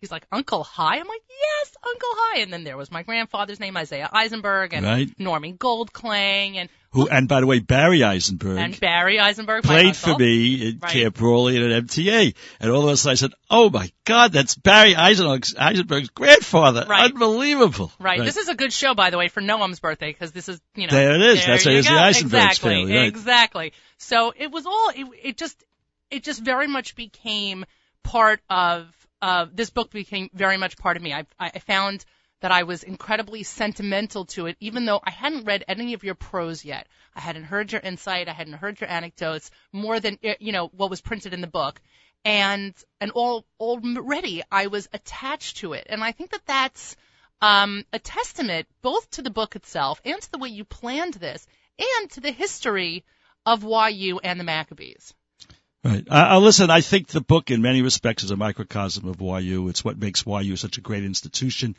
He's 0.00 0.10
like, 0.10 0.26
Uncle 0.32 0.64
Hy? 0.64 0.98
I'm 0.98 1.06
like, 1.06 1.22
yes, 1.62 1.76
Uncle 1.82 2.08
Hy. 2.12 2.40
And 2.40 2.52
then 2.52 2.64
there 2.64 2.76
was 2.76 2.90
my 2.90 3.02
grandfather's 3.02 3.60
name, 3.60 3.76
Isaiah 3.76 4.08
Eisenberg, 4.12 4.72
and 4.74 4.84
Right. 4.84 5.18
Normie 5.18 5.56
Goldklang, 5.56 6.56
and, 6.56 6.68
Who, 6.90 7.08
and 7.08 7.28
by 7.28 7.40
the 7.40 7.46
way, 7.46 7.60
Barry 7.60 8.02
Eisenberg 8.02 8.58
and 8.58 8.78
Barry 8.78 9.18
Eisenberg. 9.18 9.64
played 9.64 9.96
for 9.96 10.16
me 10.18 10.68
in 10.68 10.78
Right. 10.78 10.92
Camp 10.92 11.20
Raleigh 11.20 11.56
and 11.56 11.72
at 11.72 11.84
MTA. 11.84 12.34
And 12.60 12.70
all 12.70 12.86
of 12.86 12.92
a 12.92 12.96
sudden 12.96 13.12
I 13.12 13.14
said, 13.14 13.32
oh 13.50 13.70
my 13.70 13.90
God, 14.04 14.32
that's 14.32 14.54
Barry 14.54 14.94
Eisenberg's, 14.94 15.54
Eisenberg's 15.56 16.10
grandfather. 16.10 16.86
Right. 16.88 17.10
Unbelievable. 17.12 17.92
Right. 17.98 18.20
This 18.20 18.36
is 18.36 18.48
a 18.48 18.54
good 18.54 18.72
show, 18.72 18.94
by 18.94 19.10
the 19.10 19.18
way, 19.18 19.28
for 19.28 19.40
Noam's 19.40 19.80
birthday, 19.80 20.12
because 20.12 20.32
this 20.32 20.48
is, 20.48 20.60
you 20.74 20.86
know. 20.86 20.92
There 20.92 21.14
it 21.14 21.22
is. 21.22 21.46
That's 21.46 21.66
it's 21.66 21.88
the 21.88 21.94
go. 21.94 21.98
Eisenberg's 21.98 22.44
exactly, 22.44 22.70
family, 22.70 22.96
right. 22.96 23.08
Exactly. 23.08 23.72
So 23.98 24.32
it 24.36 24.50
was 24.50 24.66
all, 24.66 24.90
it, 24.94 25.06
it 25.22 25.36
just, 25.36 25.62
it 26.10 26.22
just 26.22 26.42
very 26.42 26.66
much 26.66 26.94
became 26.94 27.64
part 28.02 28.40
of, 28.50 28.86
uh, 29.22 29.46
this 29.54 29.70
book 29.70 29.90
became 29.90 30.28
very 30.34 30.56
much 30.56 30.76
part 30.76 30.96
of 30.96 31.02
me. 31.02 31.14
I, 31.14 31.24
I 31.38 31.60
found 31.60 32.04
that 32.40 32.50
I 32.50 32.64
was 32.64 32.82
incredibly 32.82 33.44
sentimental 33.44 34.24
to 34.26 34.46
it, 34.46 34.56
even 34.58 34.84
though 34.84 35.00
I 35.02 35.12
hadn't 35.12 35.44
read 35.44 35.64
any 35.68 35.94
of 35.94 36.02
your 36.02 36.16
prose 36.16 36.64
yet. 36.64 36.88
I 37.14 37.20
hadn't 37.20 37.44
heard 37.44 37.70
your 37.70 37.80
insight. 37.80 38.28
I 38.28 38.32
hadn't 38.32 38.54
heard 38.54 38.80
your 38.80 38.90
anecdotes 38.90 39.52
more 39.72 40.00
than, 40.00 40.18
eh, 40.24 40.34
you 40.40 40.50
know, 40.50 40.66
what 40.66 40.90
was 40.90 41.00
printed 41.00 41.32
in 41.32 41.40
the 41.40 41.46
book. 41.46 41.80
And, 42.24 42.74
and 43.00 43.12
all, 43.12 43.46
already 43.60 44.42
I 44.50 44.66
was 44.66 44.88
attached 44.92 45.58
to 45.58 45.72
it. 45.74 45.86
And 45.88 46.02
I 46.02 46.10
think 46.10 46.30
that 46.30 46.46
that's, 46.46 46.96
um, 47.40 47.84
a 47.92 48.00
testament 48.00 48.66
both 48.82 49.08
to 49.12 49.22
the 49.22 49.30
book 49.30 49.54
itself 49.54 50.00
and 50.04 50.20
to 50.20 50.32
the 50.32 50.38
way 50.38 50.48
you 50.48 50.64
planned 50.64 51.14
this 51.14 51.46
and 51.78 52.10
to 52.12 52.20
the 52.20 52.32
history 52.32 53.04
of 53.46 53.62
YU 53.62 54.18
and 54.18 54.40
the 54.40 54.44
Maccabees. 54.44 55.14
Right. 55.84 56.06
Uh, 56.08 56.38
listen, 56.38 56.70
I 56.70 56.80
think 56.80 57.08
the 57.08 57.20
book 57.20 57.50
in 57.50 57.60
many 57.60 57.82
respects 57.82 58.22
is 58.22 58.30
a 58.30 58.36
microcosm 58.36 59.08
of 59.08 59.20
YU. 59.20 59.68
It's 59.68 59.84
what 59.84 59.98
makes 59.98 60.24
YU 60.24 60.56
such 60.56 60.78
a 60.78 60.80
great 60.80 61.02
institution. 61.02 61.74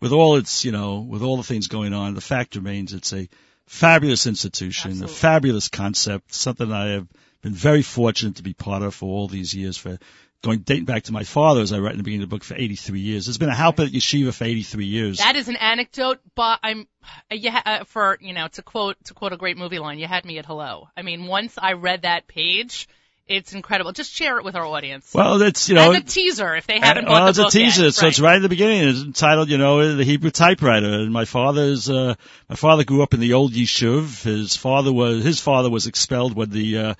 With 0.00 0.12
all 0.12 0.36
its, 0.36 0.64
you 0.64 0.72
know, 0.72 1.00
with 1.00 1.22
all 1.22 1.36
the 1.36 1.44
things 1.44 1.68
going 1.68 1.92
on, 1.92 2.14
the 2.14 2.20
fact 2.20 2.56
remains 2.56 2.92
it's 2.92 3.12
a 3.12 3.28
fabulous 3.66 4.26
institution, 4.26 4.90
Absolutely. 4.90 5.14
a 5.14 5.16
fabulous 5.16 5.68
concept, 5.68 6.34
something 6.34 6.70
I 6.70 6.88
have 6.88 7.06
been 7.42 7.54
very 7.54 7.82
fortunate 7.82 8.36
to 8.36 8.42
be 8.42 8.54
part 8.54 8.82
of 8.82 8.94
for 8.94 9.06
all 9.06 9.28
these 9.28 9.54
years 9.54 9.76
for 9.76 9.98
going 10.42 10.58
dating 10.60 10.84
back 10.84 11.04
to 11.04 11.12
my 11.12 11.24
father, 11.24 11.62
as 11.62 11.72
I 11.72 11.78
write 11.78 11.92
in 11.92 11.98
the 11.98 12.02
beginning 12.02 12.24
of 12.24 12.30
the 12.30 12.36
book, 12.36 12.44
for 12.44 12.54
83 12.54 13.00
years. 13.00 13.28
It's 13.28 13.38
been 13.38 13.48
a 13.48 13.54
Halpert 13.54 13.88
yeshiva 13.88 14.34
for 14.34 14.44
83 14.44 14.84
years. 14.84 15.18
That 15.18 15.36
is 15.36 15.48
an 15.48 15.56
anecdote, 15.56 16.20
but 16.34 16.58
I'm, 16.62 16.86
uh, 17.30 17.84
for, 17.84 18.18
you 18.20 18.34
know, 18.34 18.48
to 18.48 18.62
quote, 18.62 18.96
to 19.04 19.14
quote 19.14 19.32
a 19.32 19.38
great 19.38 19.56
movie 19.56 19.78
line, 19.78 19.98
you 19.98 20.06
had 20.06 20.24
me 20.24 20.38
at 20.38 20.44
hello. 20.44 20.88
I 20.96 21.02
mean, 21.02 21.26
once 21.26 21.54
I 21.56 21.72
read 21.72 22.02
that 22.02 22.26
page, 22.26 22.88
it's 23.26 23.54
incredible. 23.54 23.92
Just 23.92 24.12
share 24.12 24.38
it 24.38 24.44
with 24.44 24.54
our 24.54 24.66
audience. 24.66 25.12
well, 25.14 25.40
it's, 25.42 25.68
you 25.68 25.74
know, 25.74 25.92
As 25.92 25.98
a 25.98 26.02
teaser, 26.02 26.54
if 26.54 26.66
they 26.66 26.78
haven't 26.78 27.06
well, 27.06 27.28
it's 27.28 27.38
a 27.38 27.50
teaser, 27.50 27.84
yet. 27.84 27.94
so 27.94 28.06
it's 28.06 28.20
right 28.20 28.36
at 28.36 28.42
the 28.42 28.48
beginning. 28.48 28.88
It's 28.88 29.02
entitled, 29.02 29.48
you 29.48 29.58
know, 29.58 29.94
the 29.94 30.04
Hebrew 30.04 30.30
typewriter. 30.30 30.92
And 30.92 31.12
my 31.12 31.24
father's, 31.24 31.88
uh, 31.88 32.14
my 32.48 32.56
father 32.56 32.84
grew 32.84 33.02
up 33.02 33.14
in 33.14 33.20
the 33.20 33.34
old 33.34 33.52
yeshuv. 33.52 34.22
His 34.22 34.56
father 34.56 34.92
was, 34.92 35.24
his 35.24 35.40
father 35.40 35.70
was 35.70 35.86
expelled 35.86 36.36
when 36.36 36.50
the, 36.50 36.78
uh, 36.78 36.94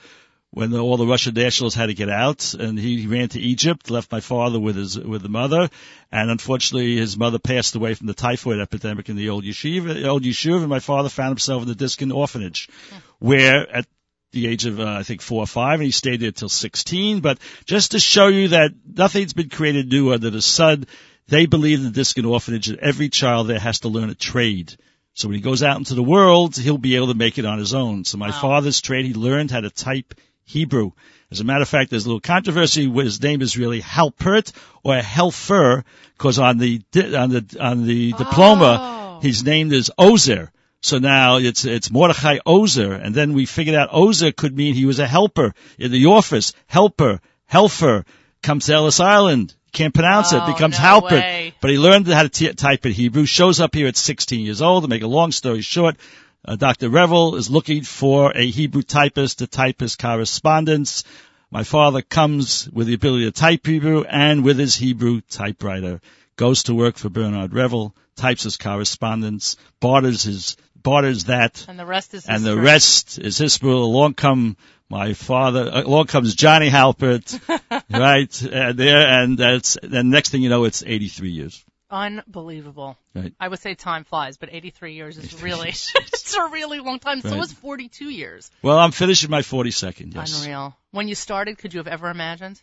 when 0.55 0.71
the, 0.71 0.79
all 0.79 0.97
the 0.97 1.07
Russian 1.07 1.35
nationals 1.35 1.75
had 1.75 1.87
to 1.87 1.95
get 1.95 2.09
out, 2.09 2.55
and 2.55 2.79
he, 2.79 3.01
he 3.01 3.07
ran 3.09 3.29
to 3.31 3.41
Egypt, 3.41 3.91
left 3.91 4.13
my 4.13 4.21
father 4.21 4.61
with 4.61 4.77
his 4.77 4.97
with 4.97 5.21
the 5.23 5.29
mother, 5.29 5.69
and 6.13 6.31
unfortunately 6.31 6.97
his 6.97 7.17
mother 7.17 7.41
passed 7.41 7.75
away 7.75 7.95
from 7.95 8.07
the 8.07 8.15
typhoid 8.15 8.61
epidemic 8.61 9.09
in 9.09 9.17
the 9.17 9.31
old 9.31 9.43
yeshiva, 9.43 10.07
old 10.07 10.23
yeshuv, 10.23 10.61
and 10.61 10.69
my 10.69 10.79
father 10.79 11.09
found 11.09 11.31
himself 11.31 11.63
in 11.63 11.69
the 11.69 11.75
Diskin 11.75 12.13
orphanage, 12.13 12.69
where 13.19 13.69
at 13.69 13.87
the 14.35 14.47
age 14.49 14.67
of 14.67 14.79
uh, 14.81 14.85
I 14.85 15.03
think 15.03 15.23
four 15.23 15.43
or 15.43 15.47
five, 15.47 15.75
and 15.81 15.85
he 15.85 15.91
stayed 15.91 16.21
there 16.21 16.33
till 16.33 16.49
16. 16.49 17.21
But 17.21 17.39
just 17.65 17.93
to 17.93 17.99
show 17.99 18.29
you 18.29 18.49
that 18.49 18.73
nothing's 18.87 19.33
been 19.33 19.49
created 19.49 19.89
new 19.89 20.13
under 20.13 20.31
the 20.31 20.43
sun, 20.43 20.87
they 21.29 21.47
believe 21.47 21.79
in 21.79 21.85
the 21.87 21.91
Diskin 21.91 22.25
orphanage 22.27 22.67
that 22.67 22.79
every 22.81 23.09
child 23.09 23.49
there 23.49 23.59
has 23.59 23.81
to 23.81 23.89
learn 23.89 24.11
a 24.11 24.15
trade. 24.15 24.75
So 25.15 25.29
when 25.29 25.37
he 25.37 25.41
goes 25.41 25.63
out 25.63 25.79
into 25.79 25.95
the 25.95 26.03
world, 26.03 26.57
he'll 26.57 26.77
be 26.77 26.97
able 26.97 27.07
to 27.09 27.15
make 27.15 27.39
it 27.39 27.45
on 27.47 27.59
his 27.59 27.73
own. 27.73 28.05
So 28.05 28.19
my 28.19 28.31
Wow. 28.31 28.41
father's 28.41 28.81
trade, 28.81 29.07
he 29.07 29.15
learned 29.15 29.51
how 29.51 29.61
to 29.61 29.71
type 29.71 30.15
Hebrew. 30.45 30.91
As 31.31 31.41
a 31.41 31.45
matter 31.45 31.63
of 31.63 31.69
fact, 31.69 31.91
there's 31.91 32.05
a 32.05 32.09
little 32.09 32.21
controversy. 32.21 32.89
His 32.91 33.23
name 33.23 33.41
is 33.41 33.57
really 33.57 33.81
Halpert 33.81 34.53
or 34.83 34.97
Helfer, 34.97 35.85
because 36.19 36.39
on 36.39 36.59
the 36.59 36.83
di- 36.93 37.15
on 37.15 37.31
the 37.31 37.57
on 37.61 37.87
the 37.87 38.13
diploma, 38.13 38.79
Oh. 38.81 39.21
he's 39.23 39.43
named 39.45 39.73
as 39.73 39.91
Ozer. 39.97 40.51
So 40.85 40.99
now 40.99 41.39
it's 41.39 41.65
it's 41.65 41.91
Mordechai 41.91 42.41
Ozer, 42.45 42.93
and 42.93 43.15
then 43.15 43.33
we 43.33 43.47
figured 43.47 43.75
out 43.75 43.89
Ozer 43.91 44.33
could 44.33 44.55
mean 44.55 44.75
he 44.75 44.85
was 44.85 44.99
a 44.99 45.07
helper 45.07 45.55
in 45.79 45.91
the 45.91 46.05
office. 46.07 46.53
Helper, 46.67 47.21
helfer, 47.51 48.05
comes 48.43 48.67
to 48.67 48.75
Ellis 48.75 49.01
Island. 49.01 49.55
Can't 49.73 49.95
pronounce 49.95 50.35
it. 50.35 50.43
Oh, 50.43 50.53
Becomes 50.53 50.79
no 50.79 50.85
Halpert. 50.85 51.23
way. 51.23 51.55
But 51.63 51.71
he 51.71 51.79
learned 51.79 52.07
how 52.09 52.25
to 52.25 52.29
t- 52.29 52.53
type 52.53 52.85
in 52.85 52.93
Hebrew. 52.93 53.25
Shows 53.25 53.61
up 53.61 53.75
here 53.75 53.87
at 53.89 53.97
16 53.97 54.45
years 54.45 54.61
old. 54.61 54.85
To 54.85 54.89
make 54.89 55.03
a 55.03 55.07
long 55.07 55.33
story 55.33 55.63
short, 55.63 55.97
uh, 56.45 56.57
Dr. 56.57 56.91
Revel 56.91 57.37
is 57.37 57.49
looking 57.49 57.83
for 57.83 58.37
a 58.37 58.47
Hebrew 58.47 58.83
typist 58.83 59.39
to 59.39 59.47
type 59.47 59.81
his 59.81 59.97
correspondence. 59.97 61.05
My 61.51 61.65
father 61.65 62.03
comes 62.03 62.69
with 62.71 62.89
the 62.89 62.95
ability 62.95 63.25
to 63.25 63.33
type 63.33 63.67
Hebrew 63.67 64.05
and 64.05 64.45
with 64.45 64.59
his 64.59 64.75
Hebrew 64.77 65.23
typewriter. 65.23 66.03
Goes 66.37 66.65
to 66.65 66.75
work 66.75 66.99
for 66.99 67.09
Bernard 67.09 67.55
Revel, 67.55 67.97
types 68.17 68.43
his 68.43 68.59
correspondence, 68.59 69.57
barters 69.81 70.25
his, 70.25 70.57
barters 70.85 71.25
that, 71.25 71.65
And 71.69 71.77
the 71.77 71.87
rest 71.87 72.15
is 72.15 72.27
and 72.27 72.45
the 72.45 72.57
rest 72.57 73.19
is 73.19 73.37
history. 73.39 73.71
Along 73.71 74.15
come 74.15 74.57
my 74.89 75.15
father, 75.15 75.69
uh, 75.73 75.83
along 75.83 76.07
comes 76.07 76.37
Johnny 76.37 76.71
Halpert, 76.71 77.27
right, 77.91 78.45
uh, 78.45 78.73
there, 78.73 79.07
and 79.09 79.37
that's, 79.37 79.77
then 79.83 80.11
next 80.11 80.29
thing 80.29 80.43
you 80.43 80.51
know, 80.51 80.65
it's 80.65 80.85
83 80.87 81.31
years. 81.31 81.65
Unbelievable. 81.91 82.97
Right. 83.15 83.33
I 83.41 83.49
would 83.49 83.61
say 83.61 83.75
time 83.75 84.05
flies, 84.05 84.37
but 84.37 84.51
83 84.53 84.95
years 84.95 85.17
is 85.17 85.43
really, 85.43 85.69
it's 85.95 86.35
a 86.35 86.49
really 86.49 86.81
long 86.81 86.99
time. 86.99 87.21
So 87.21 87.31
Right. 87.31 87.45
is 87.45 87.53
42 87.53 88.11
years. 88.11 88.51
Well, 88.63 88.79
I'm 88.79 88.91
finishing 88.91 89.31
my 89.31 89.43
42nd, 89.43 90.15
yes. 90.15 90.43
Unreal. 90.45 90.77
When 90.91 91.09
you 91.09 91.15
started, 91.15 91.59
could 91.59 91.73
you 91.73 91.79
have 91.79 91.89
ever 91.89 92.09
imagined? 92.11 92.61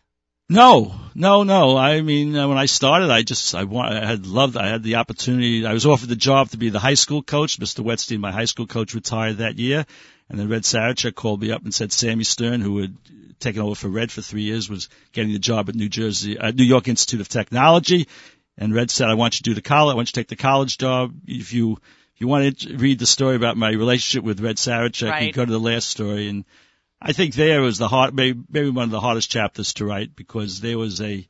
No, 0.52 0.94
no, 1.16 1.44
no. 1.44 1.78
I 1.78 2.02
mean, 2.02 2.36
uh, 2.36 2.46
when 2.50 2.58
I 2.58 2.66
started, 2.66 3.10
I 3.10 3.22
just, 3.22 3.56
I, 3.56 3.64
wa- 3.64 3.88
I 3.88 4.06
had 4.06 4.28
loved, 4.28 4.58
I 4.58 4.68
had 4.68 4.84
the 4.84 4.96
opportunity, 4.96 5.66
I 5.66 5.72
was 5.72 5.86
offered 5.86 6.10
the 6.10 6.16
job 6.18 6.50
to 6.50 6.58
be 6.58 6.70
the 6.70 6.78
high 6.80 6.96
school 6.96 7.24
coach. 7.24 7.58
Mr. 7.58 7.86
Wetstein, 7.86 8.20
my 8.20 8.34
high 8.34 8.46
school 8.46 8.68
coach, 8.68 8.94
retired 8.94 9.38
that 9.38 9.58
year. 9.58 9.86
And 10.30 10.38
then 10.38 10.50
Red 10.50 10.64
Sarachek 10.64 11.16
called 11.16 11.42
me 11.42 11.52
up 11.52 11.64
and 11.64 11.74
said 11.74 11.94
Sammy 11.94 12.26
Stern, 12.26 12.60
who 12.60 12.80
had 12.80 12.98
taken 13.40 13.62
over 13.62 13.76
for 13.76 13.88
Red 13.88 14.12
for 14.12 14.22
three 14.22 14.42
years, 14.44 14.70
was 14.70 14.90
getting 15.14 15.32
the 15.32 15.40
job 15.40 15.70
at 15.70 15.76
New 15.76 15.88
Jersey, 15.88 16.38
uh, 16.38 16.52
New 16.52 16.66
York 16.66 16.90
Institute 16.90 17.22
of 17.22 17.30
Technology. 17.30 18.10
And 18.58 18.76
Red 18.76 18.92
said, 18.92 19.08
I 19.08 19.14
want 19.14 19.36
you 19.36 19.38
to 19.38 19.50
do 19.52 19.54
the 19.54 19.62
college, 19.62 19.94
I 19.94 19.96
want 19.96 20.10
you 20.10 20.14
to 20.14 20.20
take 20.20 20.28
the 20.28 20.36
college 20.36 20.78
job. 20.78 21.14
If 21.28 21.54
you, 21.54 21.78
if 22.16 22.20
you 22.20 22.28
want 22.28 22.60
to 22.60 22.76
read 22.76 23.00
the 23.00 23.06
story 23.06 23.38
about 23.38 23.56
my 23.56 23.70
relationship 23.72 24.26
with 24.26 24.42
Red 24.42 24.58
Sarachek, 24.58 25.10
you 25.28 25.32
go 25.34 25.46
to 25.46 25.52
the 25.52 25.60
last 25.60 25.88
story. 25.90 26.28
And 26.28 26.44
I 27.02 27.14
think 27.14 27.34
there 27.34 27.62
was 27.62 27.78
the 27.80 27.88
hard, 27.88 28.14
maybe, 28.14 28.40
maybe 28.50 28.70
one 28.70 28.84
of 28.86 28.92
the 28.92 29.00
hardest 29.00 29.32
chapters 29.32 29.74
to 29.74 29.86
write 29.86 30.16
because 30.16 30.62
there 30.62 30.78
was 30.78 31.02
a, 31.02 31.28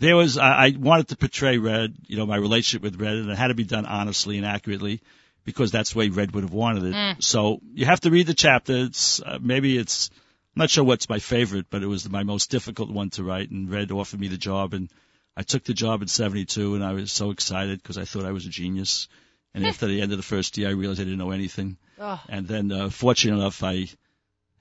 there 0.00 0.16
was, 0.16 0.38
I, 0.38 0.66
I 0.66 0.74
wanted 0.76 1.08
to 1.08 1.16
portray 1.16 1.58
Red, 1.58 1.94
you 2.06 2.16
know, 2.16 2.26
my 2.26 2.36
relationship 2.36 2.82
with 2.82 3.00
Red, 3.00 3.14
and 3.14 3.30
it 3.30 3.38
had 3.38 3.48
to 3.48 3.54
be 3.54 3.64
done 3.64 3.86
honestly 3.86 4.38
and 4.38 4.46
accurately 4.46 5.00
because 5.44 5.70
that's 5.70 5.92
the 5.92 5.98
way 6.00 6.08
Red 6.08 6.32
would 6.32 6.42
have 6.42 6.52
wanted 6.52 6.84
it. 6.86 7.22
So 7.22 7.60
you 7.74 7.84
have 7.86 8.00
to 8.00 8.10
read 8.10 8.26
the 8.26 8.34
chapter. 8.34 8.74
It's, 8.76 9.22
uh, 9.22 9.38
maybe 9.40 9.78
it's, 9.78 10.10
I'm 10.56 10.60
not 10.60 10.70
sure 10.70 10.82
what's 10.82 11.08
my 11.08 11.20
favorite, 11.20 11.66
but 11.70 11.82
it 11.82 11.86
was 11.86 12.08
my 12.08 12.24
most 12.24 12.50
difficult 12.50 12.90
one 12.90 13.10
to 13.10 13.22
write, 13.22 13.50
and 13.50 13.70
Red 13.70 13.92
offered 13.92 14.18
me 14.18 14.28
the 14.28 14.36
job, 14.36 14.74
and 14.74 14.90
I 15.36 15.42
took 15.42 15.64
the 15.64 15.74
job 15.74 16.02
in 16.02 16.08
72, 16.08 16.74
and 16.74 16.84
I 16.84 16.92
was 16.92 17.12
so 17.12 17.30
excited 17.30 17.80
because 17.82 17.98
I 17.98 18.04
thought 18.04 18.24
I 18.24 18.32
was 18.32 18.46
a 18.46 18.50
genius. 18.50 19.06
And 19.52 19.64
after 19.68 19.86
the 19.86 20.00
end 20.00 20.10
of 20.10 20.18
the 20.18 20.24
first 20.24 20.58
year, 20.58 20.68
I 20.68 20.72
realized 20.72 21.00
I 21.00 21.04
didn't 21.04 21.18
know 21.18 21.30
anything. 21.30 21.76
Ugh. 22.00 22.18
And 22.28 22.48
then, 22.48 22.72
uh, 22.72 22.90
fortunate 22.90 23.36
enough, 23.36 23.62
I 23.62 23.88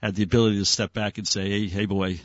had 0.03 0.15
the 0.15 0.23
ability 0.23 0.59
to 0.59 0.65
step 0.65 0.91
back 0.93 1.17
and 1.17 1.27
say, 1.27 1.49
"Hey, 1.49 1.67
hey, 1.67 1.85
boy, 1.85 2.19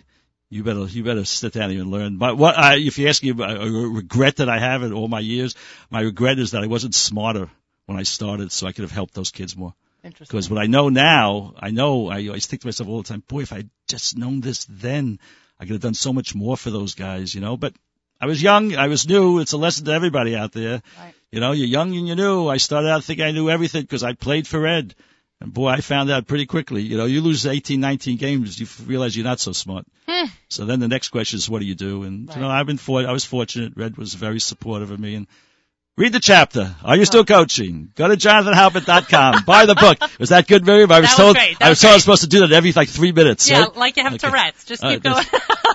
you 0.51 0.65
better, 0.65 0.85
you 0.87 1.05
better 1.05 1.25
sit 1.25 1.53
down 1.53 1.71
here 1.71 1.81
and 1.81 1.91
learn." 1.91 2.19
But 2.19 2.37
what 2.37 2.59
I, 2.59 2.77
if 2.77 2.99
you 2.99 3.09
ask 3.09 3.23
me 3.23 3.31
a 3.31 3.35
regret 3.35 4.37
that 4.37 4.49
I 4.49 4.59
have 4.59 4.83
in 4.83 4.93
all 4.93 5.07
my 5.07 5.21
years, 5.21 5.55
my 5.89 6.01
regret 6.01 6.41
is 6.41 6.51
that 6.51 6.65
I 6.65 6.67
wasn't 6.67 6.97
smarter 6.97 7.49
when 7.87 7.97
I 7.97 8.03
started, 8.03 8.51
so 8.51 8.67
I 8.67 8.73
could 8.73 8.83
have 8.83 8.91
helped 8.91 9.15
those 9.15 9.31
kids 9.31 9.57
more. 9.57 9.75
Interesting. 10.03 10.37
Because 10.37 10.51
what 10.51 10.61
I 10.61 10.67
know 10.67 10.89
now, 10.89 11.55
I 11.59 11.71
know, 11.71 12.09
I 12.09 12.27
always 12.27 12.47
think 12.47 12.63
to 12.63 12.67
myself 12.67 12.89
all 12.89 13.03
the 13.03 13.09
time, 13.09 13.23
boy, 13.27 13.43
if 13.43 13.53
I 13.53 13.65
just 13.87 14.17
known 14.17 14.41
this 14.41 14.65
then, 14.69 15.21
I 15.59 15.65
could 15.65 15.73
have 15.73 15.81
done 15.81 15.95
so 15.95 16.13
much 16.13 16.35
more 16.35 16.57
for 16.57 16.71
those 16.71 16.95
guys, 16.95 17.35
you 17.35 17.41
know, 17.41 17.57
but 17.57 17.75
I 18.21 18.27
was 18.27 18.43
young, 18.43 18.75
I 18.77 18.89
was 18.89 19.09
new, 19.09 19.39
it's 19.39 19.53
a 19.53 19.57
lesson 19.57 19.85
to 19.87 19.93
everybody 19.93 20.35
out 20.35 20.53
there. 20.53 20.83
Right. 20.99 21.15
You 21.31 21.41
know, 21.41 21.53
you're 21.53 21.67
young 21.67 21.95
and 21.97 22.07
you're 22.07 22.17
new. 22.17 22.49
I 22.49 22.57
started 22.57 22.89
out 22.89 23.05
thinking 23.05 23.25
I 23.25 23.33
knew 23.33 23.51
everything 23.51 23.83
because 23.83 24.03
I 24.03 24.15
played 24.15 24.47
for 24.47 24.61
Red. 24.61 24.95
And 25.41 25.55
boy, 25.55 25.69
I 25.69 25.81
found 25.81 26.11
out 26.11 26.27
pretty 26.27 26.47
quickly, 26.47 26.83
you 26.83 26.97
know, 26.97 27.05
you 27.05 27.21
lose 27.21 27.47
18, 27.47 27.79
19 27.79 28.17
games, 28.17 28.59
you 28.59 28.67
realize 28.87 29.17
you're 29.17 29.25
not 29.25 29.39
so 29.39 29.53
smart. 29.53 29.87
Eh. 30.09 30.27
So 30.49 30.65
then 30.65 30.81
the 30.81 30.89
next 30.89 31.11
question 31.11 31.37
is, 31.37 31.49
what 31.49 31.61
do 31.61 31.67
you 31.67 31.77
do? 31.77 32.03
And, 32.03 32.29
you 32.35 32.41
know, 32.41 32.49
I've 32.49 32.67
been 32.67 32.79
for, 32.79 33.07
I 33.07 33.13
was 33.13 33.25
fortunate. 33.25 33.75
Red 33.77 33.97
was 33.97 34.15
very 34.15 34.41
supportive 34.41 34.91
of 34.91 34.99
me 34.99 35.15
and 35.15 35.27
Read 35.99 36.13
the 36.13 36.21
chapter. 36.21 36.77
Are 36.85 36.97
you 36.97 37.05
still 37.05 37.25
coaching? 37.25 37.91
Go 37.97 38.07
to 38.07 38.15
jonathanhalpert.com. 38.17 39.43
Buy 39.47 39.67
the 39.67 39.75
book. 39.75 39.99
Was 40.21 40.29
that 40.29 40.47
good, 40.47 40.65
Miriam? 40.65 40.93
I 40.93 41.01
was 41.01 41.09
was 41.11 41.17
told 41.17 41.35
great. 41.35 41.57
I 41.61 41.71
was 41.71 41.81
told 41.81 41.91
I 41.91 41.95
was 41.97 42.05
supposed 42.05 42.23
to 42.23 42.29
do 42.29 42.41
that 42.47 42.53
every 42.53 42.71
like 42.71 42.89
three 42.89 43.11
minutes. 43.11 43.51
Yeah, 43.51 43.63
right? 43.63 43.77
like 43.77 43.97
you 43.97 44.05
have 44.05 44.13
Okay. 44.15 44.29
Tourette's. 44.29 44.65
Just 44.65 44.85
All 44.85 44.93
keep 44.93 45.05
right, 45.05 45.29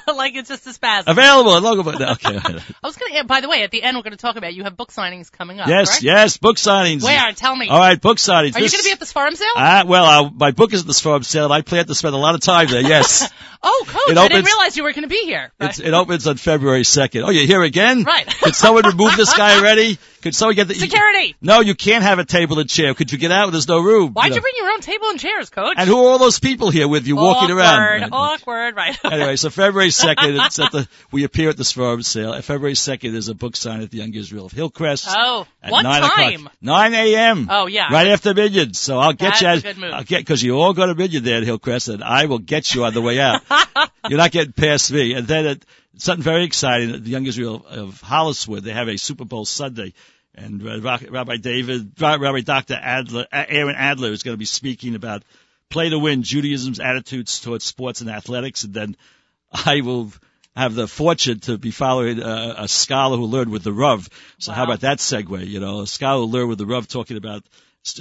going. 0.08 0.16
like 0.18 0.36
it's 0.36 0.48
just 0.48 0.66
a 0.66 0.72
spasm. 0.72 1.12
Available 1.12 1.58
at 1.58 1.62
local. 1.64 1.90
Okay. 1.90 2.38
I 2.42 2.62
was 2.88 2.96
gonna. 2.96 3.26
By 3.26 3.42
the 3.42 3.50
way, 3.50 3.64
at 3.64 3.72
the 3.72 3.84
end, 3.84 3.98
we're 3.98 4.04
gonna 4.04 4.16
talk 4.16 4.38
about 4.38 4.54
you 4.54 4.64
have 4.64 4.78
book 4.78 4.94
signings 4.94 5.30
coming 5.30 5.60
up. 5.60 5.68
yes, 5.68 5.90
correct? 5.90 6.04
yes. 6.04 6.38
Book 6.38 6.56
signings. 6.56 7.04
Where? 7.04 7.34
Tell 7.34 7.54
me. 7.54 7.68
All 7.68 7.78
right, 7.78 8.00
book 8.00 8.18
signings. 8.18 8.56
Are 8.56 8.62
you 8.62 8.70
gonna 8.70 8.84
be 8.84 8.92
at 8.92 9.02
this 9.02 9.12
Seforim 9.12 9.36
sale? 9.36 9.48
Ah, 9.58 9.84
well, 9.86 10.06
uh, 10.06 10.30
my 10.32 10.52
book 10.52 10.72
is 10.72 10.80
at 10.82 10.88
the 10.88 10.94
Seforim 10.94 11.26
sale. 11.26 11.44
and 11.46 11.54
I 11.54 11.64
plan 11.64 11.86
to 11.86 11.96
spend 11.96 12.16
a 12.16 12.18
lot 12.18 12.34
of 12.34 12.40
time 12.40 12.68
there. 12.70 12.82
Yes, 12.82 13.30
oh, 13.62 13.84
coach, 13.86 14.02
it 14.08 14.18
I 14.18 14.24
didn't 14.30 14.38
opens- 14.38 14.46
realize 14.46 14.78
you 14.78 14.84
were 14.84 14.94
gonna 14.94 15.08
be 15.08 15.24
here. 15.26 15.52
it's, 15.60 15.80
it 15.80 15.94
opens 15.94 16.28
on 16.28 16.38
February 16.38 16.86
second. 16.86 17.24
Oh, 17.24 17.30
you're 17.30 17.46
here 17.46 17.62
again? 17.62 18.04
Right. 18.04 18.34
Did 18.42 18.56
someone 18.56 18.86
remove 18.86 19.18
this 19.18 19.34
guy 19.34 19.58
already? 19.60 19.98
Could 20.24 20.34
someone 20.34 20.56
get 20.56 20.70
the 20.70 20.74
Security. 20.76 21.36
No, 21.42 21.60
you 21.60 21.76
can't 21.76 22.02
have 22.02 22.18
a 22.18 22.24
table 22.24 22.58
and 22.58 22.70
chair. 22.70 22.94
Could 22.94 23.12
you 23.12 23.18
get 23.18 23.34
out? 23.34 23.52
There's 23.52 23.68
no 23.68 23.82
room. 23.82 24.14
Why'd 24.14 24.30
know. 24.30 24.38
you 24.38 24.42
bring 24.42 24.54
your 24.56 24.72
own 24.72 24.80
table 24.80 25.10
and 25.10 25.20
chairs, 25.20 25.50
coach? 25.50 25.76
And 25.78 25.86
who 25.86 25.98
are 25.98 26.12
all 26.12 26.18
those 26.18 26.40
people 26.40 26.70
here 26.70 26.88
with 26.88 27.06
you 27.06 27.18
walking 27.18 27.52
awkward, 27.52 27.58
around? 27.58 28.04
Awkward, 28.14 28.14
awkward, 28.14 28.76
right? 28.78 28.98
anyway, 29.12 29.36
so 29.36 29.50
February 29.50 29.90
2nd, 29.90 30.46
it's 30.46 30.60
at 30.60 30.72
the, 30.72 30.88
we 31.12 31.26
appear 31.26 31.50
at 31.50 31.58
the 31.58 31.64
Seforim 31.64 32.06
sale. 32.06 32.42
February 32.42 32.74
2nd, 32.74 33.12
there's 33.12 33.28
a 33.28 33.36
book 33.36 33.58
sign 33.58 33.82
at 33.82 33.92
the 33.92 33.98
Young 33.98 34.14
Israel 34.14 34.46
of 34.46 34.54
Hillcrest. 34.54 35.08
Oh, 35.10 35.46
at 35.62 35.74
what 35.74 35.82
9 35.82 36.02
time? 36.02 36.34
O'clock. 36.40 36.54
9 36.62 36.94
a.m. 36.94 37.48
Oh, 37.52 37.66
yeah. 37.68 37.92
Right 37.92 38.08
after 38.08 38.34
minyans. 38.34 38.78
So 38.78 39.00
I'll 39.00 39.12
get 39.12 39.42
That's 39.42 39.66
you. 39.66 39.72
a 39.72 39.74
move. 39.74 39.94
I'll 39.94 40.04
get, 40.06 40.26
cause 40.26 40.42
you 40.42 40.58
all 40.58 40.72
go 40.72 40.86
to 40.86 40.96
minyan 40.96 41.26
there 41.26 41.40
at 41.40 41.44
Hillcrest 41.44 41.90
and 41.90 42.02
I 42.02 42.28
will 42.28 42.40
get 42.40 42.74
you 42.74 42.86
on 42.86 42.94
the 42.94 43.02
way 43.02 43.20
out. 43.20 43.42
You're 44.08 44.20
not 44.20 44.32
getting 44.32 44.54
past 44.54 44.90
me. 44.90 45.16
And 45.16 45.28
then 45.28 45.46
it, 45.48 45.66
something 45.98 46.24
very 46.24 46.46
exciting 46.46 46.92
at 46.92 47.04
the 47.04 47.10
Young 47.10 47.26
Israel 47.26 47.66
of 47.70 48.02
Holliswood, 48.02 48.62
they 48.62 48.72
have 48.72 48.88
a 48.88 48.98
Super 48.98 49.26
Bowl 49.26 49.46
Sunday. 49.46 49.94
And 50.36 50.68
uh, 50.68 50.82
Rabbi 50.82 51.38
David, 51.38 51.94
Rabbi 52.00 52.42
Dr. 52.42 52.80
Adler, 52.82 53.28
Aaron 53.32 53.76
Adler 53.76 54.12
is 54.12 54.24
going 54.24 54.34
to 54.34 54.40
be 54.40 54.46
speaking 54.46 54.96
about 54.96 55.24
play 55.70 55.90
to 55.90 56.00
win, 56.00 56.24
Judaism's 56.24 56.80
attitudes 56.80 57.40
towards 57.40 57.66
sports 57.66 58.02
and 58.02 58.10
athletics. 58.10 58.64
And 58.64 58.74
then 58.74 58.98
I 59.52 59.82
will 59.82 60.12
have 60.56 60.76
the 60.76 60.88
fortune 60.88 61.40
to 61.42 61.58
be 61.58 61.72
following 61.72 62.20
a, 62.20 62.56
a 62.60 62.68
scholar 62.68 63.18
who 63.18 63.26
learned 63.26 63.52
with 63.52 63.64
the 63.64 63.74
Rav. 63.74 64.08
So 64.38 64.52
how 64.52 64.64
about 64.64 64.82
that 64.82 65.00
segue? 65.00 65.48
You 65.48 65.60
know, 65.60 65.82
a 65.82 65.88
scholar 65.88 66.26
who 66.26 66.32
learned 66.32 66.50
with 66.50 66.60
the 66.60 66.66
Rav 66.66 66.88
talking 66.88 67.18
about 67.18 67.44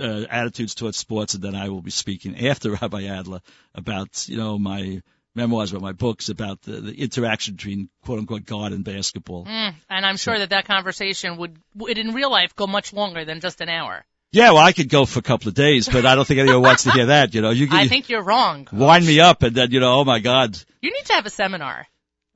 uh, 0.00 0.24
attitudes 0.30 0.74
towards 0.74 0.96
sports, 0.96 1.34
and 1.34 1.42
then 1.42 1.54
I 1.54 1.68
will 1.70 1.82
be 1.82 1.90
speaking 1.90 2.46
after 2.46 2.70
Rabbi 2.82 3.04
Adler 3.04 3.40
about 3.74 4.28
you 4.28 4.36
know 4.36 4.58
my 4.58 5.02
memoirs, 5.34 5.70
about 5.72 5.82
my 5.82 5.92
books, 5.92 6.28
about 6.28 6.60
the, 6.62 6.72
the 6.80 6.92
interaction 7.00 7.54
between 7.54 7.88
quote 8.04 8.18
unquote 8.18 8.44
God 8.44 8.72
and 8.72 8.84
basketball. 8.84 9.44
Mm, 9.46 9.74
and 9.90 10.06
I'm 10.06 10.16
sure 10.16 10.38
that 10.38 10.50
that 10.50 10.64
conversation 10.66 11.36
would, 11.38 11.56
would 11.74 11.98
in 11.98 12.12
real 12.14 12.30
life 12.30 12.54
go 12.56 12.66
much 12.66 12.92
longer 12.92 13.24
than 13.24 13.40
just 13.40 13.60
an 13.60 13.68
hour. 13.68 14.04
Yeah, 14.30 14.52
well, 14.52 14.62
I 14.62 14.72
could 14.72 14.88
go 14.88 15.04
for 15.04 15.18
a 15.18 15.22
couple 15.22 15.48
of 15.48 15.54
days, 15.54 15.88
but 15.90 16.06
I 16.06 16.14
don't 16.14 16.26
think 16.26 16.40
anyone 16.40 16.62
wants 16.62 16.84
to 16.84 16.90
hear 16.90 17.06
that. 17.06 17.34
You 17.34 17.42
know, 17.42 17.50
you 17.50 17.68
I 17.70 17.86
think 17.86 18.08
you're 18.08 18.22
wrong. 18.22 18.66
wind 18.72 19.04
me 19.06 19.20
up, 19.20 19.42
and 19.42 19.54
then 19.54 19.70
you 19.70 19.80
know, 19.80 20.00
oh 20.00 20.04
my 20.04 20.20
God, 20.20 20.56
You 20.80 20.90
need 20.90 21.04
to 21.06 21.12
have 21.14 21.26
a 21.26 21.30
seminar. 21.30 21.86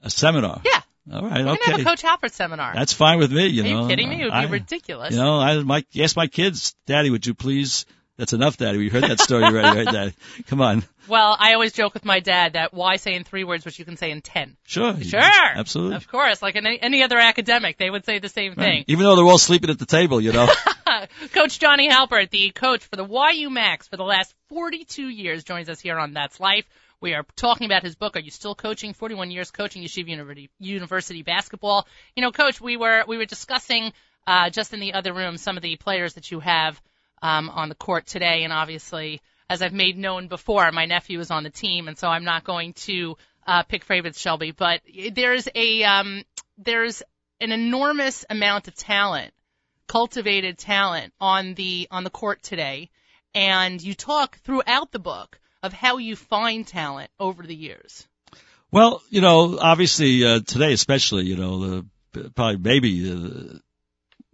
a 0.03 0.11
seminar. 0.11 0.61
Yeah. 0.65 0.81
All 1.13 1.23
right, 1.23 1.39
We're 1.45 1.57
gonna 1.57 1.71
have 1.71 1.81
a 1.81 1.85
Coach 1.85 2.03
Halpert 2.03 2.33
seminar. 2.33 2.75
that's 2.75 2.93
fine 2.93 3.19
with 3.19 3.31
me. 3.33 3.47
You 3.47 3.63
Are 3.63 3.69
know, 3.69 3.83
you 3.83 3.89
kidding 3.89 4.09
me? 4.09 4.21
It 4.21 4.25
would 4.25 4.31
be 4.33 4.37
I- 4.37 4.47
ridiculous. 4.47 5.13
You 5.15 5.21
know, 5.21 5.39
I 5.39 5.63
my 5.63 5.85
ask 6.01 6.17
my 6.17 6.27
kids, 6.27 6.75
Daddy, 6.87 7.11
would 7.11 7.25
you 7.27 7.33
please? 7.35 7.87
That's 8.19 8.33
enough, 8.33 8.57
Daddy. 8.57 8.79
We 8.79 8.89
heard 8.89 9.03
that 9.03 9.21
story 9.21 9.45
already, 9.45 9.77
right, 9.85 9.93
Daddy? 9.93 10.15
Come 10.47 10.63
on, 10.63 10.85
Well, 11.07 11.37
I 11.39 11.53
always 11.53 11.73
joke 11.75 11.93
with 11.93 12.05
my 12.07 12.21
dad 12.21 12.55
that 12.55 12.73
why 12.73 12.97
say 12.97 13.15
in 13.15 13.25
three 13.25 13.45
words 13.45 13.65
what 13.67 13.79
you 13.79 13.85
can 13.85 13.97
say 13.99 14.11
in 14.11 14.23
ten? 14.23 14.57
sure, 14.65 14.99
Sure. 15.03 15.21
absolutely. 15.23 15.97
Of 15.97 16.09
course, 16.09 16.41
like 16.41 16.57
any, 16.57 16.81
any 16.81 17.03
other 17.03 17.19
academic, 17.19 17.77
they 17.77 17.91
would 17.91 18.07
say 18.07 18.19
the 18.19 18.31
same 18.31 18.55
thing. 18.55 18.85
Even 18.87 19.05
though 19.05 19.17
they're 19.17 19.25
all 19.25 19.37
sleeping 19.39 19.69
at 19.71 19.79
the 19.79 19.85
table, 19.87 20.21
you 20.21 20.33
know. 20.33 20.49
coach 21.35 21.59
Johnny 21.59 21.91
Halpert, 21.91 22.31
the 22.31 22.51
coach 22.51 22.85
for 22.85 22.97
the 22.97 23.07
YU 23.35 23.51
Macs 23.51 23.87
for 23.89 23.97
the 23.99 24.05
last 24.05 24.35
42 24.49 25.09
years, 25.09 25.45
joins 25.45 25.69
us 25.69 25.81
here 25.81 25.99
on 25.99 26.15
That's 26.15 26.41
Life. 26.41 26.65
We 27.03 27.13
are 27.13 27.27
talking 27.37 27.67
about 27.67 27.83
his 27.83 27.95
book. 27.97 28.17
Are 28.17 28.21
you 28.21 28.31
still 28.31 28.55
coaching? 28.55 28.95
41 28.95 29.31
years 29.31 29.51
coaching 29.51 29.83
Yeshiva 29.83 30.09
University, 30.09 30.49
University 30.59 31.23
basketball. 31.23 31.87
You 32.15 32.23
know, 32.23 32.33
coach, 32.33 32.61
we 32.63 32.79
were 32.79 33.05
we 33.07 33.19
were 33.19 33.27
discussing 33.27 33.93
uh, 34.27 34.49
just 34.49 34.73
in 34.73 34.81
the 34.81 34.95
other 34.95 35.13
room 35.13 35.37
some 35.37 35.59
of 35.59 35.63
the 35.63 35.77
players 35.77 36.15
that 36.15 36.31
you 36.31 36.41
have 36.41 36.81
um, 37.27 37.51
on 37.51 37.69
the 37.69 37.75
court 37.75 38.07
today, 38.07 38.45
and 38.45 38.53
obviously, 38.53 39.21
as 39.51 39.63
I've 39.63 39.73
made 39.73 39.97
known 39.99 40.29
before, 40.29 40.71
my 40.73 40.87
nephew 40.87 41.21
is 41.21 41.31
on 41.31 41.43
the 41.43 41.51
team, 41.51 41.89
and 41.89 41.99
so 41.99 42.09
I'm 42.09 42.25
not 42.25 42.45
going 42.45 42.73
to 42.75 43.17
uh, 43.47 43.63
pick 43.63 43.85
favorites, 43.85 44.21
Shelby. 44.21 44.53
But 44.53 44.81
there's 45.13 45.49
a 45.55 45.83
um, 45.85 46.25
there's 46.59 47.03
an 47.41 47.53
enormous 47.53 48.25
amount 48.31 48.69
of 48.69 48.75
talent 48.75 49.33
cultivated 49.87 50.59
talent 50.59 51.13
on 51.21 51.55
the 51.55 51.87
on 51.91 52.05
the 52.05 52.11
court 52.11 52.43
today 52.43 52.91
and 53.37 53.83
you 53.83 53.95
talk 53.95 54.39
throughout 54.39 54.91
the 54.91 54.99
book 54.99 55.39
of 55.63 55.73
how 55.73 55.99
you 55.99 56.17
find 56.17 56.67
talent 56.67 57.11
over 57.21 57.43
the 57.43 57.55
years. 57.55 58.09
Well, 58.73 59.03
you 59.11 59.21
know, 59.21 59.59
obviously 59.61 60.25
uh, 60.25 60.41
today, 60.41 60.73
especially, 60.73 61.27
you 61.27 61.37
know, 61.37 61.85
the 62.13 62.31
probably 62.31 62.57
maybe 62.57 63.03
the, 63.03 63.61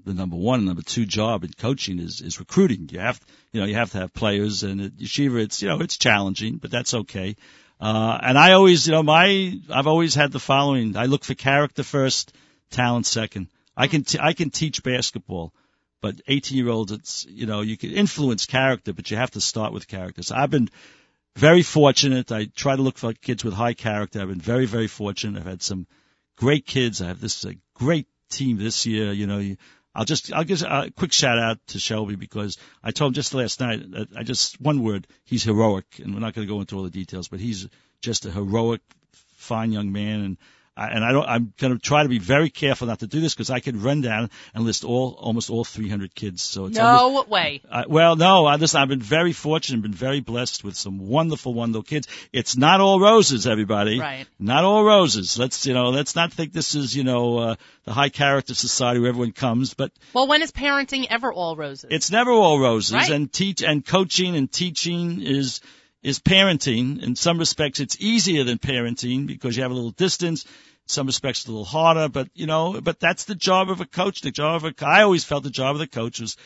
the 0.04 0.14
number 0.14 0.36
one, 0.36 0.60
and 0.60 0.66
number 0.66 0.82
two 0.82 1.06
job 1.06 1.44
in 1.44 1.52
coaching 1.52 1.98
is 1.98 2.20
is 2.20 2.40
recruiting. 2.40 2.88
You 2.90 3.00
have, 3.00 3.20
you 3.52 3.60
know, 3.60 3.66
you 3.66 3.74
have 3.74 3.92
to 3.92 3.98
have 3.98 4.12
players, 4.12 4.62
and 4.62 4.80
at 4.80 4.92
yeshiva, 4.92 5.40
it's 5.42 5.62
you 5.62 5.68
know, 5.68 5.80
it's 5.80 5.96
challenging, 5.96 6.56
but 6.56 6.70
that's 6.70 6.94
okay. 6.94 7.36
Uh, 7.80 8.18
and 8.22 8.38
I 8.38 8.52
always, 8.52 8.86
you 8.86 8.92
know, 8.92 9.02
my 9.02 9.58
I've 9.70 9.86
always 9.86 10.14
had 10.14 10.32
the 10.32 10.38
following: 10.38 10.96
I 10.96 11.06
look 11.06 11.24
for 11.24 11.34
character 11.34 11.82
first, 11.82 12.32
talent 12.70 13.06
second. 13.06 13.48
I 13.76 13.86
can 13.88 14.04
t- 14.04 14.18
I 14.20 14.32
can 14.34 14.50
teach 14.50 14.82
basketball, 14.82 15.52
but 16.00 16.20
18 16.28 16.58
year 16.58 16.68
olds, 16.68 16.92
it's 16.92 17.26
you 17.28 17.46
know, 17.46 17.60
you 17.60 17.76
can 17.76 17.90
influence 17.92 18.46
character, 18.46 18.92
but 18.92 19.10
you 19.10 19.16
have 19.16 19.32
to 19.32 19.40
start 19.40 19.72
with 19.72 19.88
character. 19.88 20.22
So 20.22 20.36
I've 20.36 20.50
been 20.50 20.68
very 21.36 21.62
fortunate. 21.62 22.30
I 22.30 22.44
try 22.44 22.76
to 22.76 22.82
look 22.82 22.98
for 22.98 23.12
kids 23.14 23.44
with 23.44 23.54
high 23.54 23.74
character. 23.74 24.20
I've 24.20 24.28
been 24.28 24.40
very, 24.40 24.66
very 24.66 24.88
fortunate. 24.88 25.40
I've 25.40 25.46
had 25.46 25.62
some 25.62 25.86
great 26.36 26.66
kids. 26.66 27.00
I 27.00 27.08
have 27.08 27.20
this 27.20 27.44
a 27.44 27.54
great 27.74 28.06
team 28.28 28.58
this 28.58 28.86
year. 28.86 29.12
You 29.12 29.26
know, 29.26 29.38
you, 29.38 29.56
I'll 29.94 30.05
just 30.05 30.33
I'll 30.33 30.44
give 30.44 30.62
a 30.62 30.90
quick 30.96 31.12
shout 31.12 31.38
out 31.38 31.59
to 31.68 31.78
Shelby 31.78 32.16
because 32.16 32.57
I 32.83 32.92
told 32.92 33.11
him 33.11 33.14
just 33.14 33.35
last 33.35 33.61
night. 33.61 33.83
I 34.16 34.22
just 34.22 34.61
one 34.61 34.83
word. 34.83 35.07
He's 35.24 35.44
heroic, 35.44 36.00
and 36.02 36.14
we're 36.14 36.20
not 36.20 36.35
going 36.35 36.46
to 36.46 36.52
go 36.52 36.61
into 36.61 36.76
all 36.76 36.85
the 36.85 36.90
details, 36.90 37.28
but 37.28 37.40
he's 37.40 37.68
just 38.00 38.24
a 38.26 38.31
heroic, 38.31 38.81
fine 39.37 39.72
young 39.72 39.92
man, 39.92 40.20
and. 40.20 40.37
I, 40.74 40.88
and 40.88 41.04
I 41.04 41.12
don't, 41.12 41.28
I'm 41.28 41.52
going 41.58 41.74
to 41.74 41.78
try 41.78 42.02
to 42.02 42.08
be 42.08 42.18
very 42.18 42.48
careful 42.48 42.87
not 42.87 43.00
to 43.00 43.06
do 43.06 43.20
this 43.20 43.35
because 43.35 43.50
I 43.50 43.61
could 43.61 43.76
run 43.76 44.00
down 44.00 44.30
and 44.54 44.64
list 44.64 44.85
all, 44.85 45.11
almost 45.18 45.50
all 45.50 45.64
300 45.64 46.14
kids. 46.14 46.40
So 46.42 46.66
it's 46.66 46.78
almost, 46.78 47.28
No 47.28 47.32
way. 47.32 47.61
uh, 47.70 47.85
well, 47.88 48.16
no, 48.16 48.46
I, 48.46 48.56
listen, 48.56 48.80
I've 48.80 48.88
been 48.88 49.02
very 49.02 49.32
fortunate, 49.35 49.82
been 49.82 49.92
very 49.92 50.20
blessed 50.20 50.64
with 50.64 50.74
some 50.74 50.98
wonderful, 50.98 51.52
wonderful 51.52 51.82
kids. 51.82 52.08
It's 52.32 52.56
not 52.56 52.80
all 52.80 53.00
roses, 53.00 53.46
everybody. 53.46 54.00
Right. 54.00 54.26
Not 54.38 54.64
all 54.64 54.82
roses. 54.82 55.38
Let's, 55.38 55.66
you 55.66 55.74
know, 55.74 55.90
let's 55.90 56.16
not 56.16 56.32
think 56.32 56.54
this 56.54 56.74
is, 56.74 56.96
you 56.96 57.04
know, 57.04 57.37
uh, 57.38 57.54
the 57.85 57.92
high 57.92 58.08
character 58.08 58.54
society 58.54 59.00
where 59.00 59.11
everyone 59.11 59.32
comes, 59.32 59.74
but 59.74 59.92
Well, 60.14 60.26
when 60.26 60.40
is 60.40 60.52
parenting 60.52 61.06
ever 61.11 61.30
all 61.32 61.54
roses? 61.54 61.85
it's 61.90 62.11
never 62.11 62.30
all 62.30 62.58
roses. 62.58 62.92
Right. 62.94 63.11
And 63.11 63.30
teach 63.30 63.62
and 63.62 63.85
coaching 63.85 64.37
and 64.37 64.50
teaching 64.50 65.20
is 65.20 65.61
is 66.02 66.18
parenting. 66.18 67.02
In 67.02 67.16
some 67.16 67.38
respects, 67.38 67.80
it's 67.80 68.00
easier 68.00 68.44
than 68.44 68.58
parenting 68.58 69.26
because 69.26 69.56
you 69.56 69.62
have 69.62 69.70
a 69.70 69.74
little 69.74 69.90
distance. 69.90 70.44
In 70.44 70.50
some 70.86 71.06
respects, 71.06 71.40
it's 71.40 71.48
a 71.48 71.52
little 71.52 71.64
harder. 71.64 72.08
But 72.08 72.28
you 72.34 72.46
know, 72.46 72.80
but 72.80 73.00
that's 73.00 73.24
the 73.24 73.34
job 73.34 73.70
of 73.70 73.80
a 73.80 73.86
coach. 73.86 74.20
The 74.20 74.30
job 74.30 74.64
of 74.64 74.72
a 74.78 74.86
I 74.86 75.02
always 75.02 75.24
felt 75.24 75.44
the 75.44 75.50
job 75.50 75.76
of 75.76 75.80
the 75.80 75.86
coach 75.86 76.20
was, 76.20 76.36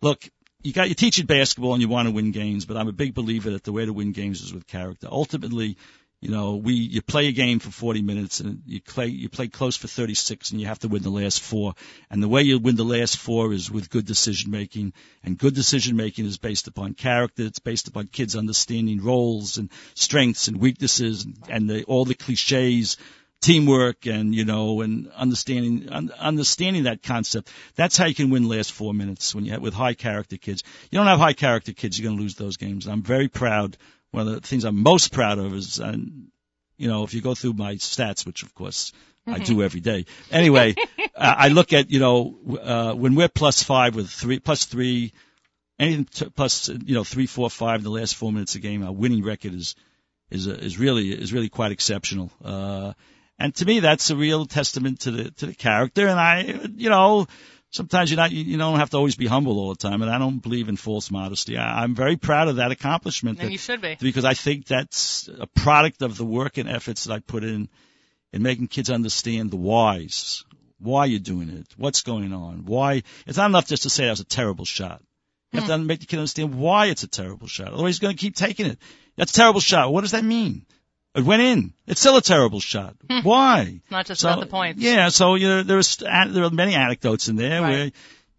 look. 0.00 0.28
You 0.64 0.72
got 0.72 0.86
you're 0.86 0.94
teaching 0.94 1.26
basketball 1.26 1.72
and 1.72 1.82
you 1.82 1.88
want 1.88 2.06
to 2.06 2.14
win 2.14 2.30
games, 2.30 2.66
but 2.66 2.76
I'm 2.76 2.86
a 2.86 2.92
big 2.92 3.14
believer 3.14 3.50
that 3.50 3.64
the 3.64 3.72
way 3.72 3.84
to 3.84 3.92
win 3.92 4.12
games 4.12 4.42
is 4.42 4.54
with 4.54 4.68
character. 4.68 5.08
Ultimately, 5.10 5.76
you 6.22 6.30
know, 6.30 6.54
we 6.54 6.74
you 6.74 7.02
play 7.02 7.26
a 7.26 7.32
game 7.32 7.58
for 7.58 7.72
40 7.72 8.00
minutes 8.00 8.38
and 8.38 8.62
you 8.64 8.80
play 8.80 9.08
you 9.08 9.28
play 9.28 9.48
close 9.48 9.76
for 9.76 9.88
36 9.88 10.52
and 10.52 10.60
you 10.60 10.68
have 10.68 10.78
to 10.78 10.88
win 10.88 11.02
the 11.02 11.10
last 11.10 11.40
four. 11.40 11.74
And 12.12 12.22
the 12.22 12.28
way 12.28 12.42
you 12.42 12.60
win 12.60 12.76
the 12.76 12.84
last 12.84 13.18
four 13.18 13.52
is 13.52 13.72
with 13.72 13.90
good 13.90 14.06
decision 14.06 14.52
making. 14.52 14.92
And 15.24 15.36
good 15.36 15.52
decision 15.52 15.96
making 15.96 16.26
is 16.26 16.38
based 16.38 16.68
upon 16.68 16.94
character. 16.94 17.42
It's 17.42 17.58
based 17.58 17.88
upon 17.88 18.06
kids 18.06 18.36
understanding 18.36 19.02
roles 19.02 19.58
and 19.58 19.68
strengths 19.94 20.46
and 20.46 20.58
weaknesses 20.58 21.24
and, 21.24 21.36
and 21.48 21.68
the, 21.68 21.82
all 21.84 22.04
the 22.04 22.14
cliches 22.14 22.98
teamwork 23.40 24.06
and 24.06 24.32
you 24.32 24.44
know 24.44 24.82
and 24.82 25.10
understanding 25.16 25.88
un- 25.90 26.12
understanding 26.16 26.84
that 26.84 27.02
concept 27.02 27.50
that's 27.74 27.96
how 27.96 28.06
you 28.06 28.14
can 28.14 28.30
win 28.30 28.44
the 28.44 28.48
last 28.48 28.70
four 28.70 28.94
minutes 28.94 29.34
when 29.34 29.44
you 29.44 29.50
have 29.50 29.60
with 29.60 29.74
high 29.74 29.94
character 29.94 30.36
kids 30.36 30.62
you 30.92 30.96
don't 30.96 31.08
have 31.08 31.18
high 31.18 31.32
character 31.32 31.72
kids 31.72 31.98
you're 31.98 32.08
going 32.08 32.16
to 32.16 32.22
lose 32.22 32.36
those 32.36 32.56
games 32.56 32.86
i'm 32.86 33.02
very 33.02 33.26
proud 33.26 33.76
one 34.12 34.28
of 34.28 34.34
the 34.34 34.40
things 34.40 34.64
i'm 34.64 34.82
most 34.82 35.12
proud 35.12 35.38
of 35.38 35.54
is 35.54 35.78
and 35.78 36.28
you 36.76 36.88
know 36.88 37.02
if 37.02 37.12
you 37.12 37.20
go 37.20 37.34
through 37.34 37.52
my 37.52 37.74
stats 37.74 38.24
which 38.24 38.42
of 38.42 38.54
course 38.54 38.92
I 39.26 39.38
do 39.38 39.62
every 39.62 39.80
day. 39.80 40.06
Anyway, 40.30 40.74
uh, 40.98 41.34
I 41.38 41.48
look 41.48 41.72
at 41.72 41.90
you 41.90 42.00
know 42.00 42.38
uh, 42.60 42.92
when 42.94 43.14
we're 43.14 43.28
plus 43.28 43.62
five 43.62 43.94
with 43.94 44.10
three 44.10 44.40
plus 44.40 44.64
three, 44.64 45.12
anything 45.78 46.06
t- 46.06 46.30
plus 46.30 46.68
you 46.68 46.94
know 46.94 47.04
three, 47.04 47.26
four, 47.26 47.48
five 47.50 47.80
in 47.80 47.84
the 47.84 47.90
last 47.90 48.16
four 48.16 48.32
minutes 48.32 48.54
of 48.54 48.62
the 48.62 48.68
game. 48.68 48.84
Our 48.84 48.92
winning 48.92 49.22
record 49.22 49.54
is 49.54 49.74
is 50.30 50.48
uh, 50.48 50.52
is 50.52 50.78
really 50.78 51.10
is 51.10 51.32
really 51.32 51.48
quite 51.48 51.72
exceptional. 51.72 52.32
Uh, 52.44 52.94
and 53.38 53.54
to 53.56 53.64
me, 53.64 53.80
that's 53.80 54.10
a 54.10 54.16
real 54.16 54.46
testament 54.46 55.00
to 55.00 55.10
the 55.10 55.30
to 55.32 55.46
the 55.46 55.54
character. 55.54 56.06
And 56.06 56.18
I, 56.18 56.42
you 56.76 56.90
know, 56.90 57.26
sometimes 57.72 58.10
you're 58.10 58.18
not, 58.18 58.30
you, 58.30 58.56
don't 58.56 58.78
have 58.78 58.90
to 58.90 58.96
always 58.96 59.16
be 59.16 59.26
humble 59.26 59.58
all 59.58 59.70
the 59.70 59.76
time. 59.76 60.02
And 60.02 60.10
I 60.10 60.18
don't 60.18 60.38
believe 60.38 60.68
in 60.68 60.76
false 60.76 61.10
modesty. 61.10 61.56
I, 61.56 61.82
I'm 61.82 61.94
very 61.94 62.16
proud 62.16 62.48
of 62.48 62.56
that 62.56 62.70
accomplishment. 62.70 63.40
And 63.40 63.48
that- 63.48 63.52
you 63.52 63.58
should 63.58 63.80
be. 63.80 63.96
because 64.00 64.24
I 64.24 64.34
think 64.34 64.66
that's 64.66 65.28
a 65.28 65.46
product 65.46 66.02
of 66.02 66.16
the 66.16 66.24
work 66.24 66.58
and 66.58 66.68
efforts 66.68 67.04
that 67.04 67.14
I 67.14 67.18
put 67.18 67.42
in 67.42 67.68
in 68.32 68.42
making 68.42 68.68
kids 68.68 68.88
understand 68.88 69.50
the 69.50 69.56
whys, 69.56 70.44
why 70.78 71.04
you're 71.06 71.20
doing 71.20 71.50
it, 71.50 71.66
what's 71.76 72.02
going 72.02 72.32
on, 72.32 72.64
why. 72.64 73.02
It's 73.26 73.36
not 73.36 73.50
enough 73.50 73.66
just 73.66 73.82
to 73.82 73.90
say 73.90 74.04
that 74.04 74.10
was 74.10 74.20
a 74.20 74.24
terrible 74.24 74.64
shot. 74.64 75.02
You 75.52 75.60
have 75.60 75.68
hmm. 75.68 75.82
to 75.82 75.86
make 75.86 76.00
the 76.00 76.06
kid 76.06 76.18
understand 76.18 76.54
why 76.54 76.86
it's 76.86 77.02
a 77.02 77.08
terrible 77.08 77.46
shot. 77.46 77.74
Otherwise, 77.74 77.96
he's 77.96 77.98
going 77.98 78.16
to 78.16 78.20
keep 78.20 78.36
taking 78.36 78.66
it. 78.66 78.78
That's 79.16 79.32
a 79.32 79.34
terrible 79.34 79.60
shot. 79.60 79.92
What 79.92 80.00
does 80.00 80.12
that 80.12 80.24
mean? 80.24 80.64
It 81.14 81.24
went 81.24 81.42
in. 81.42 81.74
It's 81.86 82.00
still 82.00 82.16
a 82.16 82.22
terrible 82.22 82.60
shot. 82.60 82.96
Why? 83.22 83.80
Not 83.90 84.06
just 84.06 84.22
So, 84.22 84.28
about 84.30 84.40
the 84.40 84.46
points. 84.46 84.80
Yeah, 84.82 85.08
so 85.10 85.34
you 85.34 85.46
know, 85.48 85.62
there's 85.62 85.96
there 85.96 86.44
are 86.44 86.50
many 86.50 86.74
anecdotes 86.74 87.28
in 87.28 87.36
there 87.36 87.60
Right. 87.60 87.70
where 87.70 87.90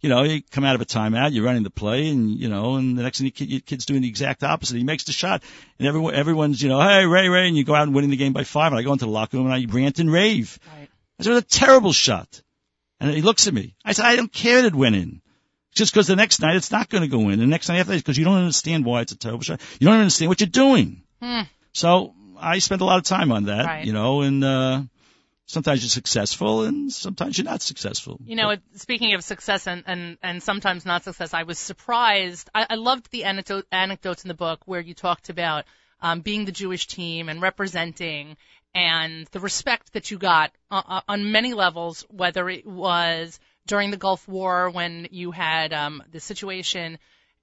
you 0.02 0.10
know 0.10 0.24
you 0.24 0.42
come 0.42 0.64
out 0.66 0.74
of 0.76 0.82
a 0.82 0.86
timeout, 0.86 1.34
you're 1.34 1.46
running 1.46 1.64
the 1.64 1.70
play, 1.70 2.10
and 2.10 2.32
you 2.32 2.50
know, 2.50 2.76
and 2.76 2.98
the 2.98 3.04
next 3.04 3.20
thing 3.20 3.32
your 3.38 3.60
kid's 3.62 3.86
doing 3.86 4.02
the 4.02 4.08
exact 4.10 4.44
opposite. 4.44 4.76
He 4.78 4.84
makes 4.84 5.04
the 5.04 5.12
shot, 5.14 5.44
and 5.78 5.88
everyone 5.88 6.16
everyone's 6.16 6.62
you 6.62 6.70
know, 6.70 6.82
hey 6.82 7.06
Ray 7.06 7.30
Ray, 7.30 7.48
and 7.48 7.56
you 7.56 7.64
go 7.64 7.76
out 7.76 7.84
and 7.84 7.94
winning 7.94 8.10
the 8.10 8.18
game 8.18 8.34
by 8.34 8.44
five. 8.44 8.72
And 8.72 8.80
I 8.80 8.84
go 8.84 8.92
into 8.94 9.06
the 9.06 9.12
locker 9.12 9.38
room 9.38 9.46
and 9.52 9.56
I 9.56 9.66
rant 9.72 10.00
and 10.00 10.12
rave. 10.12 10.58
Right. 10.68 10.90
I 11.20 11.24
said, 11.24 11.32
it 11.32 11.36
was 11.36 11.44
a 11.44 11.48
terrible 11.48 11.94
shot, 11.94 12.42
and 13.00 13.12
he 13.12 13.22
looks 13.22 13.48
at 13.48 13.54
me. 13.54 13.76
I 13.86 13.94
said, 13.94 14.06
I 14.06 14.16
don't 14.16 14.34
care 14.34 14.62
that 14.64 14.70
it 14.70 14.76
went 14.76 14.96
in. 14.96 15.22
Just 15.76 15.94
because 15.94 16.06
the 16.08 16.16
next 16.16 16.40
night 16.40 16.56
it's 16.56 16.72
not 16.72 16.90
going 16.90 17.02
to 17.04 17.08
go 17.08 17.30
in. 17.30 17.40
The 17.40 17.46
next 17.48 17.68
night 17.70 17.80
after 17.80 17.92
that, 17.94 17.98
because 18.00 18.18
you 18.18 18.26
don't 18.26 18.38
understand 18.38 18.84
why 18.86 19.02
it's 19.02 19.12
a 19.12 19.18
terrible 19.18 19.44
shot. 19.44 19.60
You 19.80 19.88
don't 19.88 19.98
understand 20.00 20.30
what 20.30 20.40
you're 20.42 20.48
doing. 20.50 21.02
Hmm. 21.22 21.42
So 21.72 22.14
I 22.44 22.60
spend 22.60 22.82
a 22.82 22.86
lot 22.86 22.98
of 22.98 23.04
time 23.04 23.32
on 23.32 23.46
that, 23.46 23.66
Right. 23.66 23.86
you 23.86 23.94
know, 23.94 24.22
and 24.22 24.44
uh 24.44 24.82
sometimes 25.46 25.84
you're 25.84 25.90
successful 25.90 26.64
and 26.64 26.92
sometimes 26.92 27.38
you're 27.38 27.46
not 27.46 27.62
successful. 27.62 28.20
You 28.26 28.36
know, 28.36 28.50
it, 28.52 28.62
speaking 28.76 29.14
of 29.14 29.24
success 29.24 29.68
and, 29.68 29.84
and, 29.86 30.18
and 30.24 30.42
sometimes 30.42 30.86
not 30.86 31.04
success, 31.04 31.34
I 31.34 31.44
was 31.44 31.60
surprised. 31.60 32.50
I, 32.56 32.66
I 32.70 32.76
loved 32.76 33.12
the 33.12 33.26
anecdote, 33.26 33.66
anecdotes 33.72 34.24
in 34.24 34.30
the 34.30 34.34
book 34.34 34.62
where 34.66 34.80
you 34.80 34.94
talked 34.94 35.30
about 35.30 35.66
um, 36.02 36.22
being 36.22 36.46
the 36.46 36.52
Jewish 36.52 36.88
team 36.88 37.30
and 37.30 37.42
representing 37.42 38.38
and 38.74 39.28
the 39.28 39.40
respect 39.40 39.94
that 39.94 40.10
you 40.12 40.18
got 40.18 40.52
uh, 40.72 40.82
uh, 40.88 41.02
on 41.08 41.32
many 41.32 41.54
levels, 41.54 42.06
whether 42.10 42.50
it 42.50 42.66
was 42.66 43.40
during 43.68 43.92
the 43.92 43.98
Gulf 43.98 44.28
War 44.28 44.70
when 44.70 45.08
you 45.12 45.32
had 45.32 45.72
um, 45.74 46.04
the 46.12 46.20
situation 46.20 46.98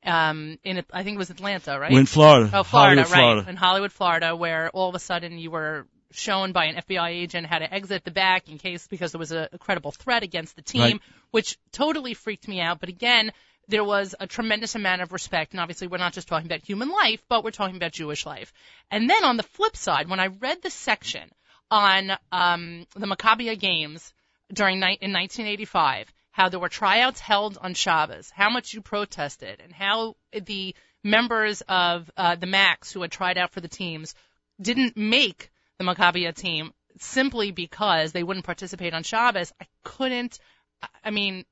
um, 0.04 0.58
in, 0.64 0.82
I 0.92 1.02
think 1.02 1.16
it 1.16 1.18
was 1.18 1.30
Atlanta, 1.30 1.78
right? 1.78 1.92
We're 1.92 2.00
in 2.00 2.06
Florida. 2.06 2.50
Oh, 2.52 2.62
Florida, 2.62 3.02
Hollywood, 3.02 3.10
right. 3.12 3.18
Florida. 3.32 3.50
In 3.50 3.56
Hollywood, 3.56 3.92
Florida, 3.92 4.36
where 4.36 4.70
all 4.70 4.88
of 4.88 4.94
a 4.94 4.98
sudden 4.98 5.38
you 5.38 5.50
were 5.50 5.86
shown 6.12 6.52
by 6.52 6.64
an 6.66 6.76
FBI 6.76 7.10
agent 7.10 7.46
how 7.46 7.58
to 7.58 7.72
exit 7.72 8.04
the 8.04 8.10
back 8.10 8.48
in 8.48 8.58
case 8.58 8.86
because 8.88 9.12
there 9.12 9.18
was 9.18 9.30
a, 9.32 9.48
a 9.52 9.58
credible 9.58 9.92
threat 9.92 10.22
against 10.22 10.56
the 10.56 10.62
team, 10.62 10.80
Right. 10.82 11.00
which 11.30 11.58
totally 11.72 12.14
freaked 12.14 12.48
me 12.48 12.60
out. 12.60 12.80
But 12.80 12.88
again, 12.88 13.30
there 13.68 13.84
was 13.84 14.14
a 14.18 14.26
tremendous 14.26 14.74
amount 14.74 15.02
of 15.02 15.12
respect, 15.12 15.52
and 15.52 15.60
obviously 15.60 15.86
we're 15.86 15.98
not 15.98 16.12
just 16.12 16.26
talking 16.26 16.46
about 16.46 16.62
human 16.62 16.88
life, 16.88 17.20
but 17.28 17.44
we're 17.44 17.52
talking 17.52 17.76
about 17.76 17.92
Jewish 17.92 18.26
life. 18.26 18.52
And 18.90 19.08
then 19.08 19.22
on 19.24 19.36
the 19.36 19.44
flip 19.44 19.76
side, 19.76 20.08
when 20.08 20.18
I 20.18 20.26
read 20.28 20.60
the 20.62 20.70
section 20.70 21.30
on 21.70 22.10
um, 22.32 22.86
the 22.96 23.06
Maccabiah 23.06 23.56
games 23.56 24.12
during 24.52 24.80
ni- 24.80 24.98
in 25.00 25.12
1985, 25.12 26.12
how 26.40 26.48
there 26.48 26.58
were 26.58 26.70
tryouts 26.70 27.20
held 27.20 27.58
on 27.60 27.74
Shabbos, 27.74 28.30
how 28.34 28.48
much 28.48 28.72
you 28.72 28.80
protested, 28.80 29.60
and 29.60 29.74
how 29.74 30.16
the 30.32 30.74
members 31.04 31.60
of 31.68 32.10
uh, 32.16 32.34
the 32.34 32.46
Macs 32.46 32.90
who 32.90 33.02
had 33.02 33.10
tried 33.10 33.36
out 33.36 33.50
for 33.50 33.60
the 33.60 33.68
teams 33.68 34.14
didn't 34.58 34.96
make 34.96 35.50
the 35.76 35.84
Maccabiah 35.84 36.34
team 36.34 36.72
simply 36.98 37.50
because 37.50 38.12
they 38.12 38.22
wouldn't 38.22 38.46
participate 38.46 38.94
on 38.94 39.02
Shabbos. 39.02 39.52
I 39.60 39.66
couldn't. 39.84 40.38
I- 41.04 41.10
mean, 41.10 41.44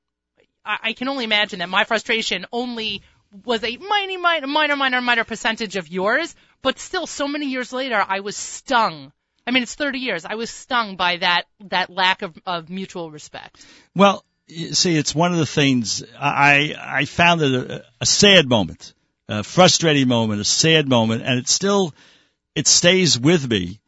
I, 0.65 0.77
I 0.81 0.93
can 0.93 1.07
only 1.07 1.23
imagine 1.23 1.59
that 1.59 1.69
my 1.69 1.83
frustration 1.83 2.47
only 2.51 3.03
was 3.45 3.63
a 3.63 3.77
minor, 3.77 4.17
minor, 4.17 4.47
minor, 4.47 4.75
minor, 4.75 5.01
minor 5.01 5.23
percentage 5.23 5.75
of 5.75 5.87
yours, 5.87 6.35
but 6.63 6.79
still, 6.79 7.05
so 7.05 7.27
many 7.27 7.45
years 7.45 7.71
later, 7.71 8.03
I 8.07 8.21
was 8.21 8.35
stung. 8.35 9.13
I 9.45 9.51
mean, 9.51 9.61
it's 9.61 9.75
30 9.75 9.99
years. 9.99 10.25
I 10.25 10.33
was 10.33 10.49
stung 10.49 10.95
by 10.95 11.17
that 11.17 11.43
that 11.65 11.91
lack 11.91 12.23
of, 12.23 12.35
of 12.47 12.71
mutual 12.71 13.11
respect. 13.11 13.63
Well, 13.95 14.25
see, 14.49 14.95
it's 14.95 15.15
one 15.15 15.31
of 15.31 15.37
the 15.37 15.45
things 15.45 16.03
I 16.17 16.75
I 16.77 17.05
found 17.05 17.41
it 17.41 17.53
a, 17.53 17.85
a 18.01 18.05
sad 18.05 18.47
moment, 18.47 18.93
a 19.27 19.43
frustrating 19.43 20.07
moment, 20.07 20.41
a 20.41 20.45
sad 20.45 20.87
moment, 20.87 21.23
and 21.23 21.39
it 21.39 21.47
still 21.47 21.93
it 22.55 22.67
stays 22.67 23.17
with 23.17 23.49
me 23.49 23.79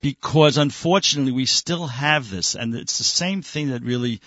because 0.00 0.56
unfortunately 0.56 1.32
we 1.32 1.46
still 1.46 1.86
have 1.86 2.30
this, 2.30 2.54
and 2.54 2.74
it's 2.74 2.98
the 2.98 3.04
same 3.04 3.42
thing 3.42 3.70
that 3.70 3.82
really. 3.82 4.20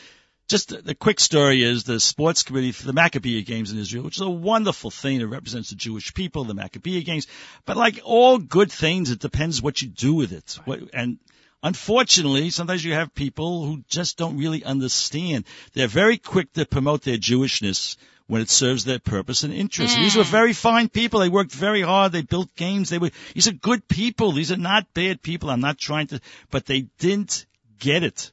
Just 0.50 0.86
the, 0.86 0.94
quick 0.94 1.22
story 1.22 1.64
is 1.64 1.86
the 1.86 2.02
sports 2.02 2.44
committee 2.44 2.74
for 2.74 2.86
the 2.86 2.92
Maccabiah 2.92 3.46
Games 3.46 3.72
in 3.72 3.80
Israel, 3.80 4.04
which 4.04 4.18
is 4.18 4.22
a 4.22 4.30
wonderful 4.30 4.92
thing. 4.92 5.22
It 5.22 5.24
represents 5.24 5.70
the 5.70 5.78
Jewish 5.78 6.14
people, 6.14 6.44
the 6.44 6.54
Maccabiah 6.54 7.06
Games. 7.06 7.28
But 7.66 7.78
like 7.78 8.02
all 8.04 8.38
good 8.40 8.70
things, 8.70 9.10
it 9.10 9.20
depends 9.20 9.62
what 9.62 9.82
you 9.82 9.88
do 9.88 10.14
with 10.14 10.34
it. 10.34 10.60
What, 10.66 10.82
and 10.94 11.18
unfortunately, 11.64 12.50
sometimes 12.50 12.84
you 12.84 12.94
have 12.94 13.16
people 13.16 13.66
who 13.66 13.84
just 13.88 14.18
don't 14.18 14.38
really 14.38 14.64
understand. 14.64 15.46
They're 15.74 15.88
very 15.88 16.18
quick 16.18 16.54
to 16.54 16.66
promote 16.66 17.02
their 17.02 17.18
Jewishness 17.18 17.96
when 18.28 18.42
it 18.42 18.50
serves 18.50 18.86
their 18.86 19.00
purpose 19.00 19.44
and 19.44 19.54
interest. 19.54 19.98
These 19.98 20.16
were 20.16 20.24
mm. 20.24 20.32
very 20.32 20.54
fine 20.54 20.90
people. 20.90 21.20
They 21.20 21.30
worked 21.30 21.52
very 21.52 21.82
hard. 21.82 22.12
They 22.12 22.22
built 22.22 22.56
games. 22.56 22.90
They 22.90 22.98
were, 22.98 23.12
these 23.34 23.48
are 23.48 23.54
good 23.54 23.88
people. 23.88 24.32
These 24.32 24.52
are 24.52 24.58
not 24.58 24.94
bad 24.94 25.22
people. 25.22 25.50
I'm 25.50 25.62
not 25.62 25.78
trying 25.78 26.08
to, 26.08 26.20
but 26.50 26.66
they 26.66 26.82
didn't 27.00 27.46
get 27.80 28.04
it. 28.04 28.32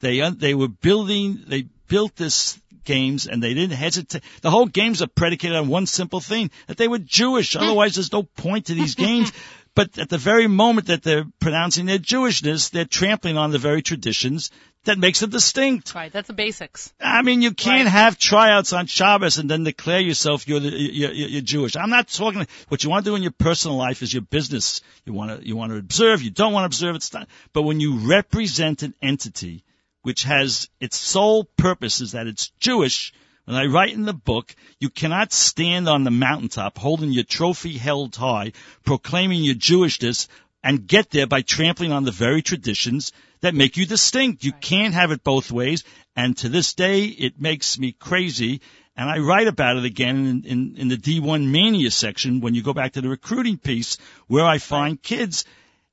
They, 0.00 0.20
uh, 0.20 0.30
they 0.30 0.54
were 0.54 0.68
building, 0.68 1.44
they 1.46 1.66
built 1.88 2.16
this 2.16 2.58
games 2.84 3.26
and 3.26 3.42
they 3.42 3.54
didn't 3.54 3.76
hesitate. 3.76 4.22
The 4.40 4.50
whole 4.50 4.66
games 4.66 5.02
are 5.02 5.06
predicated 5.06 5.56
on 5.56 5.68
one 5.68 5.86
simple 5.86 6.20
thing, 6.20 6.50
that 6.66 6.76
they 6.76 6.88
were 6.88 6.98
Jewish. 6.98 7.54
Otherwise 7.62 7.94
there's 7.94 8.12
no 8.12 8.22
point 8.22 8.66
to 8.66 8.74
these 8.74 8.94
games. 8.94 9.32
But 9.80 9.98
at 9.98 10.08
the 10.10 10.18
very 10.18 10.46
moment 10.46 10.88
that 10.88 11.02
they're 11.02 11.24
pronouncing 11.38 11.86
their 11.86 11.98
Jewishness, 11.98 12.70
they're 12.70 12.84
trampling 12.84 13.38
on 13.38 13.50
the 13.50 13.58
very 13.58 13.80
traditions 13.80 14.50
that 14.84 14.98
makes 14.98 15.20
them 15.20 15.30
distinct. 15.30 15.94
Right. 15.94 16.12
That's 16.12 16.26
the 16.26 16.34
basics. 16.34 16.92
I 17.00 17.22
mean, 17.22 17.40
you 17.40 17.52
can't 17.52 17.86
Right. 17.86 17.92
have 17.92 18.18
tryouts 18.18 18.74
on 18.74 18.86
Shabbos 18.86 19.38
and 19.38 19.50
then 19.50 19.64
declare 19.64 20.00
yourself 20.00 20.46
you're, 20.46 20.60
the, 20.60 20.68
you're, 20.70 21.12
you're 21.12 21.28
you're 21.28 21.40
Jewish. 21.42 21.76
I'm 21.76 21.88
not 21.90 22.08
talking. 22.08 22.46
What 22.68 22.84
you 22.84 22.90
want 22.90 23.04
to 23.06 23.10
do 23.10 23.14
in 23.16 23.22
your 23.22 23.32
personal 23.32 23.78
life 23.78 24.02
is 24.02 24.12
your 24.12 24.22
business. 24.22 24.82
You 25.06 25.14
want 25.14 25.40
to 25.40 25.46
you 25.46 25.56
want 25.56 25.72
to 25.72 25.78
observe. 25.78 26.20
You 26.22 26.30
don't 26.30 26.52
want 26.52 26.64
to 26.64 26.66
observe. 26.66 26.96
It's 26.96 27.12
not. 27.14 27.26
But 27.54 27.62
when 27.62 27.80
you 27.80 27.96
represent 28.08 28.82
an 28.82 28.92
entity 29.00 29.64
which 30.02 30.24
has 30.24 30.68
its 30.80 30.96
sole 30.98 31.44
purpose 31.56 32.00
is 32.02 32.12
that 32.12 32.26
it's 32.26 32.48
Jewish. 32.58 33.12
When 33.50 33.58
I 33.58 33.66
write 33.66 33.94
in 33.94 34.04
the 34.04 34.12
book, 34.12 34.54
you 34.78 34.90
cannot 34.90 35.32
stand 35.32 35.88
on 35.88 36.04
the 36.04 36.12
mountaintop 36.12 36.78
holding 36.78 37.10
your 37.10 37.24
trophy 37.24 37.78
held 37.78 38.14
high, 38.14 38.52
proclaiming 38.84 39.42
your 39.42 39.56
Jewishness, 39.56 40.28
and 40.62 40.86
get 40.86 41.10
there 41.10 41.26
by 41.26 41.42
trampling 41.42 41.90
on 41.90 42.04
the 42.04 42.12
very 42.12 42.42
traditions 42.42 43.10
that 43.40 43.56
make 43.56 43.76
you 43.76 43.86
distinct. 43.86 44.44
You 44.44 44.52
can't 44.52 44.94
have 44.94 45.10
it 45.10 45.24
both 45.24 45.50
ways. 45.50 45.82
And 46.14 46.36
to 46.36 46.48
this 46.48 46.74
day, 46.74 47.06
it 47.06 47.40
makes 47.40 47.76
me 47.76 47.90
crazy. 47.90 48.60
And 48.96 49.10
I 49.10 49.18
write 49.18 49.48
about 49.48 49.78
it 49.78 49.84
again 49.84 50.26
in, 50.26 50.44
in, 50.44 50.76
in 50.76 50.86
the 50.86 50.96
D1 50.96 51.50
mania 51.50 51.90
section 51.90 52.40
when 52.40 52.54
you 52.54 52.62
go 52.62 52.72
back 52.72 52.92
to 52.92 53.00
the 53.00 53.08
recruiting 53.08 53.58
piece 53.58 53.98
where 54.28 54.44
I 54.46 54.58
find 54.58 55.02
kids 55.02 55.44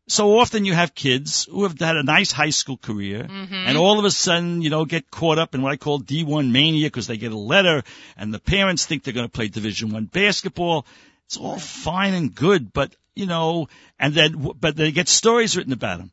so 0.07 0.39
often 0.39 0.63
you 0.63 0.73
have 0.73 0.95
kids 0.95 1.45
who 1.45 1.63
have 1.63 1.77
had 1.79 1.97
a 1.97 2.03
nice 2.03 2.31
high 2.31 2.49
school 2.49 2.77
career 2.77 3.23
mm-hmm. 3.23 3.53
and 3.53 3.77
all 3.77 3.99
of 3.99 4.05
a 4.05 4.11
sudden, 4.11 4.61
you 4.61 4.69
know, 4.69 4.85
get 4.85 5.11
caught 5.11 5.37
up 5.37 5.53
in 5.53 5.61
what 5.61 5.73
I 5.73 5.77
call 5.77 5.99
D1 5.99 6.49
mania 6.49 6.87
because 6.87 7.07
they 7.07 7.17
get 7.17 7.33
a 7.33 7.37
letter 7.37 7.83
and 8.15 8.33
the 8.33 8.39
parents 8.39 8.85
think 8.85 9.03
they're 9.03 9.13
going 9.13 9.27
to 9.27 9.31
play 9.31 9.49
Division 9.49 9.91
One 9.91 10.05
basketball. 10.05 10.85
It's 11.25 11.37
all 11.37 11.59
fine 11.59 12.13
and 12.13 12.33
good, 12.33 12.71
but 12.71 12.95
you 13.15 13.25
know, 13.25 13.67
and 13.99 14.13
then, 14.13 14.51
but 14.59 14.75
they 14.75 14.91
get 14.91 15.09
stories 15.09 15.57
written 15.57 15.73
about 15.73 15.97
them. 15.97 16.11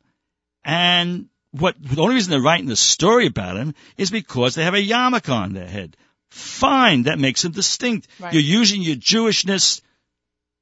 And 0.65 1.29
what, 1.51 1.75
the 1.79 2.01
only 2.01 2.15
reason 2.15 2.31
they're 2.31 2.41
writing 2.41 2.65
the 2.65 2.75
story 2.75 3.27
about 3.27 3.55
them 3.55 3.75
is 3.95 4.11
because 4.11 4.55
they 4.55 4.63
have 4.63 4.73
a 4.73 4.85
yarmulke 4.85 5.31
on 5.31 5.53
their 5.53 5.67
head. 5.67 5.95
Fine, 6.29 7.03
that 7.03 7.19
makes 7.19 7.43
them 7.43 7.53
distinct. 7.53 8.07
Right. 8.19 8.33
You're 8.33 8.41
using 8.41 8.81
your 8.81 8.95
Jewishness 8.95 9.81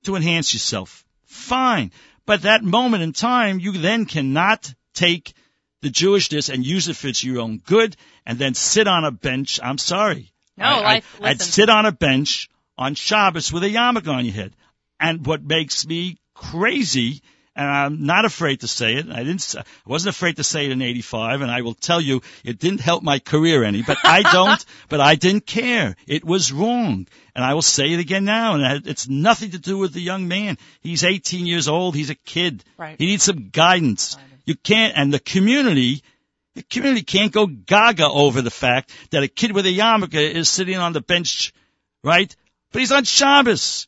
to 0.04 0.16
enhance 0.16 0.54
yourself. 0.54 1.04
Fine. 1.26 1.92
But 2.26 2.44
that 2.44 2.64
moment 2.64 3.04
in 3.04 3.14
time, 3.14 3.60
you 3.60 3.74
then 3.74 4.06
cannot 4.06 4.74
take 4.94 5.34
the 5.82 5.90
Jewishness 5.90 6.52
and 6.52 6.66
use 6.66 6.88
it 6.88 6.96
for 6.96 7.10
your 7.10 7.42
own 7.42 7.58
good 7.58 7.96
and 8.26 8.40
then 8.40 8.54
sit 8.54 8.88
on 8.88 9.04
a 9.04 9.12
bench. 9.12 9.60
I'm 9.62 9.78
sorry. 9.78 10.32
No, 10.56 10.66
I, 10.66 10.96
I, 10.96 11.02
I'd 11.22 11.42
sit 11.42 11.70
on 11.70 11.86
a 11.86 11.92
bench 11.92 12.50
on 12.78 12.96
Shabbos 12.96 13.52
with 13.52 13.64
a 13.64 13.70
yarmulke 13.70 14.08
on 14.08 14.26
your 14.26 14.34
head. 14.34 14.56
And 15.00 15.26
what 15.26 15.44
makes 15.44 15.86
me 15.86 16.18
crazy, 16.34 17.22
and 17.56 17.70
I'm 17.70 18.06
not 18.06 18.26
afraid 18.26 18.62
to 18.62 18.68
say 18.68 18.96
it, 18.96 19.10
I 19.10 19.24
didn't, 19.24 19.56
I 19.58 19.64
wasn't 19.86 20.16
afraid 20.16 20.38
to 20.38 20.44
say 20.44 20.66
it 20.66 20.72
in 20.72 20.82
85, 20.82 21.42
and 21.42 21.52
I 21.52 21.62
will 21.62 21.76
tell 21.76 22.02
you, 22.02 22.22
it 22.44 22.60
didn't 22.60 22.80
help 22.82 23.04
my 23.04 23.20
career 23.20 23.64
any, 23.64 23.84
but 23.84 23.98
I 24.04 24.22
don't, 24.34 24.66
but 24.90 25.00
I 25.00 25.16
didn't 25.16 25.46
care. 25.46 25.96
It 26.08 26.24
was 26.24 26.52
wrong. 26.52 27.08
And 27.36 27.44
I 27.44 27.54
will 27.54 27.62
say 27.62 27.92
it 27.94 28.00
again 28.00 28.26
now, 28.26 28.56
and 28.56 28.88
it's 28.88 29.08
nothing 29.08 29.52
to 29.52 29.60
do 29.60 29.78
with 29.78 29.94
the 29.94 30.02
young 30.02 30.28
man. 30.28 30.58
He's 30.82 31.04
18 31.04 31.46
years 31.46 31.68
old, 31.68 31.96
he's 31.96 32.10
a 32.10 32.16
kid. 32.16 32.64
Right. 32.78 32.96
He 32.98 33.08
needs 33.08 33.24
some 33.24 33.50
guidance. 33.50 34.18
You 34.46 34.56
can't, 34.56 34.98
and 34.98 35.14
the 35.14 35.20
community 35.20 36.04
The 36.56 36.64
community 36.64 37.04
can't 37.04 37.32
go 37.32 37.48
gaga 37.48 38.08
over 38.08 38.42
the 38.44 38.52
fact 38.52 38.92
that 39.10 39.24
a 39.24 39.28
kid 39.28 39.54
with 39.54 39.66
a 39.66 39.76
yarmulke 39.76 40.14
is 40.14 40.50
sitting 40.50 40.78
on 40.78 40.94
the 40.94 41.02
bench, 41.02 41.52
right? 42.04 42.36
But 42.72 42.80
he's 42.80 42.92
on 42.92 43.06
Shabbos. 43.06 43.88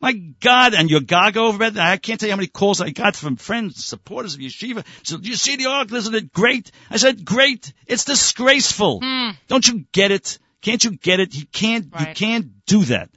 My 0.00 0.12
God, 0.12 0.74
and 0.74 0.90
you're 0.90 1.00
gaga 1.00 1.40
over 1.40 1.64
it. 1.64 1.76
I 1.78 1.96
can't 1.96 2.20
tell 2.20 2.26
you 2.28 2.32
how 2.32 2.36
many 2.36 2.48
calls 2.48 2.80
I 2.82 2.90
got 2.90 3.16
from 3.16 3.36
friends, 3.36 3.82
supporters 3.84 4.34
of 4.34 4.40
Yeshiva. 4.40 4.84
So, 5.04 5.16
do 5.16 5.28
you 5.28 5.36
see 5.36 5.56
the 5.56 5.66
article? 5.66 5.96
Isn't 5.96 6.14
it 6.14 6.32
great? 6.32 6.70
I 6.90 6.98
said, 6.98 7.24
great. 7.24 7.72
It's 7.86 8.04
disgraceful. 8.04 9.00
Don't 9.48 9.66
you 9.66 9.86
get 9.92 10.10
it? 10.10 10.38
Can't 10.60 10.84
you 10.84 10.90
get 10.92 11.20
it? 11.20 11.34
You 11.34 11.46
can't, 11.46 11.86
you 11.98 12.06
can't 12.14 12.64
do 12.66 12.84
that. 12.84 13.08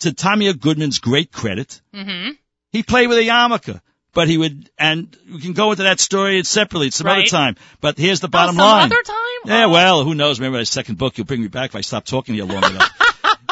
To 0.00 0.10
Tamir 0.12 0.58
Goodman's 0.58 0.98
great 0.98 1.30
credit, 1.30 1.80
Mm-hmm. 1.94 2.30
he 2.72 2.82
played 2.82 3.08
with 3.08 3.18
a 3.18 3.22
yarmulke, 3.22 3.80
but 4.12 4.28
he 4.28 4.36
would, 4.38 4.68
and 4.78 5.16
we 5.32 5.40
can 5.40 5.52
go 5.52 5.70
into 5.70 5.84
that 5.84 6.00
story 6.00 6.42
separately 6.44 6.88
at 6.88 6.94
some 6.94 7.06
other 7.06 7.24
time. 7.24 7.56
But 7.80 7.96
here's 7.98 8.20
the 8.20 8.28
bottom 8.28 8.56
oh, 8.56 8.58
some 8.58 8.66
line. 8.66 8.92
other 8.92 9.02
time? 9.02 9.14
Yeah, 9.46 9.64
Oh. 9.66 9.68
well, 9.70 10.04
who 10.04 10.14
knows? 10.14 10.40
Maybe 10.40 10.52
my 10.52 10.62
second 10.64 10.98
book, 10.98 11.16
you'll 11.18 11.26
bring 11.26 11.42
me 11.42 11.48
back 11.48 11.70
if 11.70 11.76
I 11.76 11.80
stop 11.82 12.04
talking 12.04 12.34
to 12.34 12.36
you 12.36 12.44
long 12.44 12.64
enough. 12.64 12.90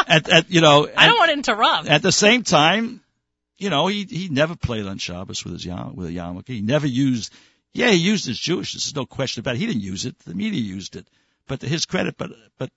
at, 0.09 0.29
at, 0.29 0.51
you 0.51 0.61
know, 0.61 0.89
I 0.97 1.07
don't 1.07 1.19
want 1.19 1.31
to 1.31 1.37
interrupt. 1.37 1.89
at 1.89 2.03
the 2.03 2.13
same 2.13 2.43
time, 2.43 3.01
you 3.59 3.71
know, 3.71 3.87
he, 3.87 4.05
he 4.05 4.29
never 4.29 4.57
played 4.57 4.87
on 4.87 4.99
Shabbos 4.99 5.45
with 5.45 5.55
his 5.55 5.65
yam, 5.65 5.95
with 5.97 6.09
a 6.09 6.13
yarmulke. 6.13 6.49
He 6.49 6.61
never 6.63 6.87
used, 6.87 7.33
yeah, 7.73 7.91
he 7.91 7.97
used 7.97 8.27
his 8.27 8.39
Jewish. 8.39 8.73
There's 8.73 8.95
no 8.95 9.07
question 9.07 9.41
about 9.41 9.55
it. 9.55 9.59
He 9.59 9.67
didn't 9.67 9.83
use 9.83 10.05
it. 10.07 10.19
The 10.21 10.35
media 10.35 10.61
used 10.61 10.97
it. 10.97 11.07
But 11.47 11.61
to 11.61 11.69
his 11.69 11.87
credit, 11.87 12.17
but, 12.17 12.31
but 12.59 12.71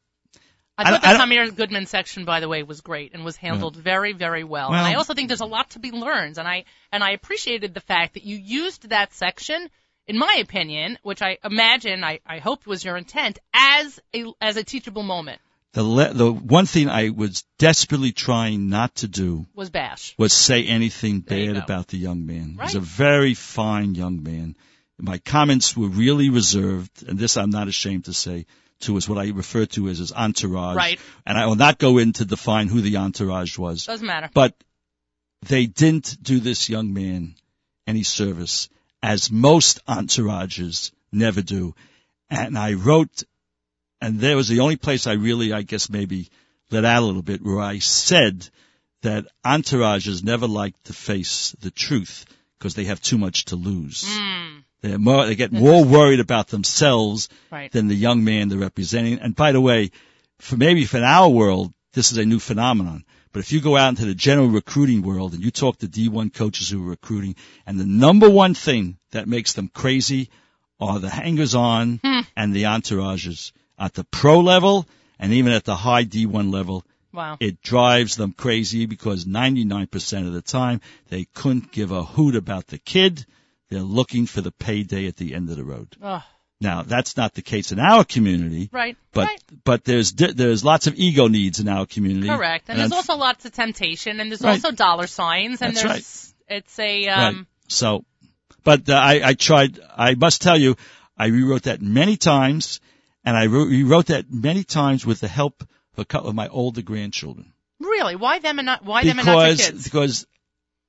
I 0.78 0.82
I 0.82 0.84
thought 0.92 1.02
don't- 1.02 1.18
the 1.18 1.24
I 1.24 1.26
Tamir 1.46 1.56
Goodman 1.56 1.86
section, 1.86 2.26
by 2.26 2.40
the 2.40 2.48
way, 2.50 2.64
was 2.64 2.82
great 2.82 3.14
and 3.14 3.24
was 3.24 3.36
handled 3.38 3.76
very, 3.76 4.14
very 4.14 4.44
well. 4.44 4.70
Well- 4.72 4.80
and 4.80 4.88
I 4.88 4.96
also 4.96 5.14
think 5.14 5.30
there's 5.30 5.42
a 5.42 5.46
lot 5.46 5.70
to 5.72 5.80
be 5.80 5.92
learned, 5.92 6.38
and 6.38 6.48
I 6.48 6.66
and 6.92 7.04
I 7.04 7.12
appreciated 7.12 7.74
the 7.74 7.80
fact 7.80 8.16
that 8.16 8.24
you 8.24 8.36
used 8.36 8.90
that 8.90 9.14
section, 9.14 9.70
in 10.08 10.18
my 10.18 10.38
opinion, 10.42 10.98
which 11.04 11.22
I 11.22 11.38
imagine, 11.44 12.04
I, 12.04 12.20
I 12.26 12.40
hoped 12.40 12.68
was 12.68 12.84
your 12.84 12.98
intent, 12.98 13.40
as 13.54 14.00
a 14.14 14.26
as 14.42 14.58
a 14.58 14.64
teachable 14.64 15.04
moment. 15.04 15.40
The, 15.76 15.84
le- 15.84 16.14
the 16.14 16.32
one 16.32 16.66
thing 16.66 16.90
I 16.90 17.10
was 17.10 17.44
desperately 17.60 18.12
trying 18.14 18.70
not 18.70 18.96
to 18.96 19.08
do 19.08 19.46
Was 19.54 19.70
Bash. 19.70 20.16
was 20.18 20.32
say 20.34 20.66
anything 20.66 21.20
bad 21.20 21.58
about 21.58 21.90
the 21.90 21.98
young 21.98 22.26
man. 22.26 22.52
He's 22.52 22.58
Right. 22.60 22.76
a 22.76 22.80
very 22.80 23.34
fine 23.34 23.94
young 23.94 24.24
man. 24.24 24.56
My 24.98 25.18
comments 25.18 25.76
were 25.76 25.90
really 25.90 26.30
reserved, 26.30 27.04
and 27.08 27.20
this 27.20 27.36
I'm 27.36 27.50
not 27.50 27.68
ashamed 27.68 28.06
to 28.06 28.14
say, 28.14 28.46
to 28.82 28.96
is 28.96 29.10
what 29.10 29.18
I 29.18 29.30
refer 29.32 29.66
to 29.66 29.90
as 29.90 29.98
his 30.00 30.14
entourage. 30.14 30.78
Right. 30.78 31.00
And 31.26 31.38
I 31.38 31.46
will 31.48 31.56
not 31.56 31.78
go 31.78 31.98
in 31.98 32.14
to 32.14 32.26
define 32.26 32.70
who 32.70 32.80
the 32.82 32.96
entourage 32.98 33.58
was. 33.58 33.86
Doesn't 33.86 34.08
matter. 34.08 34.30
But 34.34 34.56
they 35.42 35.66
didn't 35.66 36.18
do 36.22 36.40
this 36.40 36.70
young 36.70 36.94
man 36.94 37.36
any 37.86 38.04
service, 38.04 38.70
as 39.04 39.30
most 39.30 39.86
entourages 39.88 40.92
never 41.12 41.42
do. 41.42 41.76
And 42.30 42.58
I 42.58 42.74
wrote, 42.74 43.24
and 44.02 44.20
there 44.20 44.36
was 44.36 44.48
the 44.48 44.60
only 44.60 44.76
place 44.76 45.08
I 45.08 45.14
really, 45.14 45.54
I 45.54 45.62
guess, 45.64 45.90
maybe 45.90 46.30
let 46.72 46.86
out 46.86 47.04
a 47.04 47.06
little 47.06 47.22
bit, 47.22 47.44
where 47.44 47.60
I 47.60 47.80
said 47.80 48.48
that 49.02 49.26
entourages 49.46 50.24
never 50.24 50.48
like 50.48 50.74
to 50.84 50.94
face 50.94 51.56
the 51.62 51.72
truth 51.72 52.26
because 52.58 52.76
they 52.76 52.86
have 52.86 53.02
too 53.02 53.18
much 53.18 53.46
to 53.46 53.56
lose. 53.56 54.04
Mm, 54.04 54.64
They're 54.82 54.98
more, 54.98 55.26
they 55.26 55.36
get 55.36 55.52
more 55.52 55.84
worried 55.84 56.20
about 56.20 56.48
themselves 56.48 57.30
right. 57.52 57.72
than 57.72 57.88
the 57.88 57.96
young 57.96 58.24
man 58.24 58.50
they're 58.50 58.58
representing. 58.58 59.20
And 59.20 59.36
by 59.36 59.52
the 59.52 59.62
way, 59.62 59.92
for 60.40 60.58
maybe 60.58 60.86
for 60.86 61.00
our 61.00 61.30
world, 61.30 61.74
this 61.94 62.12
is 62.12 62.18
a 62.18 62.26
new 62.26 62.40
phenomenon. 62.40 63.06
But 63.32 63.40
if 63.42 63.52
you 63.52 63.60
go 63.62 63.76
out 63.78 63.90
into 63.90 64.06
the 64.06 64.16
general 64.16 64.48
recruiting 64.48 65.02
world 65.02 65.34
and 65.34 65.44
you 65.44 65.52
talk 65.52 65.78
to 65.80 65.88
D1 65.88 66.34
coaches 66.34 66.70
who 66.70 66.82
are 66.86 66.90
recruiting, 66.90 67.36
and 67.68 67.80
the 67.80 67.86
number 67.86 68.30
one 68.30 68.54
thing 68.54 68.98
that 69.12 69.28
makes 69.28 69.54
them 69.54 69.68
crazy 69.68 70.30
are 70.80 71.00
the 71.00 71.10
hangers 71.10 71.54
on 71.54 72.00
Hmm. 72.04 72.22
and 72.36 72.54
the 72.54 72.64
entourages 72.64 73.52
at 73.78 73.94
the 73.94 74.04
pro 74.06 74.40
level 74.40 74.88
and 75.20 75.34
even 75.34 75.52
at 75.52 75.64
the 75.66 75.76
high 75.76 76.04
D1 76.06 76.52
level. 76.52 76.86
Wow. 77.14 77.38
It 77.40 77.62
drives 77.62 78.18
them 78.18 78.34
crazy 78.34 78.86
because 78.88 79.24
99% 79.26 80.28
of 80.28 80.34
the 80.34 80.42
time 80.42 80.82
they 81.10 81.26
couldn't 81.34 81.72
give 81.72 81.92
a 81.92 82.04
hoot 82.04 82.36
about 82.36 82.68
the 82.68 82.78
kid. 82.78 83.26
They're 83.70 83.80
looking 83.82 84.26
for 84.26 84.42
the 84.42 84.52
payday 84.52 85.08
at 85.08 85.16
the 85.16 85.34
end 85.34 85.50
of 85.50 85.56
the 85.56 85.64
road. 85.64 85.96
Oh, 86.02 86.22
Now, 86.60 86.84
that's 86.84 87.16
not 87.18 87.34
the 87.34 87.42
case 87.42 87.72
in 87.72 87.80
our 87.80 88.04
community, 88.04 88.70
right. 88.72 88.98
but 89.14 89.28
right. 89.28 89.42
but 89.64 89.84
there's 89.86 90.12
there's 90.14 90.64
lots 90.64 90.88
of 90.88 90.96
ego 90.96 91.28
needs 91.28 91.60
in 91.60 91.68
our 91.70 91.86
community. 91.86 92.28
Correct. 92.28 92.70
And, 92.70 92.80
there's 92.80 92.92
I'm- 92.92 92.98
also 92.98 93.16
lots 93.16 93.46
of 93.46 93.54
temptation, 93.54 94.20
and 94.20 94.30
there's 94.30 94.42
Right. 94.42 94.52
also 94.64 94.72
dollar 94.72 95.08
signs, 95.08 95.62
and 95.62 95.76
That's 95.76 95.84
there's 95.84 96.34
it's 96.48 96.80
a 96.80 97.08
right. 97.08 97.18
um. 97.30 97.48
So, 97.70 98.04
but 98.64 98.88
uh, 98.90 98.94
I 98.94 99.22
I 99.30 99.34
tried. 99.34 99.80
I 99.98 100.16
must 100.16 100.42
tell 100.42 100.58
you, 100.60 100.76
I 101.18 101.28
rewrote 101.28 101.64
that 101.64 101.82
many 101.82 102.18
times, 102.18 102.80
and 103.26 103.36
I 103.36 103.44
re- 103.46 103.66
rewrote 103.66 104.08
that 104.08 104.32
many 104.32 104.64
times 104.64 105.06
with 105.06 105.20
the 105.20 105.28
help 105.28 105.62
of 105.62 106.00
a 106.00 106.06
couple 106.06 106.30
of 106.30 106.36
my 106.36 106.48
older 106.48 106.82
grandchildren. 106.82 107.54
Really, 107.80 108.16
why 108.16 108.40
them 108.40 108.60
and 108.60 108.66
not 108.66 108.86
why 108.86 109.04
them 109.04 109.20
and 109.20 109.26
not 109.26 109.34
your 109.34 109.52
because 109.52 109.66
kids? 109.70 109.84
because 109.84 110.28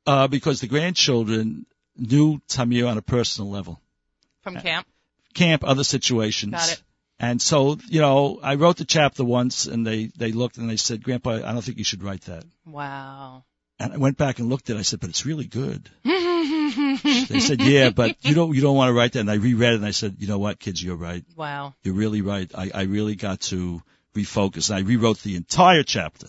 uh, 0.06 0.28
because 0.28 0.60
the 0.60 0.68
grandchildren 0.68 1.66
knew 1.96 2.40
Tamir 2.48 2.88
on 2.88 2.98
a 2.98 3.02
personal 3.02 3.50
level, 3.50 3.80
From 4.42 4.56
camp. 4.60 4.86
camp, 5.34 5.64
other 5.64 5.84
situations. 5.84 6.52
Got 6.52 6.72
it. 6.72 6.82
And 7.18 7.40
so, 7.40 7.78
you 7.88 8.02
know, 8.02 8.38
I 8.42 8.56
wrote 8.56 8.76
the 8.76 8.84
chapter 8.84 9.24
once, 9.24 9.66
and 9.66 9.86
they 9.86 10.10
they 10.16 10.32
looked 10.32 10.58
and 10.58 10.68
they 10.68 10.76
said, 10.76 11.02
"Grandpa, 11.02 11.36
I 11.36 11.52
don't 11.52 11.62
think 11.62 11.78
you 11.78 11.84
should 11.84 12.02
write 12.02 12.22
that." 12.22 12.44
Wow. 12.66 13.44
And 13.78 13.92
I 13.92 13.96
went 13.96 14.16
back 14.18 14.38
and 14.38 14.48
looked 14.48 14.68
at 14.70 14.76
it. 14.76 14.78
I 14.78 14.82
said, 14.82 15.00
"But 15.00 15.08
it's 15.10 15.24
really 15.26 15.46
good." 15.46 15.88
They 17.28 17.40
said, 17.40 17.60
"Yeah, 17.60 17.90
but 17.90 18.16
you 18.22 18.34
don't 18.34 18.54
you 18.54 18.60
don't 18.60 18.76
want 18.76 18.88
to 18.88 18.92
write 18.92 19.12
that." 19.12 19.20
And 19.20 19.30
I 19.30 19.34
reread 19.34 19.72
it, 19.72 19.76
and 19.76 19.86
I 19.86 19.90
said, 19.92 20.16
"You 20.18 20.28
know 20.28 20.38
what, 20.38 20.58
kids, 20.58 20.82
you're 20.82 20.96
right. 20.96 21.24
wow. 21.36 21.74
You're 21.82 21.94
really 21.94 22.22
right. 22.22 22.50
I, 22.54 22.70
I 22.74 22.82
really 22.82 23.14
got 23.16 23.40
to 23.52 23.82
refocus." 24.14 24.70
And 24.70 24.78
I 24.78 24.80
rewrote 24.88 25.20
the 25.22 25.36
entire 25.36 25.82
chapter, 25.82 26.28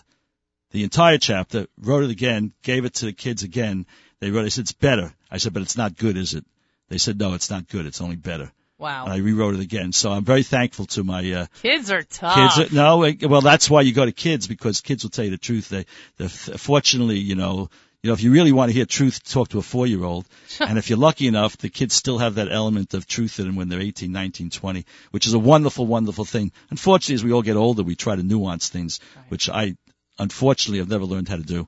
the 0.72 0.84
entire 0.84 1.18
chapter, 1.18 1.68
wrote 1.80 2.04
it 2.04 2.12
again, 2.12 2.54
gave 2.64 2.86
it 2.86 2.96
to 2.96 3.06
the 3.06 3.14
kids 3.14 3.44
again. 3.44 3.86
They 4.20 4.32
wrote. 4.32 4.46
I 4.46 4.50
said, 4.50 4.64
"It's 4.64 4.74
better." 4.74 5.14
I 5.32 5.38
said, 5.38 5.54
"But 5.54 5.62
it's 5.64 5.78
not 5.78 5.98
good, 5.98 6.18
is 6.18 6.34
it?" 6.34 6.46
They 6.90 6.98
said, 6.98 7.20
"No, 7.20 7.34
it's 7.34 7.50
not 7.50 7.68
good. 7.68 7.86
It's 7.86 8.02
only 8.02 8.16
better." 8.16 8.52
Wow. 8.80 9.06
And 9.06 9.14
I 9.14 9.18
rewrote 9.18 9.56
it 9.56 9.62
again. 9.62 9.92
So 9.92 10.12
I'm 10.12 10.24
very 10.24 10.44
thankful 10.44 10.86
to 10.86 11.04
my 11.04 11.32
uh, 11.32 11.46
Kids 11.64 11.90
are 11.90 12.04
tough. 12.04 12.56
kids. 12.56 12.72
are, 12.72 12.76
No, 12.76 13.12
well, 13.28 13.42
that's 13.42 13.70
why 13.70 13.82
you 13.82 13.92
go 13.92 14.06
to 14.06 14.12
kids 14.12 14.46
because 14.46 14.82
kids 14.82 15.04
will 15.04 15.10
tell 15.10 15.26
you 15.26 15.32
the 15.32 15.38
truth. 15.40 15.70
They, 15.70 15.88
they 16.18 16.28
fortunately, 16.28 17.18
you 17.18 17.34
know, 17.34 17.72
you 18.08 18.12
know, 18.12 18.14
if 18.14 18.24
you 18.24 18.32
really 18.32 18.54
want 18.54 18.70
to 18.70 18.74
hear 18.74 18.86
truth, 18.86 19.22
talk 19.30 19.50
to 19.50 19.58
a 19.58 19.62
four-year-old. 19.62 20.26
and 20.62 20.78
if 20.78 20.90
you're 20.90 20.98
lucky 20.98 21.28
enough, 21.28 21.58
the 21.58 21.68
kids 21.68 21.94
still 21.94 22.20
have 22.20 22.36
that 22.36 22.50
element 22.50 22.94
of 22.94 23.06
truth 23.06 23.38
in 23.38 23.48
them 23.48 23.58
when 23.58 23.68
they're 23.68 23.82
18, 23.82 24.10
19, 24.14 24.50
20, 24.50 24.86
which 25.12 25.28
is 25.28 25.34
a 25.34 25.40
wonderful, 25.40 25.86
wonderful 25.86 26.24
thing. 26.24 26.54
Unfortunately, 26.70 27.16
as 27.16 27.26
we 27.26 27.34
all 27.34 27.42
get 27.42 27.58
older, 27.58 27.84
we 27.84 27.98
try 27.98 28.16
to 28.16 28.24
nuance 28.24 28.70
things, 28.70 29.02
which 29.28 29.50
I, 29.50 29.76
unfortunately, 30.18 30.80
have 30.80 30.88
never 30.88 31.04
learned 31.04 31.28
how 31.28 31.36
to 31.36 31.44
do. 31.44 31.68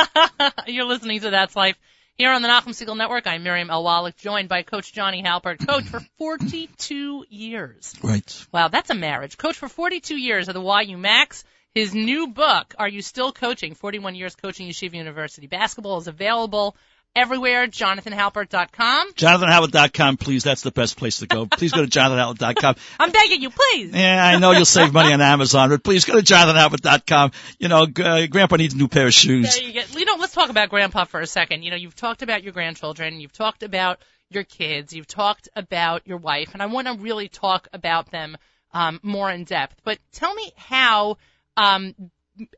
You're 0.68 0.84
listening 0.84 1.22
to 1.22 1.30
That's 1.30 1.56
Life 1.56 1.76
here 2.14 2.30
on 2.30 2.42
the 2.42 2.48
Nachum 2.48 2.68
Segal 2.68 2.96
Network. 2.96 3.26
I'm 3.26 3.42
Miriam 3.42 3.68
L. 3.68 3.82
Wallach, 3.82 4.16
joined 4.18 4.48
by 4.48 4.62
Coach 4.62 4.92
Johnny 4.92 5.24
Halpert, 5.24 5.66
coach 5.66 5.86
for 5.86 5.98
42 6.18 7.24
years. 7.28 7.96
Right. 8.00 8.46
Wow, 8.52 8.68
that's 8.68 8.90
a 8.90 8.94
marriage. 8.94 9.36
Coach 9.36 9.56
for 9.56 9.68
42 9.68 10.16
years 10.16 10.48
at 10.48 10.54
the 10.54 10.84
YU 10.86 10.96
Macs. 10.96 11.42
His 11.74 11.92
new 11.92 12.28
book, 12.28 12.72
Are 12.78 12.88
You 12.88 13.02
Still 13.02 13.32
Coaching? 13.32 13.74
41 13.74 14.14
Years 14.14 14.36
Coaching 14.36 14.68
Yeshiva 14.68 14.94
University 14.94 15.48
Basketball 15.48 15.98
is 15.98 16.06
available 16.06 16.76
everywhere. 17.16 17.66
JonathanHalpert.com. 17.66 19.12
JonathanHoward.com, 19.14 20.16
please. 20.16 20.44
That's 20.44 20.62
the 20.62 20.70
best 20.70 20.96
place 20.96 21.18
to 21.18 21.26
go. 21.26 21.46
Please 21.46 21.72
go 21.72 21.84
to 21.84 21.90
JonathanHoward.com. 21.90 22.76
I'm 23.00 23.10
begging 23.10 23.42
you, 23.42 23.50
please. 23.50 23.92
Yeah, 23.92 24.24
I 24.24 24.38
know 24.38 24.52
you'll 24.52 24.66
save 24.66 24.92
money 24.92 25.12
on 25.12 25.20
Amazon, 25.20 25.70
but 25.70 25.82
please 25.82 26.04
go 26.04 26.12
to 26.12 26.22
JonathanHalpert.com. 26.22 27.32
You 27.58 27.66
know, 27.66 27.82
uh, 27.82 28.26
Grandpa 28.28 28.54
needs 28.54 28.74
a 28.74 28.76
new 28.76 28.86
pair 28.86 29.08
of 29.08 29.14
shoes. 29.14 29.56
There 29.56 29.64
you 29.64 29.72
get. 29.72 29.92
You 29.98 30.04
know, 30.04 30.14
let's 30.20 30.32
talk 30.32 30.50
about 30.50 30.68
Grandpa 30.68 31.06
for 31.06 31.18
a 31.18 31.26
second. 31.26 31.64
You 31.64 31.72
know, 31.72 31.76
you've 31.76 31.96
talked 31.96 32.22
about 32.22 32.44
your 32.44 32.52
grandchildren, 32.52 33.18
you've 33.18 33.32
talked 33.32 33.64
about 33.64 33.98
your 34.30 34.44
kids, 34.44 34.92
you've 34.92 35.08
talked 35.08 35.48
about 35.56 36.06
your 36.06 36.18
wife, 36.18 36.50
and 36.52 36.62
I 36.62 36.66
want 36.66 36.86
to 36.86 36.94
really 36.94 37.28
talk 37.28 37.66
about 37.72 38.12
them 38.12 38.36
um, 38.72 39.00
more 39.02 39.28
in 39.28 39.42
depth. 39.42 39.80
But 39.82 39.98
tell 40.12 40.32
me 40.32 40.52
how 40.56 41.16
um, 41.56 41.94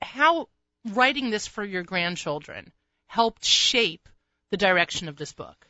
how 0.00 0.48
writing 0.92 1.30
this 1.30 1.46
for 1.46 1.64
your 1.64 1.82
grandchildren 1.82 2.72
helped 3.06 3.44
shape 3.44 4.08
the 4.50 4.56
direction 4.56 5.08
of 5.08 5.16
this 5.16 5.32
book. 5.32 5.66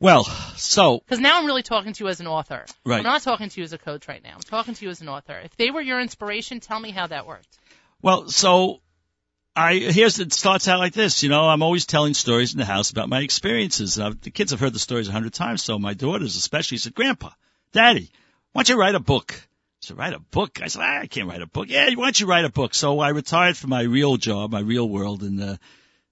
Well, 0.00 0.24
so, 0.56 0.98
Because 0.98 1.20
now 1.20 1.38
I'm 1.38 1.46
really 1.46 1.62
talking 1.62 1.92
to 1.92 2.04
you 2.04 2.08
as 2.08 2.20
an 2.20 2.26
author. 2.26 2.66
Right. 2.84 2.98
I'm 2.98 3.04
not 3.04 3.22
talking 3.22 3.48
to 3.48 3.60
you 3.60 3.64
as 3.64 3.72
a 3.72 3.78
coach 3.78 4.08
right 4.08 4.22
now. 4.22 4.34
I'm 4.34 4.40
talking 4.40 4.74
to 4.74 4.84
you 4.84 4.90
as 4.90 5.00
an 5.00 5.08
author. 5.08 5.38
If 5.38 5.56
they 5.56 5.70
were 5.70 5.80
your 5.80 6.00
inspiration, 6.00 6.60
tell 6.60 6.78
me 6.78 6.90
how 6.90 7.06
that 7.06 7.26
worked. 7.26 7.58
well, 8.02 8.28
so, 8.28 8.80
I, 9.56 9.74
here's, 9.76 10.18
it 10.18 10.32
starts 10.32 10.66
out 10.66 10.80
like 10.80 10.94
this, 10.94 11.22
you 11.22 11.28
know, 11.28 11.42
I'm 11.42 11.62
always 11.62 11.86
telling 11.86 12.12
stories 12.14 12.52
in 12.52 12.58
the 12.58 12.64
house 12.64 12.90
about 12.90 13.08
my 13.08 13.20
experiences. 13.20 13.98
Uh, 13.98 14.12
the 14.20 14.30
kids 14.30 14.50
have 14.50 14.58
heard 14.58 14.72
the 14.72 14.80
stories 14.80 15.08
a 15.08 15.12
hundred 15.12 15.32
times, 15.32 15.62
so 15.62 15.78
my 15.78 15.94
daughters 15.94 16.36
especially 16.36 16.78
said, 16.78 16.94
Grandpa, 16.94 17.30
Daddy, 17.72 18.10
why 18.52 18.62
don't 18.62 18.74
you 18.74 18.80
write 18.80 18.96
a 18.96 19.00
book? 19.00 19.40
Said, 19.84 19.98
write 19.98 20.14
a 20.14 20.18
book? 20.18 20.60
I 20.62 20.68
said, 20.68 20.80
"Ah, 20.82 21.00
I 21.00 21.06
can't 21.06 21.28
write 21.28 21.42
a 21.42 21.46
book. 21.46 21.68
Yeah, 21.68 21.86
why 21.94 22.06
don't 22.06 22.18
you 22.18 22.26
write 22.26 22.46
a 22.46 22.48
book? 22.50 22.74
So 22.74 23.00
I 23.00 23.10
retired 23.10 23.56
from 23.56 23.70
my 23.70 23.82
real 23.82 24.16
job, 24.16 24.50
my 24.50 24.60
real 24.60 24.88
world 24.88 25.22
in, 25.22 25.38
uh, 25.40 25.56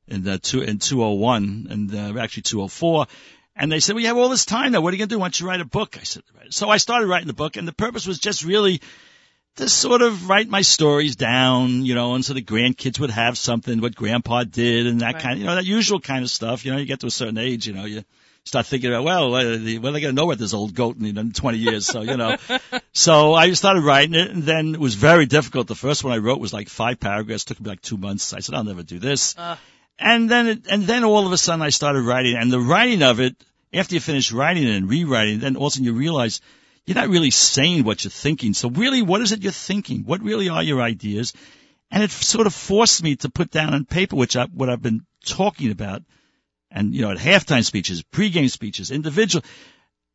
in, 0.07 0.29
uh, 0.29 0.37
two, 0.43 0.61
in 0.61 0.79
201 0.79 1.69
and, 1.71 1.95
uh, 1.95 2.21
actually 2.21 2.43
204. 2.43 3.07
And 3.57 3.73
they 3.73 3.81
said, 3.81 3.95
well, 3.95 4.03
you 4.03 4.09
have 4.09 4.19
all 4.19 4.29
this 4.29 4.45
time 4.45 4.73
now. 4.73 4.81
What 4.83 4.91
are 4.91 4.97
you 4.97 4.99
going 4.99 5.09
to 5.09 5.15
do? 5.15 5.19
Why 5.19 5.27
don't 5.27 5.41
you 5.41 5.47
write 5.47 5.61
a 5.63 5.65
book? 5.65 5.97
I 5.99 6.05
said, 6.05 6.23
so 6.51 6.69
I 6.69 6.77
started 6.77 7.07
writing 7.07 7.29
the 7.29 7.33
book 7.35 7.57
and 7.57 7.67
the 7.67 7.73
purpose 7.73 8.07
was 8.07 8.19
just 8.19 8.45
really 8.45 8.83
to 9.57 9.69
sort 9.69 10.03
of 10.03 10.29
write 10.29 10.49
my 10.49 10.63
stories 10.63 11.17
down, 11.17 11.85
you 11.87 11.95
know, 11.95 12.15
and 12.15 12.25
so 12.25 12.35
the 12.35 12.43
grandkids 12.43 12.99
would 12.99 13.11
have 13.11 13.37
something, 13.37 13.81
what 13.81 13.95
grandpa 13.95 14.45
did 14.45 14.87
and 14.87 15.01
that 15.01 15.15
Right. 15.15 15.23
kind 15.23 15.33
of, 15.35 15.39
you 15.41 15.47
know, 15.47 15.55
that 15.55 15.67
usual 15.67 16.01
kind 16.01 16.25
of 16.25 16.31
stuff. 16.31 16.65
You 16.65 16.73
know, 16.73 16.79
you 16.79 16.87
get 16.87 17.01
to 17.01 17.07
a 17.07 17.11
certain 17.11 17.39
age, 17.39 17.67
you 17.67 17.75
know, 17.75 17.85
you 17.85 18.05
start 18.45 18.67
thinking 18.67 18.91
about, 18.91 19.05
well, 19.05 19.35
uh, 19.35 19.57
the- 19.57 19.79
well, 19.79 19.93
they 19.93 20.01
going 20.01 20.15
to 20.15 20.21
know 20.21 20.29
about 20.31 20.39
this 20.39 20.55
old 20.55 20.75
goat 20.75 20.97
in, 20.97 21.17
in 21.17 21.33
20 21.33 21.59
years. 21.59 21.87
So, 21.87 22.03
you 22.03 22.17
know, 22.17 22.37
so 22.93 23.35
I 23.35 23.53
started 23.53 23.83
writing 23.83 24.15
it 24.15 24.31
and 24.31 24.43
then 24.43 24.75
it 24.75 24.81
was 24.81 24.95
very 24.95 25.27
difficult. 25.27 25.69
The 25.69 25.75
first 25.75 26.05
one 26.05 26.13
I 26.13 26.19
wrote 26.19 26.41
was 26.41 26.53
like 26.53 26.69
five 26.69 26.99
paragraphs, 26.99 27.45
took 27.45 27.61
me 27.61 27.69
like 27.69 27.83
two 27.83 27.97
months. 27.97 28.33
I 28.33 28.41
said, 28.41 28.55
I'll 28.55 28.65
never 28.65 28.83
do 28.83 28.99
this. 28.99 29.37
Uh. 29.39 29.57
And 29.99 30.29
then, 30.29 30.49
it, 30.49 30.67
and 30.69 30.85
then 30.85 31.05
all 31.05 31.27
of 31.27 31.33
a 31.33 31.39
sudden 31.39 31.63
I 31.63 31.69
started 31.69 32.03
writing 32.03 32.37
and 32.37 32.53
the 32.53 32.61
writing 32.61 33.03
of 33.03 33.21
it, 33.21 33.37
after 33.73 33.95
you 33.95 34.01
finish 34.01 34.33
writing 34.33 34.65
it 34.65 34.77
and 34.77 34.89
rewriting, 34.89 35.41
then 35.41 35.57
all 35.57 35.67
of 35.67 35.73
a 35.73 35.75
sudden 35.75 35.87
you 35.87 35.95
realize 35.95 36.41
you're 36.85 36.97
not 36.97 37.09
really 37.09 37.31
saying 37.31 37.85
what 37.85 38.03
you're 38.03 38.11
thinking. 38.11 38.55
So 38.55 38.69
really, 38.69 39.03
what 39.03 39.21
is 39.21 39.33
it 39.33 39.43
you're 39.43 39.53
thinking? 39.53 40.03
What 40.05 40.23
really 40.23 40.49
are 40.49 40.63
your 40.63 40.83
ideas? 40.83 41.33
And 41.91 42.03
it 42.03 42.11
sort 42.11 42.47
of 42.47 42.55
forced 42.55 43.03
me 43.03 43.17
to 43.17 43.31
put 43.31 43.51
down 43.51 43.73
on 43.75 43.85
paper, 43.85 44.17
which 44.17 44.37
I, 44.37 44.47
what 44.47 44.69
I've 44.69 44.83
been 44.83 45.07
talking 45.25 45.71
about. 45.71 46.03
And, 46.75 46.95
you 46.95 47.03
know, 47.03 47.11
at 47.11 47.19
halftime 47.19 47.65
speeches, 47.65 48.03
pregame 48.03 48.51
speeches, 48.51 48.91
individual. 48.91 49.45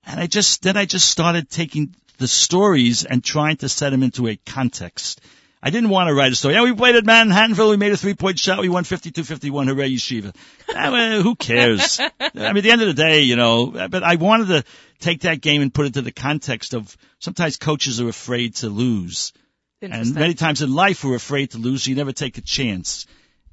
And 0.05 0.19
I 0.19 0.27
just, 0.27 0.63
then 0.63 0.75
I 0.77 0.85
just 0.85 1.09
started 1.09 1.49
taking 1.49 1.95
the 2.17 2.27
stories 2.27 3.05
and 3.05 3.23
trying 3.23 3.57
to 3.57 3.69
set 3.69 3.91
them 3.91 4.03
into 4.03 4.27
a 4.27 4.37
context. 4.37 5.21
I 5.61 5.69
didn't 5.69 5.89
want 5.89 6.07
to 6.07 6.13
write 6.13 6.31
a 6.31 6.35
story. 6.35 6.53
Yeah, 6.53 6.63
we 6.63 6.73
played 6.73 6.95
at 6.95 7.03
Manhattanville. 7.03 7.71
We 7.71 7.77
made 7.77 7.91
a 7.91 7.97
three-point 7.97 8.37
shot. 8.37 8.59
We 8.59 8.69
won 8.69 8.83
52-51. 8.83 9.67
Hooray, 9.67 9.89
Yeshiva. 9.89 10.35
Ah, 10.69 10.73
I 10.75 10.89
mean, 10.91 11.21
who 11.21 11.35
cares? 11.35 11.99
I 12.19 12.29
mean, 12.33 12.57
at 12.57 12.63
the 12.63 12.71
end 12.71 12.81
of 12.81 12.87
the 12.87 12.93
day, 12.93 13.21
you 13.21 13.35
know, 13.35 13.87
but 13.89 14.03
I 14.03 14.15
wanted 14.15 14.47
to 14.47 14.63
take 14.99 15.21
that 15.21 15.41
game 15.41 15.61
and 15.61 15.73
put 15.73 15.85
it 15.85 15.87
into 15.87 16.03
the 16.03 16.11
context 16.11 16.73
of 16.73 16.95
sometimes 17.19 17.57
coaches 17.57 17.99
are 17.99 18.07
afraid 18.07 18.55
to 18.57 18.69
lose. 18.69 19.33
And 19.81 20.15
many 20.15 20.33
times 20.33 20.61
in 20.61 20.73
life 20.73 21.03
we're 21.03 21.15
afraid 21.15 21.51
to 21.51 21.57
lose, 21.57 21.83
so 21.83 21.89
you 21.89 21.95
never 21.95 22.13
take 22.13 22.37
a 22.37 22.41
chance. 22.41 23.05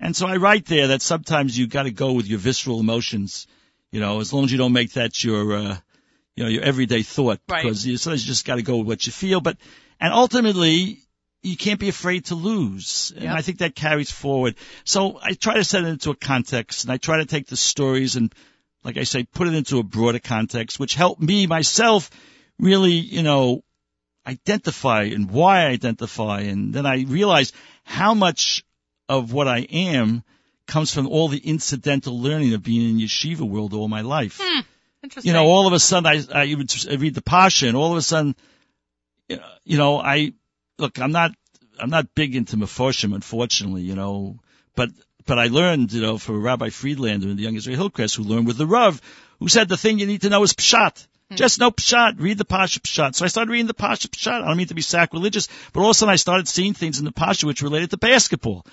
And 0.05 0.15
so 0.15 0.27
I 0.27 0.37
write 0.37 0.67
there 0.67 0.89
that 0.89 1.01
sometimes 1.01 1.59
you 1.59 1.67
gotta 1.67 1.91
go 1.91 2.13
with 2.13 2.27
your 2.27 2.39
visceral 2.39 2.79
emotions, 2.79 3.47
you 3.91 4.01
know, 4.01 4.21
as 4.21 4.35
long 4.35 4.45
as 4.45 4.53
you 4.53 4.59
don't 4.59 4.75
make 4.75 4.93
that 4.93 5.25
your, 5.25 5.57
uh, 5.57 5.77
you 6.37 6.45
know, 6.45 6.51
your 6.51 6.63
everyday 6.63 7.01
thought. 7.03 7.41
Right. 7.49 7.63
Because 7.63 7.87
you, 7.87 7.97
sometimes 7.97 8.23
you 8.23 8.27
just 8.27 8.45
gotta 8.45 8.61
go 8.61 8.77
with 8.77 8.87
what 8.87 9.07
you 9.07 9.13
feel. 9.13 9.41
But, 9.41 9.57
and 9.99 10.13
ultimately, 10.13 10.99
you 11.43 11.57
can't 11.57 11.81
be 11.81 11.89
afraid 11.89 12.27
to 12.27 12.35
lose. 12.35 13.15
And 13.15 13.25
Yep. 13.25 13.35
I 13.35 13.41
think 13.41 13.59
that 13.59 13.75
carries 13.75 14.11
forward. 14.11 14.57
So 14.85 15.19
I 15.23 15.33
try 15.33 15.55
to 15.55 15.65
set 15.65 15.85
it 15.85 15.89
into 15.89 16.11
a 16.11 16.17
context 16.17 16.85
and 16.85 16.93
I 16.93 16.99
try 16.99 17.17
to 17.17 17.25
take 17.25 17.47
the 17.47 17.57
stories 17.57 18.17
and, 18.17 18.31
like 18.85 18.99
I 18.99 19.05
say, 19.05 19.25
put 19.25 19.49
it 19.49 19.55
into 19.55 19.79
a 19.79 19.83
broader 19.83 20.19
context, 20.19 20.79
which 20.79 20.95
helped 20.95 21.23
me 21.23 21.47
myself 21.47 22.11
really, 22.59 22.93
you 22.93 23.23
know, 23.23 23.65
identify 24.27 25.05
and 25.05 25.31
why 25.31 25.63
I 25.63 25.69
identify. 25.69 26.41
And 26.41 26.75
then 26.75 26.85
I 26.85 27.05
realized 27.05 27.55
how 27.85 28.13
much 28.13 28.65
of 29.09 29.33
what 29.33 29.49
I 29.49 29.61
am 29.61 30.23
comes 30.67 30.93
from 30.93 31.07
all 31.09 31.29
the 31.29 31.39
incidental 31.39 32.21
learning 32.21 32.55
of 32.55 32.63
being 32.63 32.91
in 32.91 32.99
yeshiva 32.99 33.49
world 33.49 33.75
all 33.75 33.89
my 33.89 34.01
life. 34.01 34.41
Interesting. 35.03 35.29
You 35.29 35.35
know, 35.35 35.45
all 35.45 35.67
of 35.67 35.73
a 35.75 35.79
sudden 35.79 36.07
I, 36.07 36.23
I 36.35 36.45
read 36.95 37.15
the 37.15 37.23
Pasha 37.23 37.69
and 37.69 37.77
all 37.77 37.93
of 37.93 37.99
a 37.99 38.03
sudden, 38.03 38.35
you 39.29 39.77
know, 39.77 40.01
I, 40.01 40.33
look, 40.79 40.99
I'm 40.99 41.13
not, 41.13 41.33
I'm 41.79 41.91
not 41.91 42.15
big 42.15 42.35
into 42.35 42.57
Meforshim, 42.57 43.15
unfortunately, 43.15 43.83
you 43.83 43.95
know, 43.95 44.39
but, 44.75 44.91
but 45.27 45.39
I 45.39 45.49
learned, 45.49 45.93
you 45.93 46.01
know, 46.01 46.17
from 46.17 46.43
Rabbi 46.43 46.71
Friedlander 46.71 47.29
and 47.29 47.39
the 47.39 47.43
Young 47.43 47.57
Israel 47.57 47.77
Hillcrest 47.77 48.17
who 48.17 48.23
learned 48.23 48.47
with 48.47 48.57
the 48.57 48.67
Rav, 48.67 49.01
who 49.41 49.49
said 49.49 49.69
the 49.69 49.77
thing 49.77 49.99
you 49.99 50.07
need 50.07 50.23
to 50.23 50.31
know 50.31 50.43
is 50.43 50.55
Pshat. 50.55 51.07
Hmm. 51.29 51.37
Just 51.37 51.61
know 51.61 51.71
Pshat. 51.71 52.19
Read 52.19 52.39
the 52.39 52.45
Pasha 52.45 52.81
Pshat. 52.81 53.15
So 53.15 53.25
I 53.25 53.29
started 53.29 53.51
reading 53.51 53.67
the 53.67 53.75
Pasha 53.75 54.09
Pshat. 54.09 54.43
I 54.43 54.47
don't 54.47 54.57
mean 54.57 54.69
to 54.69 54.75
be 54.75 54.83
sacrilegious, 54.83 55.49
but 55.73 55.81
all 55.81 55.87
of 55.87 55.91
a 55.91 55.95
sudden 55.95 56.13
I 56.13 56.17
started 56.17 56.49
seeing 56.49 56.75
things 56.75 56.99
in 56.99 57.05
the 57.05 57.13
Pasha 57.13 57.47
which 57.47 57.63
related 57.63 57.91
to 57.91 57.99
basketball. 57.99 58.65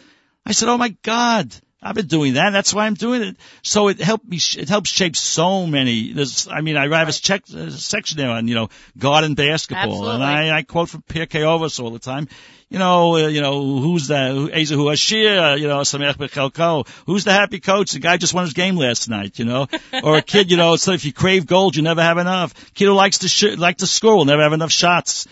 I 0.45 0.53
said, 0.53 0.69
oh 0.69 0.77
my 0.77 0.95
God, 1.03 1.53
I've 1.83 1.95
been 1.95 2.07
doing 2.07 2.33
that. 2.33 2.51
That's 2.51 2.73
why 2.73 2.85
I'm 2.85 2.93
doing 2.95 3.21
it. 3.23 3.37
So 3.63 3.87
it 3.87 3.99
helped 3.99 4.27
me, 4.27 4.39
it 4.57 4.69
helps 4.69 4.89
shape 4.89 5.15
so 5.15 5.65
many, 5.65 6.13
there's, 6.13 6.47
I 6.47 6.61
mean, 6.61 6.77
I 6.77 6.87
have 6.97 7.09
a 7.09 7.11
check, 7.11 7.47
a 7.49 7.71
section 7.71 8.17
there 8.17 8.29
on, 8.29 8.47
you 8.47 8.55
know, 8.55 8.69
garden 8.97 9.33
basketball. 9.35 10.09
And 10.09 10.23
I, 10.23 10.57
I 10.57 10.61
quote 10.63 10.89
from 10.89 11.01
Pirkei 11.03 11.41
Avos 11.41 11.79
all 11.79 11.91
the 11.91 11.99
time. 11.99 12.27
You 12.69 12.79
know, 12.79 13.15
uh, 13.15 13.27
you 13.27 13.41
know, 13.41 13.79
who's 13.79 14.07
that? 14.07 14.31
Who- 14.31 14.49
Ezehu 14.49 14.91
Ashir, 14.93 15.57
you 15.57 15.67
know, 15.67 15.79
Sameach 15.81 16.15
Bechelko. 16.15 16.87
Who's 17.05 17.25
the 17.25 17.33
happy 17.33 17.59
coach? 17.59 17.91
The 17.91 17.99
guy 17.99 18.15
just 18.15 18.33
won 18.33 18.45
his 18.45 18.53
game 18.53 18.77
last 18.77 19.09
night, 19.09 19.39
you 19.39 19.45
know? 19.45 19.67
Or 20.03 20.15
a 20.17 20.21
kid, 20.21 20.49
you 20.51 20.55
know, 20.57 20.77
so 20.77 20.93
if 20.93 21.03
you 21.03 21.11
crave 21.11 21.45
gold, 21.47 21.75
you 21.75 21.81
never 21.81 22.01
have 22.01 22.17
enough. 22.17 22.53
Kid 22.73 22.85
who 22.85 22.93
likes 22.93 23.19
to 23.19 23.27
sh- 23.27 23.57
like 23.57 23.77
to 23.79 23.87
score 23.87 24.15
will 24.15 24.25
never 24.25 24.41
have 24.43 24.53
enough 24.53 24.71
shots. 24.71 25.27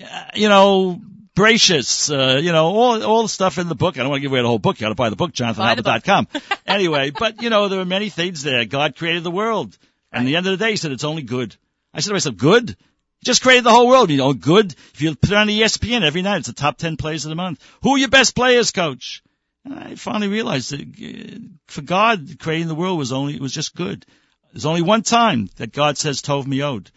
Uh, 0.00 0.06
you 0.34 0.48
know, 0.48 1.00
Bracious, 1.36 2.10
uh, 2.10 2.38
you 2.38 2.50
know, 2.50 2.64
all, 2.64 3.04
all 3.04 3.22
the 3.22 3.28
stuff 3.28 3.58
in 3.58 3.68
the 3.68 3.74
book. 3.74 3.96
I 3.96 4.00
don't 4.00 4.08
want 4.08 4.20
to 4.20 4.22
give 4.22 4.32
away 4.32 4.40
the 4.40 4.48
whole 4.48 4.58
book. 4.58 4.80
You 4.80 4.88
the 4.88 4.94
book, 4.94 4.96
Buy 4.96 5.10
the 5.10 5.16
book. 5.16 5.32
jonathanhalpert.com. 5.32 6.28
anyway, 6.66 7.10
but 7.10 7.42
you 7.42 7.50
know, 7.50 7.68
there 7.68 7.78
are 7.78 7.84
many 7.84 8.08
things 8.08 8.42
there. 8.42 8.64
God 8.64 8.96
created 8.96 9.22
the 9.22 9.30
world. 9.30 9.76
And 10.10 10.24
at 10.24 10.26
the 10.26 10.36
end 10.36 10.46
of 10.46 10.58
the 10.58 10.64
day, 10.64 10.70
he 10.70 10.76
said 10.76 10.92
it's 10.92 11.04
only 11.04 11.22
good. 11.22 11.54
I 11.92 12.00
said 12.00 12.08
to 12.08 12.14
myself, 12.14 12.38
good? 12.38 12.70
He 12.70 13.24
just 13.24 13.42
created 13.42 13.64
the 13.64 13.70
whole 13.70 13.86
world. 13.86 14.08
You 14.08 14.16
know, 14.16 14.32
good. 14.32 14.74
If 14.94 15.02
you 15.02 15.14
put 15.14 15.30
it 15.30 15.36
on 15.36 15.48
ESPN 15.48 16.02
every 16.02 16.22
night, 16.22 16.38
it's 16.38 16.46
the 16.46 16.54
top 16.54 16.78
10 16.78 16.96
plays 16.96 17.26
of 17.26 17.28
the 17.28 17.36
month. 17.36 17.62
Who 17.82 17.96
are 17.96 17.98
your 17.98 18.08
best 18.08 18.34
players, 18.34 18.70
coach? 18.70 19.22
And 19.66 19.74
I 19.74 19.94
finally 19.96 20.28
realized 20.28 20.70
that 20.70 20.80
uh, 20.80 21.38
for 21.66 21.82
God, 21.82 22.38
creating 22.38 22.68
the 22.68 22.74
world 22.74 22.98
was 22.98 23.12
only, 23.12 23.34
it 23.34 23.42
was 23.42 23.52
just 23.52 23.74
good. 23.74 24.06
There's 24.52 24.64
only 24.64 24.80
one 24.80 25.02
time 25.02 25.50
that 25.56 25.72
God 25.72 25.98
says 25.98 26.22
Tov 26.22 26.44
Miod. 26.46 26.88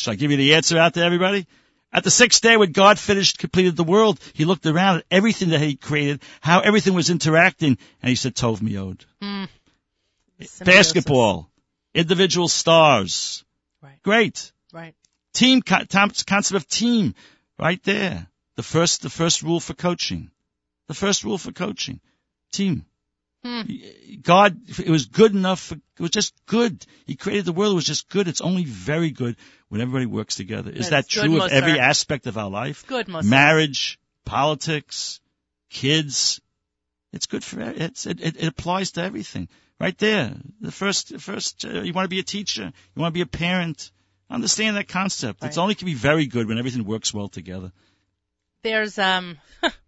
Should 0.00 0.10
I 0.10 0.16
give 0.16 0.32
you 0.32 0.38
the 0.38 0.54
answer 0.54 0.76
out 0.76 0.94
there, 0.94 1.04
everybody? 1.04 1.46
At 1.94 2.02
the 2.02 2.10
sixth 2.10 2.42
day, 2.42 2.56
when 2.56 2.72
God 2.72 2.98
finished, 2.98 3.38
completed 3.38 3.76
the 3.76 3.84
world, 3.84 4.18
he 4.32 4.44
looked 4.44 4.66
around 4.66 4.98
at 4.98 5.04
everything 5.12 5.50
that 5.50 5.60
he 5.60 5.76
created, 5.76 6.22
how 6.40 6.58
everything 6.58 6.92
was 6.92 7.08
interacting, 7.08 7.78
and 8.02 8.08
he 8.08 8.16
said, 8.16 8.34
Tov 8.34 8.58
Miod. 8.58 9.02
Hmm. 9.22 9.44
Symbiosis. 10.40 10.58
Basketball, 10.64 11.48
individual 11.94 12.48
stars. 12.48 13.44
Right. 13.80 14.02
Great. 14.02 14.50
Right. 14.72 14.96
Team, 15.34 15.62
co- 15.62 15.84
concept 15.88 16.52
of 16.52 16.66
team, 16.66 17.14
right 17.60 17.82
there. 17.84 18.26
The 18.56 18.64
first, 18.64 19.02
the 19.02 19.10
first 19.10 19.42
rule 19.42 19.60
for 19.60 19.74
coaching. 19.74 20.32
The 20.88 20.94
first 20.94 21.22
rule 21.22 21.38
for 21.38 21.52
coaching. 21.52 22.00
Team. 22.50 22.86
Hmm. 23.44 23.62
God, 24.22 24.58
it 24.68 24.88
was 24.88 25.06
good 25.06 25.34
enough. 25.34 25.60
For, 25.60 25.74
it 25.74 26.00
was 26.00 26.10
just 26.10 26.34
good. 26.46 26.84
He 27.06 27.14
created 27.14 27.44
the 27.44 27.52
world. 27.52 27.72
It 27.72 27.76
was 27.76 27.84
just 27.84 28.08
good. 28.08 28.26
It's 28.26 28.40
only 28.40 28.64
very 28.64 29.10
good 29.10 29.36
when 29.68 29.82
everybody 29.82 30.06
works 30.06 30.36
together. 30.36 30.70
Is 30.70 30.90
that 30.90 31.08
good, 31.08 31.26
true 31.26 31.42
of 31.42 31.52
every 31.52 31.78
aspect 31.78 32.26
of 32.26 32.38
our 32.38 32.48
life? 32.48 32.86
Good. 32.86 33.08
Marriage, 33.08 33.98
politics, 34.24 35.20
kids. 35.68 36.40
It's 37.12 37.26
good 37.26 37.44
for 37.44 37.60
it's 37.60 38.06
it, 38.06 38.20
it, 38.20 38.36
it 38.36 38.46
applies 38.46 38.92
to 38.92 39.02
everything. 39.02 39.48
Right 39.78 39.96
there. 39.98 40.34
The 40.60 40.72
first 40.72 41.20
first 41.20 41.64
uh, 41.64 41.82
you 41.82 41.92
want 41.92 42.06
to 42.06 42.08
be 42.08 42.20
a 42.20 42.24
teacher, 42.24 42.62
you 42.64 43.00
want 43.00 43.12
to 43.12 43.18
be 43.18 43.20
a 43.20 43.26
parent. 43.26 43.90
Understand 44.30 44.76
that 44.76 44.88
concept. 44.88 45.44
It's 45.44 45.58
Right. 45.58 45.62
only 45.62 45.74
can 45.74 45.86
be 45.86 45.94
very 45.94 46.26
good 46.26 46.48
when 46.48 46.58
everything 46.58 46.84
works 46.84 47.12
well 47.12 47.28
together. 47.28 47.72
there's 48.62 48.98
um 48.98 49.36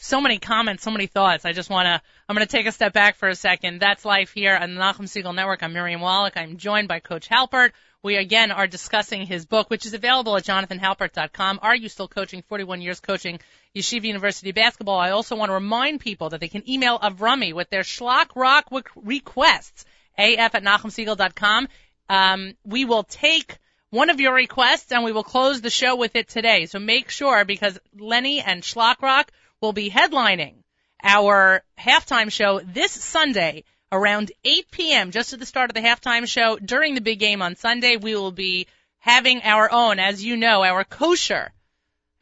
so 0.00 0.20
many 0.20 0.38
comments, 0.38 0.82
so 0.82 0.90
many 0.90 1.06
thoughts. 1.06 1.44
I 1.44 1.52
just 1.52 1.68
want 1.68 1.86
to 1.86 2.00
I'm 2.28 2.34
going 2.34 2.46
to 2.46 2.50
take 2.50 2.66
a 2.66 2.72
step 2.72 2.92
back 2.92 3.16
for 3.16 3.28
a 3.28 3.34
second. 3.34 3.80
That's 3.80 4.04
life 4.04 4.32
here 4.32 4.56
on 4.56 4.74
the 4.74 4.80
Nachum 4.80 5.02
Segal 5.02 5.34
Network. 5.34 5.62
I'm 5.62 5.74
Miriam 5.74 6.00
Wallach. 6.00 6.36
I'm 6.36 6.56
joined 6.56 6.88
by 6.88 7.00
Coach 7.00 7.28
Halpert. 7.28 7.72
We 8.02 8.16
again 8.16 8.50
are 8.50 8.66
discussing 8.66 9.26
his 9.26 9.44
book, 9.44 9.68
which 9.68 9.84
is 9.84 9.92
available 9.92 10.34
at 10.36 10.44
jonathanhalpert.com. 10.44 11.60
Are 11.60 11.76
you 11.76 11.90
still 11.90 12.08
coaching? 12.08 12.42
41 12.48 12.80
years 12.80 12.98
coaching 13.00 13.40
Yeshiva 13.76 14.04
University 14.04 14.52
basketball. 14.52 14.98
I 14.98 15.10
also 15.10 15.36
want 15.36 15.50
to 15.50 15.54
remind 15.54 16.00
people 16.00 16.30
that 16.30 16.40
they 16.40 16.48
can 16.48 16.68
email 16.68 16.98
Avrami 16.98 17.52
with 17.52 17.68
their 17.68 17.82
Schlock 17.82 18.34
Rock 18.34 18.68
requests. 18.96 19.84
AF 20.16 20.54
at 20.54 20.62
NachumSegal.com. 20.62 21.68
Um, 22.08 22.54
we 22.64 22.86
will 22.86 23.04
take 23.04 23.58
one 23.90 24.08
of 24.08 24.18
your 24.18 24.34
requests 24.34 24.92
and 24.92 25.04
we 25.04 25.12
will 25.12 25.24
close 25.24 25.60
the 25.60 25.70
show 25.70 25.96
with 25.96 26.16
it 26.16 26.28
today. 26.28 26.66
So 26.66 26.78
make 26.78 27.10
sure 27.10 27.44
because 27.44 27.78
Lenny 27.98 28.40
and 28.40 28.62
Schlock 28.62 29.02
Rock 29.02 29.30
will 29.60 29.72
be 29.72 29.90
headlining 29.90 30.54
our 31.02 31.62
halftime 31.78 32.30
show 32.30 32.60
this 32.60 32.92
Sunday 32.92 33.64
around 33.92 34.32
8 34.44 34.70
p.m. 34.70 35.10
just 35.10 35.32
at 35.32 35.40
the 35.40 35.46
start 35.46 35.70
of 35.70 35.74
the 35.74 35.80
halftime 35.80 36.26
show 36.26 36.56
during 36.56 36.94
the 36.94 37.00
big 37.00 37.18
game 37.18 37.42
on 37.42 37.56
Sunday. 37.56 37.96
We 37.96 38.14
will 38.14 38.32
be 38.32 38.66
having 38.98 39.42
our 39.42 39.70
own, 39.70 39.98
as 39.98 40.24
you 40.24 40.36
know, 40.36 40.62
our 40.62 40.84
kosher, 40.84 41.52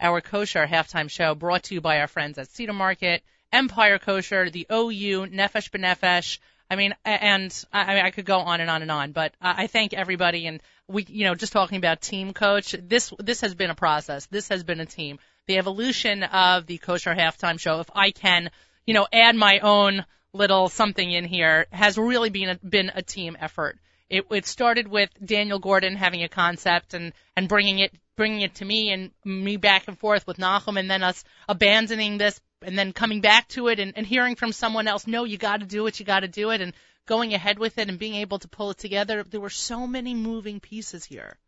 our 0.00 0.20
kosher 0.20 0.66
halftime 0.66 1.10
show 1.10 1.34
brought 1.34 1.64
to 1.64 1.74
you 1.74 1.80
by 1.80 2.00
our 2.00 2.06
friends 2.06 2.38
at 2.38 2.48
Cedar 2.48 2.72
Market, 2.72 3.22
Empire 3.52 3.98
Kosher, 3.98 4.50
the 4.50 4.66
OU, 4.70 5.26
Nefesh 5.26 5.70
Benefesh. 5.70 6.38
I 6.70 6.76
mean, 6.76 6.94
and 7.04 7.64
I, 7.72 7.94
mean, 7.94 8.04
I 8.04 8.10
could 8.10 8.26
go 8.26 8.38
on 8.38 8.60
and 8.60 8.70
on 8.70 8.82
and 8.82 8.90
on, 8.90 9.12
but 9.12 9.32
I 9.40 9.68
thank 9.68 9.94
everybody. 9.94 10.46
And 10.46 10.60
we, 10.86 11.04
you 11.08 11.24
know, 11.24 11.34
just 11.34 11.52
talking 11.52 11.78
about 11.78 12.02
team 12.02 12.34
coach, 12.34 12.76
this 12.78 13.12
this 13.18 13.40
has 13.40 13.54
been 13.54 13.70
a 13.70 13.74
process. 13.74 14.26
This 14.26 14.48
has 14.48 14.64
been 14.64 14.80
a 14.80 14.86
team. 14.86 15.18
The 15.48 15.58
evolution 15.58 16.22
of 16.22 16.66
the 16.66 16.76
kosher 16.76 17.14
halftime 17.14 17.58
show. 17.58 17.80
If 17.80 17.88
I 17.94 18.10
can, 18.10 18.50
you 18.86 18.92
know, 18.92 19.08
add 19.10 19.34
my 19.34 19.60
own 19.60 20.04
little 20.34 20.68
something 20.68 21.10
in 21.10 21.24
here, 21.24 21.66
has 21.72 21.96
really 21.96 22.28
been 22.28 22.50
a, 22.50 22.56
been 22.56 22.92
a 22.94 23.02
team 23.02 23.34
effort. 23.40 23.78
It, 24.10 24.26
it 24.30 24.46
started 24.46 24.88
with 24.88 25.08
Daniel 25.24 25.58
Gordon 25.58 25.96
having 25.96 26.22
a 26.22 26.28
concept 26.28 26.92
and, 26.92 27.14
and 27.34 27.48
bringing 27.48 27.78
it, 27.78 27.94
bringing 28.14 28.42
it 28.42 28.56
to 28.56 28.64
me 28.66 28.90
and 28.90 29.10
me 29.24 29.56
back 29.56 29.88
and 29.88 29.98
forth 29.98 30.26
with 30.26 30.36
Nachum 30.36 30.78
and 30.78 30.90
then 30.90 31.02
us 31.02 31.24
abandoning 31.48 32.18
this 32.18 32.38
and 32.60 32.78
then 32.78 32.92
coming 32.92 33.22
back 33.22 33.48
to 33.48 33.68
it 33.68 33.80
and, 33.80 33.94
and 33.96 34.06
hearing 34.06 34.36
from 34.36 34.52
someone 34.52 34.86
else, 34.86 35.06
no, 35.06 35.24
you 35.24 35.38
gotta 35.38 35.64
do 35.64 35.86
it, 35.86 35.98
you 35.98 36.04
gotta 36.04 36.28
do 36.28 36.50
it 36.50 36.60
and 36.60 36.74
going 37.06 37.32
ahead 37.32 37.58
with 37.58 37.78
it 37.78 37.88
and 37.88 37.98
being 37.98 38.16
able 38.16 38.38
to 38.38 38.48
pull 38.48 38.70
it 38.70 38.76
together. 38.78 39.22
There 39.22 39.40
were 39.40 39.48
so 39.48 39.86
many 39.86 40.12
moving 40.14 40.60
pieces 40.60 41.06
here. 41.06 41.38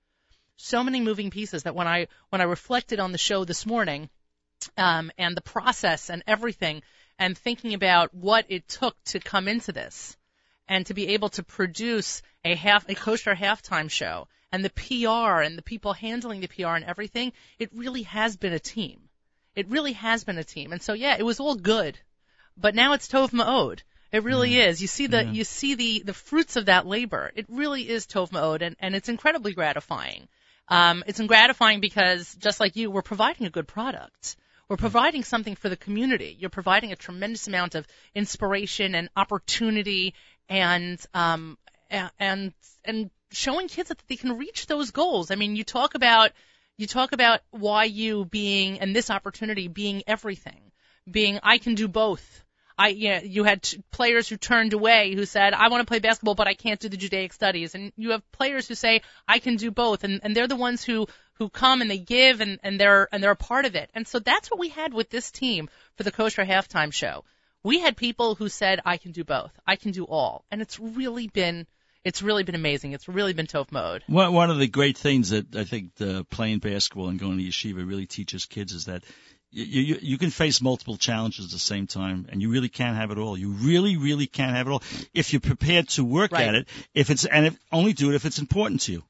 So 0.63 0.85
many 0.85 1.01
moving 1.01 1.31
pieces 1.31 1.63
that 1.63 1.75
when 1.75 1.89
I, 1.89 2.09
when 2.29 2.41
I 2.41 2.45
reflected 2.45 3.01
on 3.01 3.13
the 3.13 3.19
show 3.19 3.45
this 3.45 3.65
morning, 3.65 4.11
um, 4.77 5.11
and 5.17 5.35
the 5.37 5.41
process 5.41 6.11
and 6.11 6.23
everything 6.27 6.83
and 7.19 7.37
thinking 7.37 7.73
about 7.73 8.15
what 8.15 8.45
it 8.51 8.69
took 8.69 8.95
to 9.05 9.21
come 9.21 9.49
into 9.49 9.73
this 9.73 10.19
and 10.69 10.85
to 10.87 10.95
be 10.95 11.09
able 11.09 11.31
to 11.31 11.43
produce 11.43 12.21
a 12.45 12.55
half 12.55 12.87
a 12.91 12.95
kosher 12.95 13.35
halftime 13.35 13.91
show 13.91 14.29
and 14.53 14.63
the 14.63 14.71
PR 14.71 15.41
and 15.41 15.57
the 15.57 15.63
people 15.63 15.95
handling 15.95 16.41
the 16.41 16.49
PR 16.49 16.75
and 16.77 16.85
everything, 16.85 17.33
it 17.59 17.71
really 17.75 18.03
has 18.03 18.37
been 18.37 18.53
a 18.53 18.59
team. 18.59 19.09
It 19.57 19.69
really 19.69 19.93
has 19.95 20.25
been 20.25 20.37
a 20.39 20.45
team. 20.45 20.73
And 20.73 20.83
so 20.83 20.93
yeah, 20.93 21.17
it 21.19 21.25
was 21.25 21.41
all 21.41 21.55
good. 21.55 21.99
But 22.57 22.75
now 22.75 22.93
it's 22.93 23.09
Tov 23.09 23.31
Ma'od. 23.31 23.81
It 24.13 24.25
really 24.25 24.57
Yeah. 24.57 24.67
is. 24.67 24.83
You 24.83 24.89
see 24.89 25.07
the 25.07 25.25
Yeah. 25.25 25.31
you 25.31 25.45
see 25.45 25.75
the 25.75 26.03
the 26.05 26.15
fruits 26.15 26.57
of 26.57 26.67
that 26.67 26.87
labor. 26.87 27.33
It 27.35 27.47
really 27.49 27.89
is 27.89 28.07
Tov 28.07 28.31
Ma'od 28.31 28.61
and, 28.61 28.77
and 28.79 28.95
it's 28.95 29.09
incredibly 29.09 29.55
gratifying. 29.55 30.29
Um, 30.71 31.03
it's 31.07 31.21
gratifying 31.21 31.81
because 31.81 32.35
just 32.37 32.61
like 32.61 32.77
you, 32.77 32.91
we're 32.91 33.03
providing 33.03 33.47
a 33.47 33.51
good 33.51 33.67
product. 33.67 34.37
We're 34.69 34.77
providing 34.77 35.25
something 35.25 35.57
for 35.57 35.69
the 35.69 35.77
community. 35.77 36.37
You're 36.39 36.49
providing 36.49 36.93
a 36.93 36.97
tremendous 36.97 37.49
amount 37.49 37.75
of 37.75 37.87
inspiration 38.15 38.95
and 38.95 39.09
opportunity 39.17 40.15
and 40.49 41.05
um 41.13 41.59
a- 41.91 42.11
and 42.21 42.53
and 42.85 43.11
showing 43.33 43.67
kids 43.67 43.89
that 43.89 44.01
they 44.09 44.17
can 44.17 44.39
reach 44.39 44.67
those 44.67 44.93
goals. 44.93 45.33
I 45.33 45.35
mean, 45.35 45.57
you 45.57 45.65
talk 45.65 45.97
about 45.97 46.31
you 46.77 46.87
talk 46.87 47.11
about 47.11 47.41
YU 47.53 48.25
being 48.25 48.79
and 48.79 48.95
this 48.95 49.11
opportunity 49.11 49.67
being 49.67 50.05
everything, 50.07 50.71
being 51.11 51.41
I 51.43 51.59
can 51.59 51.75
do 51.75 51.89
both. 51.89 52.45
I 52.81 52.89
yeah, 52.89 53.21
you 53.21 53.45
had 53.45 53.69
players 53.91 54.27
who 54.27 54.39
turned 54.39 54.73
away 54.73 55.15
who 55.15 55.27
said 55.27 55.53
I 55.53 55.69
want 55.69 55.83
to 55.83 55.85
play 55.85 55.99
basketball 55.99 56.35
but 56.35 56.49
I 56.49 56.55
can't 56.55 56.81
do 56.81 56.89
the 56.89 56.97
Judaic 56.97 57.35
studies, 57.35 57.75
and 57.75 57.93
you 57.95 58.13
have 58.13 58.33
players 58.33 58.67
who 58.67 58.75
say 58.75 59.03
I 59.29 59.39
can 59.39 59.57
do 59.57 59.71
both, 59.71 60.03
and 60.03 60.21
and 60.23 60.35
they're 60.35 60.49
the 60.49 60.57
ones 60.57 60.83
who 60.83 61.07
who 61.35 61.51
come 61.51 61.83
and 61.83 61.91
they 61.91 61.99
give 61.99 62.41
and 62.41 62.59
and 62.63 62.81
they're 62.81 63.07
and 63.13 63.23
they're 63.23 63.33
a 63.33 63.37
part 63.37 63.67
of 63.67 63.75
it, 63.75 63.91
and 63.95 64.09
so 64.09 64.19
that's 64.19 64.51
what 64.51 64.59
we 64.59 64.71
had 64.71 64.95
with 64.95 65.11
this 65.11 65.31
team 65.31 65.69
for 65.97 66.05
the 66.05 66.11
kosher 66.11 66.43
halftime 66.43 66.91
show. 66.91 67.25
We 67.63 67.81
had 67.81 67.99
people 67.99 68.35
who 68.35 68.49
said 68.49 68.81
I 68.87 68.97
can 68.97 69.13
do 69.13 69.25
both, 69.25 69.53
I 69.67 69.77
can 69.77 69.91
do 69.91 70.05
all, 70.05 70.47
and 70.51 70.63
it's 70.63 70.81
really 70.81 71.29
been 71.29 71.67
it's 72.03 72.23
really 72.23 72.45
been 72.45 72.55
amazing. 72.55 72.93
It's 72.93 73.09
really 73.09 73.35
been 73.35 73.47
Tov 73.47 73.69
Ma'od. 73.69 74.01
One, 74.07 74.33
one 74.33 74.51
of 74.51 74.59
the 74.59 74.69
great 74.69 74.97
things 74.97 75.31
that 75.31 75.55
I 75.55 75.65
think 75.65 75.97
the 75.97 76.25
playing 76.31 76.61
basketball 76.61 77.11
and 77.11 77.21
going 77.21 77.37
to 77.37 77.45
yeshiva 77.45 77.87
really 77.87 78.07
teaches 78.07 78.47
kids 78.47 78.73
is 78.73 78.87
that 78.87 79.05
you, 79.53 79.65
you, 79.83 79.99
you 80.01 80.19
can 80.19 80.31
face 80.31 80.61
multiple 80.61 80.97
challenges 80.97 81.45
at 81.47 81.51
the 81.51 81.59
same 81.59 81.87
time, 81.87 82.27
and 82.31 82.41
you 82.41 82.51
really 82.51 82.69
can't 82.69 82.97
have 82.97 83.11
it 83.11 83.19
all. 83.19 83.37
You 83.37 83.51
really, 83.51 83.97
really 83.97 84.27
can't 84.27 84.55
have 84.57 84.69
it 84.69 84.71
all 84.71 84.83
if 85.13 85.33
you're 85.33 85.41
prepared 85.41 85.89
to 85.91 86.05
work 86.05 86.33
Right. 86.33 86.49
at 86.49 86.55
it. 86.55 86.69
If 86.95 87.11
it's 87.11 87.25
and 87.25 87.47
if 87.47 87.59
only 87.73 87.93
do 87.93 88.11
it 88.11 88.15
if 88.15 88.25
it's 88.25 88.39
important 88.39 88.83
to 88.83 88.93
you. 88.93 89.03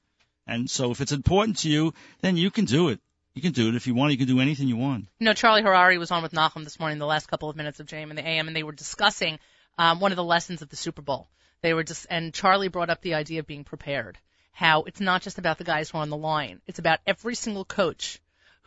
And 0.46 0.68
so 0.68 0.90
if 0.90 1.00
it's 1.00 1.12
important 1.12 1.58
to 1.58 1.68
you, 1.68 1.94
then 2.22 2.36
you 2.36 2.50
can 2.50 2.64
do 2.64 2.88
it. 2.88 3.00
You 3.34 3.42
can 3.42 3.52
do 3.52 3.68
it 3.68 3.74
if 3.76 3.86
you 3.86 3.94
want. 3.94 4.12
You 4.12 4.18
can 4.18 4.26
do 4.26 4.40
anything 4.40 4.66
you 4.66 4.76
want. 4.76 5.06
You 5.20 5.26
know, 5.26 5.34
Charlie 5.34 5.62
Harary 5.62 5.98
was 5.98 6.10
on 6.10 6.22
with 6.22 6.32
Nachum 6.32 6.64
this 6.64 6.80
morning, 6.80 6.98
the 6.98 7.06
last 7.06 7.26
couple 7.28 7.48
of 7.48 7.56
minutes 7.56 7.78
of 7.78 7.86
JM 7.86 8.10
in 8.10 8.16
the 8.16 8.26
AM, 8.26 8.48
and 8.48 8.56
they 8.56 8.64
were 8.64 8.72
discussing 8.72 9.38
um, 9.78 10.00
one 10.00 10.10
of 10.10 10.16
the 10.16 10.24
lessons 10.24 10.62
of 10.62 10.68
the 10.68 10.76
Super 10.76 11.02
Bowl. 11.02 11.28
They 11.62 11.72
were 11.74 11.84
just, 11.84 12.06
and 12.10 12.34
Charlie 12.34 12.68
brought 12.68 12.90
up 12.90 13.02
the 13.02 13.14
idea 13.14 13.38
of 13.40 13.46
being 13.46 13.62
prepared. 13.64 14.18
How 14.52 14.82
it's 14.82 15.00
not 15.00 15.22
just 15.22 15.38
about 15.38 15.58
the 15.58 15.64
guys 15.64 15.90
who 15.90 15.98
are 15.98 16.02
on 16.02 16.10
the 16.10 16.16
line; 16.16 16.60
it's 16.66 16.80
about 16.80 16.98
every 17.06 17.34
single 17.36 17.64
coach 17.64 18.18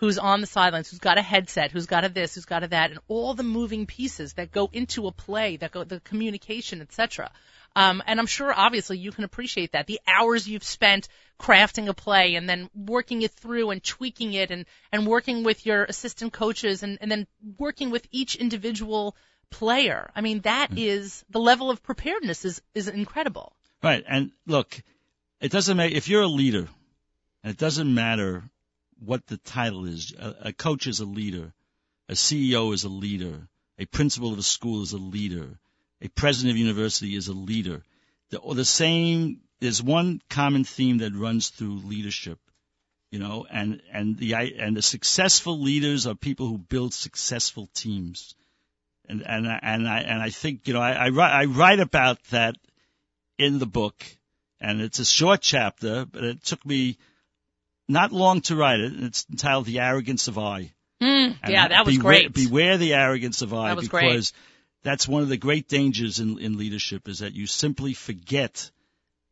who's 0.03 0.17
on 0.17 0.41
the 0.41 0.47
sidelines, 0.47 0.89
who's 0.89 0.99
got 0.99 1.17
a 1.17 1.21
headset, 1.21 1.71
who's 1.71 1.85
got 1.85 2.03
a 2.03 2.09
this, 2.09 2.35
who's 2.35 2.43
got 2.43 2.61
a 2.61 2.67
that, 2.67 2.91
and 2.91 2.99
all 3.07 3.33
the 3.35 3.41
moving 3.41 3.85
pieces 3.85 4.33
that 4.33 4.51
go 4.51 4.69
into 4.73 5.07
a 5.07 5.13
play, 5.13 5.55
that 5.55 5.71
go 5.71 5.85
the 5.85 6.01
communication, 6.01 6.81
etc. 6.81 7.31
Um, 7.73 8.03
and 8.05 8.19
I'm 8.19 8.25
sure, 8.25 8.53
obviously, 8.53 8.97
you 8.97 9.13
can 9.13 9.23
appreciate 9.23 9.71
that. 9.71 9.87
The 9.87 10.01
hours 10.05 10.45
you've 10.45 10.65
spent 10.65 11.07
crafting 11.39 11.87
a 11.87 11.93
play 11.93 12.35
and 12.35 12.49
then 12.49 12.69
working 12.75 13.21
it 13.21 13.31
through 13.31 13.69
and 13.69 13.81
tweaking 13.81 14.33
it 14.33 14.51
and, 14.51 14.65
and 14.91 15.07
working 15.07 15.45
with 15.45 15.65
your 15.65 15.85
assistant 15.85 16.33
coaches 16.33 16.83
and, 16.83 16.97
and 16.99 17.09
then 17.09 17.25
working 17.57 17.89
with 17.89 18.05
each 18.11 18.35
individual 18.35 19.15
player. 19.51 20.11
I 20.13 20.19
mean, 20.19 20.41
that 20.41 20.77
is 20.77 21.23
the 21.29 21.39
level 21.39 21.69
of 21.69 21.81
preparedness 21.81 22.43
is, 22.43 22.61
is 22.75 22.89
incredible. 22.89 23.55
Right. 23.81 24.03
And 24.05 24.33
look, 24.45 24.83
it 25.39 25.53
doesn't 25.53 25.77
matter 25.77 25.95
if 25.95 26.09
you're 26.09 26.23
a 26.23 26.27
leader, 26.27 26.67
and 27.41 27.51
it 27.53 27.57
doesn't 27.57 27.93
matter 27.93 28.43
what 29.05 29.25
the 29.27 29.37
title 29.37 29.85
is. 29.85 30.13
A, 30.17 30.35
a 30.49 30.53
coach 30.53 30.87
is 30.87 30.99
a 30.99 31.05
leader. 31.05 31.53
A 32.09 32.13
CEO 32.13 32.73
is 32.73 32.83
a 32.83 32.89
leader. 32.89 33.47
A 33.79 33.85
principal 33.85 34.33
of 34.33 34.39
a 34.39 34.43
school 34.43 34.81
is 34.83 34.93
a 34.93 34.97
leader. 34.97 35.57
A 36.01 36.07
president 36.09 36.51
of 36.51 36.55
a 36.57 36.59
university 36.59 37.15
is 37.15 37.27
a 37.27 37.33
leader. 37.33 37.83
The, 38.29 38.39
the 38.53 38.65
same, 38.65 39.41
there's 39.59 39.81
one 39.81 40.21
common 40.29 40.63
theme 40.63 40.97
that 40.99 41.13
runs 41.15 41.49
through 41.49 41.79
leadership, 41.85 42.39
you 43.11 43.19
know, 43.19 43.45
and, 43.49 43.81
and 43.91 44.17
the, 44.17 44.33
and 44.35 44.75
the 44.75 44.81
successful 44.81 45.61
leaders 45.61 46.07
are 46.07 46.15
people 46.15 46.47
who 46.47 46.57
build 46.57 46.93
successful 46.93 47.69
teams. 47.73 48.35
And, 49.07 49.21
and, 49.25 49.47
I- 49.47 49.59
and 49.61 49.87
I, 49.87 49.99
and 49.99 50.21
I 50.21 50.29
think, 50.29 50.67
you 50.67 50.73
know, 50.73 50.81
I, 50.81 50.91
I 50.93 51.09
write, 51.09 51.31
I 51.31 51.45
write 51.45 51.79
about 51.79 52.23
that 52.25 52.55
in 53.37 53.59
the 53.59 53.65
book, 53.65 54.03
and 54.59 54.81
it's 54.81 54.99
a 54.99 55.05
short 55.05 55.41
chapter, 55.41 56.05
but 56.05 56.23
it 56.23 56.43
took 56.43 56.65
me 56.65 56.97
not 57.93 58.11
long 58.11 58.41
to 58.41 58.55
write 58.55 58.79
it. 58.79 58.91
It's 59.01 59.25
entitled 59.31 59.65
"The 59.65 59.79
Arrogance 59.79 60.27
of 60.27 60.37
I." 60.37 60.73
Mm, 61.01 61.37
yeah, 61.47 61.67
that 61.67 61.85
was 61.85 61.97
beware, 61.97 62.13
great. 62.13 62.33
Beware 62.33 62.77
the 62.77 62.93
arrogance 62.93 63.41
of 63.41 63.53
I, 63.53 63.69
That 63.69 63.77
was 63.77 63.87
great. 63.89 64.09
because 64.09 64.33
that's 64.83 65.07
one 65.07 65.21
of 65.21 65.29
the 65.29 65.37
great 65.37 65.67
dangers 65.67 66.19
in, 66.19 66.39
in 66.39 66.57
leadership 66.57 67.07
is 67.09 67.19
that 67.19 67.33
you 67.33 67.45
simply 67.45 67.93
forget 67.93 68.71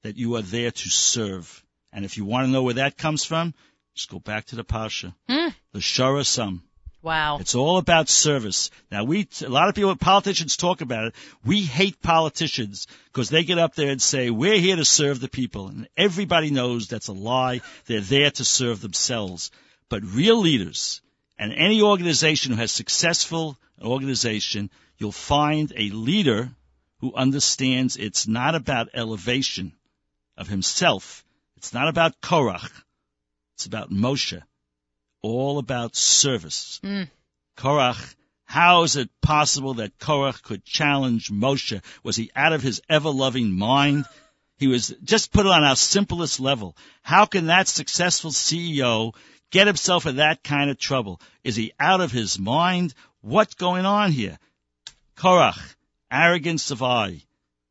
that 0.03 0.17
you 0.17 0.35
are 0.35 0.41
there 0.41 0.71
to 0.71 0.89
serve. 0.89 1.63
And 1.93 2.03
if 2.03 2.17
you 2.17 2.25
want 2.25 2.47
to 2.47 2.51
know 2.51 2.63
where 2.63 2.73
that 2.75 2.97
comes 2.97 3.23
from, 3.23 3.53
just 3.95 4.09
go 4.09 4.19
back 4.19 4.45
to 4.47 4.55
the 4.55 4.63
Pasha, 4.63 5.15
Mm, 5.29 5.53
the 5.73 5.79
Shara 5.79 6.25
Sum. 6.25 6.63
Wow. 7.01 7.37
It's 7.39 7.55
all 7.55 7.77
about 7.77 8.09
service. 8.09 8.69
Now 8.91 9.03
we, 9.03 9.27
a 9.43 9.49
lot 9.49 9.69
of 9.69 9.75
people, 9.75 9.95
politicians 9.95 10.57
talk 10.57 10.81
about 10.81 11.07
it. 11.07 11.15
We 11.45 11.61
hate 11.61 12.01
politicians 12.01 12.87
because 13.05 13.29
they 13.29 13.43
get 13.43 13.57
up 13.57 13.75
there 13.75 13.89
and 13.89 14.01
say, 14.01 14.29
we're 14.29 14.59
here 14.59 14.75
to 14.75 14.85
serve 14.85 15.19
the 15.19 15.29
people. 15.29 15.67
And 15.67 15.87
everybody 15.97 16.51
knows 16.51 16.87
that's 16.87 17.07
a 17.07 17.13
lie. 17.13 17.61
They're 17.85 18.01
there 18.01 18.31
to 18.31 18.45
serve 18.45 18.81
themselves. 18.81 19.51
But 19.89 20.03
real 20.03 20.39
leaders 20.39 21.01
and 21.37 21.53
any 21.53 21.81
organization 21.81 22.53
who 22.53 22.59
has 22.59 22.71
successful 22.71 23.57
organization, 23.81 24.69
you'll 24.97 25.11
find 25.11 25.73
a 25.75 25.89
leader 25.89 26.51
who 26.99 27.13
understands 27.15 27.97
it's 27.97 28.27
not 28.27 28.55
about 28.55 28.89
elevation 28.93 29.73
of 30.37 30.47
himself. 30.47 31.25
It's 31.57 31.73
not 31.73 31.87
about 31.87 32.21
Korach. 32.21 32.71
It's 33.55 33.65
about 33.65 33.91
Moshe. 33.91 34.41
All 35.21 35.57
about 35.57 35.95
service. 35.95 36.79
Mm. 36.83 37.09
Korach, 37.57 38.15
how 38.45 38.83
is 38.83 38.95
it 38.95 39.09
possible 39.21 39.75
that 39.75 39.97
Korach 39.97 40.41
could 40.43 40.65
challenge 40.65 41.29
Moshe? 41.31 41.81
Was 42.03 42.15
he 42.15 42.31
out 42.35 42.53
of 42.53 42.61
his 42.61 42.81
ever-loving 42.89 43.51
mind? 43.51 44.05
He 44.57 44.67
was, 44.67 44.93
just 45.03 45.31
put 45.31 45.45
it 45.45 45.51
on 45.51 45.63
our 45.63 45.75
simplest 45.75 46.39
level. 46.39 46.75
How 47.01 47.25
can 47.25 47.47
that 47.47 47.67
successful 47.67 48.31
CEO 48.31 49.15
get 49.51 49.67
himself 49.67 50.05
in 50.05 50.17
that 50.17 50.43
kind 50.43 50.69
of 50.69 50.77
trouble? 50.77 51.21
Is 51.43 51.55
he 51.55 51.73
out 51.79 52.01
of 52.01 52.11
his 52.11 52.37
mind? 52.37 52.93
What's 53.21 53.53
going 53.53 53.85
on 53.85 54.11
here? 54.11 54.37
Korach, 55.15 55.75
arrogance 56.11 56.71
of 56.71 56.83
I. 56.83 57.21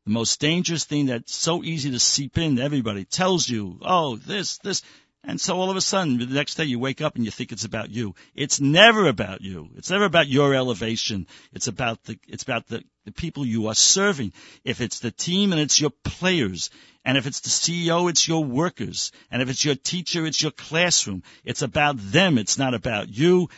The 0.05 0.11
most 0.11 0.39
dangerous 0.39 0.85
thing 0.85 1.07
that's 1.07 1.35
so 1.35 1.63
easy 1.63 1.91
to 1.91 1.99
seep 1.99 2.37
in. 2.37 2.59
Everybody 2.59 3.05
tells 3.05 3.47
you, 3.47 3.77
oh, 3.81 4.15
this, 4.15 4.57
this. 4.59 4.81
And 5.23 5.39
so 5.39 5.55
all 5.55 5.69
of 5.69 5.77
a 5.77 5.81
sudden, 5.81 6.17
the 6.17 6.25
next 6.25 6.55
day 6.55 6.63
you 6.63 6.79
wake 6.79 6.99
up 6.99 7.15
and 7.15 7.23
you 7.23 7.29
think 7.29 7.51
it's 7.51 7.65
about 7.65 7.91
you. 7.91 8.15
It's 8.33 8.59
never 8.59 9.07
about 9.07 9.41
you. 9.41 9.69
It's 9.75 9.91
never 9.91 10.05
about 10.05 10.27
your 10.27 10.55
elevation. 10.55 11.27
It's 11.53 11.67
about 11.67 12.03
the, 12.05 12.17
it's 12.27 12.41
about 12.41 12.67
the, 12.67 12.83
the 13.05 13.11
people 13.11 13.45
you 13.45 13.67
are 13.67 13.75
serving. 13.75 14.33
If 14.63 14.81
it's 14.81 14.99
the 14.99 15.11
team 15.11 15.51
and 15.51 15.61
it's 15.61 15.79
your 15.79 15.91
players, 16.03 16.71
and 17.05 17.17
if 17.17 17.27
it's 17.27 17.41
the 17.41 17.49
CEO, 17.49 18.09
it's 18.09 18.27
your 18.27 18.43
workers, 18.43 19.11
and 19.29 19.43
if 19.43 19.49
it's 19.49 19.63
your 19.63 19.75
teacher, 19.75 20.25
it's 20.25 20.41
your 20.41 20.51
classroom. 20.51 21.21
It's 21.43 21.61
about 21.61 21.97
them. 21.97 22.39
It's 22.39 22.57
not 22.57 22.73
about 22.73 23.09
you. 23.09 23.49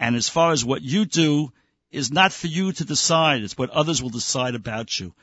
And 0.00 0.16
as 0.16 0.28
far 0.28 0.50
as 0.50 0.64
what 0.64 0.82
you 0.82 1.04
do 1.04 1.52
is 1.92 2.10
not 2.10 2.32
for 2.32 2.48
you 2.48 2.72
to 2.72 2.84
decide. 2.84 3.42
It's 3.42 3.56
what 3.56 3.70
others 3.70 4.02
will 4.02 4.10
decide 4.10 4.56
about 4.56 4.98
you. 4.98 5.14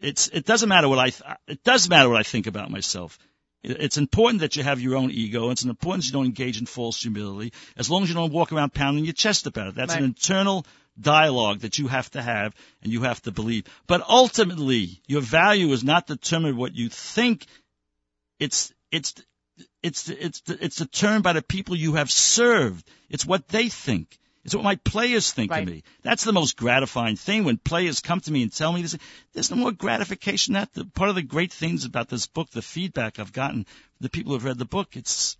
It's, 0.00 0.28
it 0.28 0.44
doesn't 0.44 0.68
matter 0.68 0.88
what 0.88 0.98
I, 1.00 1.36
it 1.48 1.64
does 1.64 1.88
matter 1.88 2.08
what 2.08 2.20
I 2.20 2.22
think 2.22 2.46
about 2.46 2.70
myself. 2.70 3.18
It- 3.62 3.80
It's 3.80 3.96
important 3.98 4.40
that 4.40 4.56
you 4.56 4.62
have 4.62 4.80
your 4.80 4.96
own 4.96 5.10
ego. 5.10 5.50
It's 5.50 5.64
important 5.64 6.02
that 6.04 6.08
you 6.08 6.12
don't 6.12 6.26
engage 6.26 6.58
in 6.58 6.66
false 6.66 7.00
humility. 7.02 7.52
As 7.76 7.90
long 7.90 8.02
as 8.02 8.08
you 8.08 8.14
don't 8.14 8.32
walk 8.32 8.52
around 8.52 8.72
pounding 8.74 9.04
your 9.04 9.14
chest 9.14 9.46
about 9.46 9.68
it. 9.68 9.74
That's 9.74 9.94
an 9.94 10.04
internal 10.04 10.66
dialogue 11.00 11.60
that 11.60 11.78
you 11.78 11.86
have 11.88 12.10
to 12.10 12.22
have 12.22 12.54
and 12.82 12.92
you 12.92 13.02
have 13.02 13.22
to 13.22 13.30
believe. 13.30 13.64
But 13.86 14.02
ultimately, 14.08 15.00
your 15.06 15.20
value 15.20 15.72
is 15.72 15.84
not 15.84 16.06
determined 16.06 16.56
what 16.56 16.74
you 16.74 16.88
think 16.88 17.46
It's 18.38 18.72
it's 18.92 19.14
it's 19.82 20.08
it's 20.08 20.42
it's 20.46 20.76
determined 20.76 21.24
by 21.24 21.32
the 21.32 21.42
people 21.42 21.74
you 21.76 21.94
have 21.94 22.10
served. 22.10 22.88
It's 23.10 23.26
what 23.26 23.48
they 23.48 23.68
think. 23.68 24.16
It's 24.48 24.54
what 24.54 24.64
my 24.64 24.76
players 24.76 25.30
think 25.30 25.50
Right. 25.50 25.62
of 25.62 25.68
me. 25.68 25.82
That's 26.00 26.24
the 26.24 26.32
most 26.32 26.56
gratifying 26.56 27.16
thing 27.16 27.44
when 27.44 27.58
players 27.58 28.00
come 28.00 28.20
to 28.20 28.32
me 28.32 28.42
and 28.42 28.50
tell 28.50 28.72
me 28.72 28.80
this. 28.80 28.96
There's 29.34 29.50
no 29.50 29.58
more 29.58 29.72
gratification 29.72 30.54
than 30.54 30.62
that. 30.62 30.72
The, 30.72 30.86
part 30.86 31.10
of 31.10 31.16
the 31.16 31.22
great 31.22 31.52
things 31.52 31.84
about 31.84 32.08
this 32.08 32.26
book, 32.26 32.48
the 32.48 32.62
feedback 32.62 33.18
I've 33.18 33.34
gotten 33.34 33.66
the 34.00 34.08
people 34.08 34.32
who've 34.32 34.42
read 34.42 34.56
the 34.56 34.64
book, 34.64 34.96
it's, 34.96 35.36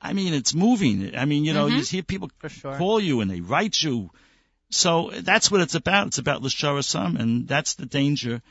I 0.00 0.12
mean, 0.12 0.32
it's 0.32 0.54
moving. 0.54 1.16
I 1.16 1.24
mean, 1.24 1.44
you 1.44 1.54
know, 1.54 1.66
you 1.66 1.82
hear 1.82 2.04
people 2.04 2.30
sure. 2.46 2.76
call 2.76 3.00
you 3.00 3.20
and 3.20 3.28
they 3.28 3.40
write 3.40 3.82
you. 3.82 4.10
So 4.70 5.10
that's 5.12 5.50
what 5.50 5.60
it's 5.60 5.74
about. 5.74 6.06
It's 6.06 6.18
about 6.18 6.42
Lashara 6.42 6.84
Sum, 6.84 7.16
and 7.16 7.48
that's 7.48 7.74
the 7.74 7.86
danger, 7.86 8.42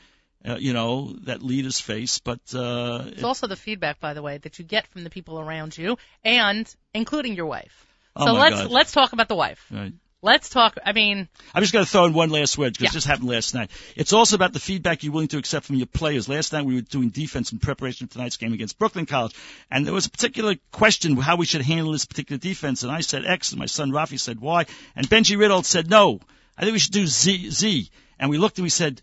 uh, 0.44 0.56
you 0.56 0.74
know, 0.74 1.14
that 1.24 1.42
leaders 1.42 1.80
face. 1.80 2.18
But 2.18 2.40
uh, 2.54 3.04
It's 3.06 3.24
also 3.24 3.46
the 3.46 3.56
feedback, 3.56 3.98
by 3.98 4.12
the 4.12 4.20
way, 4.20 4.36
that 4.36 4.58
you 4.58 4.64
get 4.66 4.86
from 4.88 5.04
the 5.04 5.10
people 5.10 5.40
around 5.40 5.78
you, 5.78 5.96
and 6.22 6.70
including 6.92 7.34
your 7.34 7.46
wife. 7.46 7.85
Oh 8.16 8.26
so 8.26 8.32
let's 8.32 8.56
God. 8.62 8.70
let's 8.70 8.92
talk 8.92 9.12
about 9.12 9.28
the 9.28 9.36
wife. 9.36 9.64
Right. 9.70 9.92
Let's 10.22 10.48
talk. 10.48 10.78
I 10.84 10.92
mean, 10.92 11.28
I'm 11.54 11.62
just 11.62 11.72
going 11.72 11.84
to 11.84 11.90
throw 11.90 12.06
in 12.06 12.12
one 12.12 12.30
last 12.30 12.58
word 12.58 12.72
because 12.72 12.86
Yeah. 12.86 12.96
this 12.96 13.04
happened 13.04 13.28
last 13.28 13.54
night. 13.54 13.70
It's 13.94 14.12
also 14.12 14.34
about 14.34 14.52
the 14.52 14.58
feedback 14.58 15.04
you're 15.04 15.12
willing 15.12 15.28
to 15.28 15.38
accept 15.38 15.66
from 15.66 15.76
your 15.76 15.86
players. 15.86 16.28
Last 16.28 16.52
night 16.52 16.64
we 16.64 16.74
were 16.74 16.80
doing 16.80 17.10
defense 17.10 17.52
in 17.52 17.58
preparation 17.58 18.06
for 18.08 18.14
tonight's 18.14 18.36
game 18.38 18.52
against 18.52 18.78
Brooklyn 18.78 19.06
College, 19.06 19.34
and 19.70 19.86
there 19.86 19.94
was 19.94 20.06
a 20.06 20.10
particular 20.10 20.56
question 20.72 21.16
how 21.16 21.36
we 21.36 21.46
should 21.46 21.60
handle 21.62 21.92
this 21.92 22.06
particular 22.06 22.38
defense, 22.38 22.82
and 22.82 22.90
I 22.90 23.02
said 23.02 23.24
X, 23.26 23.52
and 23.52 23.60
my 23.60 23.66
son 23.66 23.92
Rafi 23.92 24.18
said 24.18 24.40
Y, 24.40 24.66
and 24.96 25.08
Benji 25.08 25.38
Riddle 25.38 25.62
said 25.62 25.88
no. 25.88 26.18
I 26.58 26.62
think 26.62 26.72
we 26.72 26.78
should 26.80 26.92
do 26.92 27.06
Z, 27.06 27.50
Z, 27.50 27.90
and 28.18 28.30
we 28.30 28.38
looked 28.38 28.58
and 28.58 28.64
we 28.64 28.70
said, 28.70 29.02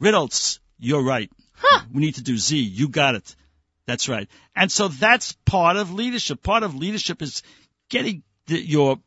Riddles, 0.00 0.58
you're 0.78 1.04
right. 1.04 1.30
We 1.92 2.00
need 2.00 2.14
to 2.16 2.22
do 2.22 2.36
Z. 2.38 2.56
You 2.56 2.88
got 2.88 3.14
it. 3.16 3.36
That's 3.86 4.08
right. 4.08 4.28
And 4.56 4.70
so 4.72 4.88
that's 4.88 5.32
part 5.44 5.76
of 5.76 5.92
leadership. 5.92 6.42
Part 6.42 6.62
of 6.62 6.74
leadership 6.74 7.20
is 7.20 7.42
getting 7.88 8.22
your 8.56 8.98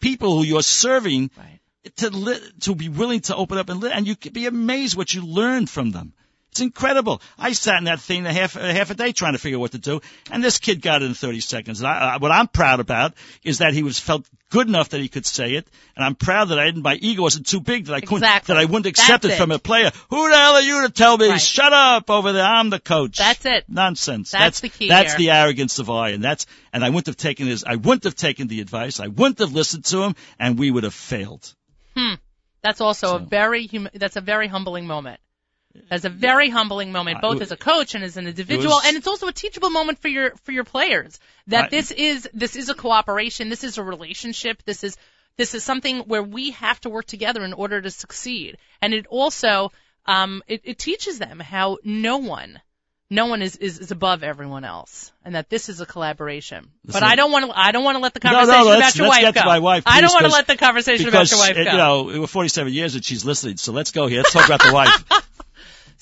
people 0.00 0.36
who 0.36 0.44
you're 0.44 0.62
serving 0.62 1.30
right. 1.36 1.60
to 1.96 2.10
li- 2.10 2.52
to 2.60 2.74
be 2.74 2.88
willing 2.88 3.20
to 3.20 3.36
open 3.36 3.58
up 3.58 3.68
and 3.68 3.82
and 3.84 4.06
you 4.06 4.16
could 4.16 4.32
be 4.32 4.46
amazed 4.46 4.96
what 4.96 5.12
you 5.12 5.24
learn 5.24 5.66
from 5.66 5.90
them. 5.90 6.12
It's 6.50 6.60
incredible. 6.60 7.22
I 7.38 7.52
sat 7.52 7.78
in 7.78 7.84
that 7.84 8.00
thing 8.00 8.26
a 8.26 8.32
half 8.32 8.56
a 8.56 8.72
half 8.72 8.90
a 8.90 8.94
day 8.94 9.12
trying 9.12 9.34
to 9.34 9.38
figure 9.38 9.58
out 9.58 9.60
what 9.60 9.72
to 9.72 9.78
do, 9.78 10.00
and 10.32 10.42
this 10.42 10.58
kid 10.58 10.82
got 10.82 11.00
it 11.00 11.06
in 11.06 11.14
30 11.14 11.40
seconds. 11.40 11.80
And 11.80 11.86
I, 11.86 12.14
I, 12.14 12.16
what 12.16 12.32
I'm 12.32 12.48
proud 12.48 12.80
about 12.80 13.14
is 13.44 13.58
that 13.58 13.72
he 13.72 13.84
was 13.84 14.00
felt 14.00 14.28
good 14.50 14.66
enough 14.66 14.88
that 14.88 15.00
he 15.00 15.08
could 15.08 15.24
say 15.24 15.54
it, 15.54 15.68
and 15.94 16.04
I'm 16.04 16.16
proud 16.16 16.46
that 16.46 16.58
I 16.58 16.64
didn't. 16.64 16.82
My 16.82 16.96
ego 16.96 17.22
wasn't 17.22 17.46
too 17.46 17.60
big 17.60 17.86
that 17.86 17.94
I 17.94 18.00
couldn't 18.00 18.24
Exactly. 18.24 18.52
that 18.54 18.60
I 18.60 18.64
wouldn't 18.64 18.86
accept 18.86 19.22
That's 19.22 19.36
it 19.36 19.38
from 19.38 19.52
a 19.52 19.60
player. 19.60 19.92
Who 20.08 20.28
the 20.28 20.36
hell 20.36 20.54
are 20.54 20.60
you 20.60 20.82
to 20.88 20.92
tell 20.92 21.16
me? 21.16 21.28
Right. 21.28 21.40
Shut 21.40 21.72
up 21.72 22.10
over 22.10 22.32
there. 22.32 22.44
I'm 22.44 22.68
the 22.68 22.80
coach. 22.80 23.18
That's 23.18 23.46
it. 23.46 23.66
Nonsense. 23.68 24.32
That's 24.32 24.58
the 24.58 24.70
key 24.70 24.88
That's 24.88 25.12
here. 25.12 25.18
the 25.18 25.30
arrogance 25.30 25.78
of 25.78 25.88
I, 25.88 26.10
and 26.10 26.24
that's 26.24 26.46
and 26.72 26.84
I 26.84 26.88
wouldn't 26.88 27.06
have 27.06 27.16
taken 27.16 27.46
his. 27.46 27.62
I 27.62 27.76
wouldn't 27.76 28.04
have 28.04 28.16
taken 28.16 28.48
the 28.48 28.60
advice. 28.60 28.98
I 28.98 29.06
wouldn't 29.06 29.38
have 29.38 29.52
listened 29.52 29.84
to 29.86 30.02
him, 30.02 30.16
and 30.40 30.58
we 30.58 30.72
would 30.72 30.82
have 30.82 30.94
failed. 30.94 31.54
Hmm. 31.96 32.14
That's 32.62 32.80
also 32.80 33.16
a 33.16 33.18
very 33.20 33.68
hum- 33.68 33.88
that's 33.94 34.16
a 34.16 34.20
very 34.20 34.48
humbling 34.48 34.88
moment. 34.88 35.20
That's 35.88 36.04
a 36.04 36.08
very 36.10 36.48
humbling 36.50 36.90
moment, 36.92 37.18
Uh, 37.18 37.20
both 37.20 37.36
it- 37.36 37.42
as 37.42 37.52
a 37.52 37.56
coach 37.56 37.94
and 37.94 38.02
as 38.02 38.16
an 38.16 38.26
individual, 38.26 38.74
was- 38.76 38.86
and 38.86 38.96
it's 38.96 39.06
also 39.06 39.28
a 39.28 39.32
teachable 39.32 39.70
moment 39.70 40.00
for 40.00 40.08
your 40.08 40.34
for 40.44 40.52
your 40.52 40.64
players. 40.64 41.18
That 41.46 41.66
I- 41.66 41.68
this 41.68 41.90
is 41.92 42.28
this 42.32 42.56
is 42.56 42.68
a 42.68 42.74
cooperation, 42.74 43.48
this 43.48 43.62
is 43.64 43.78
a 43.78 43.82
relationship, 43.82 44.62
this 44.64 44.82
is 44.84 44.96
this 45.36 45.54
is 45.54 45.62
something 45.64 46.00
where 46.00 46.22
we 46.22 46.50
have 46.50 46.80
to 46.82 46.90
work 46.90 47.06
together 47.06 47.44
in 47.44 47.52
order 47.52 47.80
to 47.80 47.90
succeed. 47.90 48.58
And 48.82 48.92
it 48.94 49.06
also 49.06 49.72
um, 50.06 50.42
it, 50.48 50.62
it 50.64 50.78
teaches 50.78 51.18
them 51.18 51.38
how 51.40 51.78
no 51.84 52.16
one 52.18 52.60
no 53.12 53.26
one 53.26 53.42
is, 53.42 53.56
is, 53.56 53.80
is 53.80 53.90
above 53.90 54.22
everyone 54.22 54.64
else, 54.64 55.10
and 55.24 55.34
that 55.34 55.50
this 55.50 55.68
is 55.68 55.80
a 55.80 55.86
collaboration. 55.86 56.70
But 56.84 57.02
I 57.02 57.16
don't 57.16 57.32
want 57.32 57.46
to. 57.50 57.58
I 57.58 57.72
don't 57.72 57.82
want 57.82 57.96
to 57.96 58.02
let 58.02 58.14
the 58.14 58.20
No, 58.22 58.30
no, 58.30 58.36
conversation 58.38 58.66
let's- 58.66 58.78
about 58.78 58.96
your 58.96 59.06
let's 59.08 59.16
wife 59.16 59.22
get 59.22 59.34
go. 59.34 59.40
to 59.40 59.46
my 59.46 59.58
wife, 59.58 59.82
I 59.86 60.00
don't 60.00 60.12
want 60.12 60.26
to 60.26 60.32
let 60.32 60.46
the 60.46 60.56
conversation 60.56 61.04
because 61.06 61.32
about 61.32 61.48
your 61.48 61.56
wife 61.56 61.66
go. 61.66 61.72
you 61.72 61.76
know 61.76 62.10
it 62.10 62.18
were 62.18 62.26
47 62.28 62.72
years 62.72 62.92
that 62.94 63.04
she's 63.04 63.24
listening. 63.24 63.56
So 63.56 63.72
let's 63.72 63.90
go 63.90 64.06
here. 64.06 64.18
Let's 64.18 64.32
talk 64.32 64.46
about 64.46 64.62
the 64.62 64.72
wife. 64.72 65.04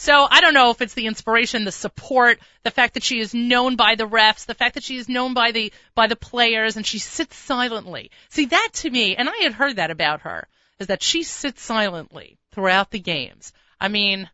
So 0.00 0.28
I 0.30 0.40
don't 0.40 0.54
know 0.54 0.70
if 0.70 0.80
it's 0.80 0.94
the 0.94 1.08
inspiration, 1.08 1.64
the 1.64 1.72
support, 1.72 2.38
the 2.62 2.70
fact 2.70 2.94
that 2.94 3.02
she 3.02 3.18
is 3.18 3.34
known 3.34 3.74
by 3.74 3.96
the 3.96 4.06
refs, 4.06 4.46
the 4.46 4.54
fact 4.54 4.74
that 4.74 4.84
she 4.84 4.96
is 4.96 5.08
known 5.08 5.34
by 5.34 5.50
the 5.50 5.72
by 5.96 6.06
the 6.06 6.14
players, 6.14 6.76
and 6.76 6.86
she 6.86 7.00
sits 7.00 7.36
silently. 7.36 8.12
See 8.28 8.46
that 8.46 8.68
to 8.74 8.90
me, 8.90 9.16
and 9.16 9.28
I 9.28 9.38
had 9.38 9.54
heard 9.54 9.74
that 9.76 9.90
about 9.90 10.20
her, 10.20 10.46
is 10.78 10.86
that 10.86 11.02
she 11.02 11.24
sits 11.24 11.60
silently 11.60 12.38
throughout 12.52 12.92
the 12.92 13.00
games. 13.00 13.52
I 13.80 13.88
mean, 13.88 14.30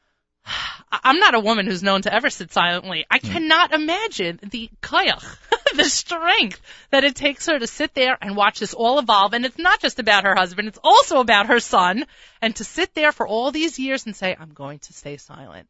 I- 0.46 1.00
I'm 1.04 1.20
not 1.20 1.36
a 1.36 1.40
woman 1.40 1.66
who's 1.66 1.84
known 1.84 2.02
to 2.02 2.12
ever 2.12 2.28
sit 2.28 2.52
silently. 2.52 3.06
I 3.08 3.18
hmm. 3.18 3.28
cannot 3.28 3.72
imagine 3.72 4.40
the 4.42 4.68
koyach, 4.82 5.24
the 5.76 5.84
strength 5.84 6.60
that 6.90 7.04
it 7.04 7.14
takes 7.14 7.46
her 7.46 7.58
to 7.58 7.66
sit 7.66 7.94
there 7.94 8.16
and 8.20 8.36
watch 8.36 8.60
this 8.60 8.74
all 8.74 8.98
evolve. 8.98 9.34
And 9.34 9.44
it's 9.44 9.58
not 9.58 9.80
just 9.80 9.98
about 9.98 10.24
her 10.24 10.34
husband, 10.34 10.68
it's 10.68 10.78
also 10.82 11.20
about 11.20 11.46
her 11.46 11.60
son. 11.60 12.04
And 12.40 12.54
to 12.56 12.64
sit 12.64 12.94
there 12.94 13.12
for 13.12 13.26
all 13.26 13.50
these 13.50 13.78
years 13.78 14.06
and 14.06 14.14
say, 14.14 14.36
I'm 14.38 14.52
going 14.52 14.78
to 14.80 14.92
stay 14.92 15.16
silent. 15.16 15.68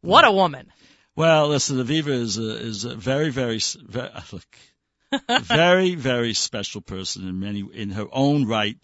What 0.00 0.24
a 0.24 0.32
woman. 0.32 0.72
Well, 1.14 1.48
listen, 1.48 1.76
Aviva 1.76 2.08
is 2.08 2.38
a, 2.38 2.56
is 2.56 2.84
a 2.84 2.94
very, 2.94 3.30
very, 3.30 3.60
very 3.82 4.10
look, 4.32 5.42
very, 5.42 5.94
very 5.94 6.32
special 6.32 6.80
person 6.80 7.28
in 7.28 7.38
many, 7.38 7.68
in 7.72 7.90
her 7.90 8.06
own 8.10 8.46
right, 8.46 8.78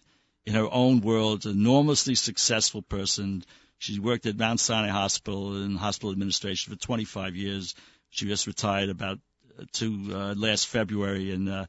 in 0.45 0.53
her 0.53 0.69
own 0.71 1.01
world, 1.01 1.45
enormously 1.45 2.15
successful 2.15 2.83
person. 2.83 3.43
She 3.79 3.99
worked 3.99 4.25
at 4.27 4.37
Mount 4.37 4.59
Sinai 4.59 4.89
Hospital 4.89 5.63
in 5.63 5.75
hospital 5.75 6.11
administration 6.11 6.71
for 6.71 6.79
25 6.79 7.35
years. 7.35 7.75
She 8.11 8.27
just 8.27 8.45
retired 8.45 8.89
about 8.89 9.19
to 9.73 10.09
uh, 10.11 10.33
last 10.35 10.67
February, 10.67 11.31
and 11.31 11.49
uh, 11.49 11.65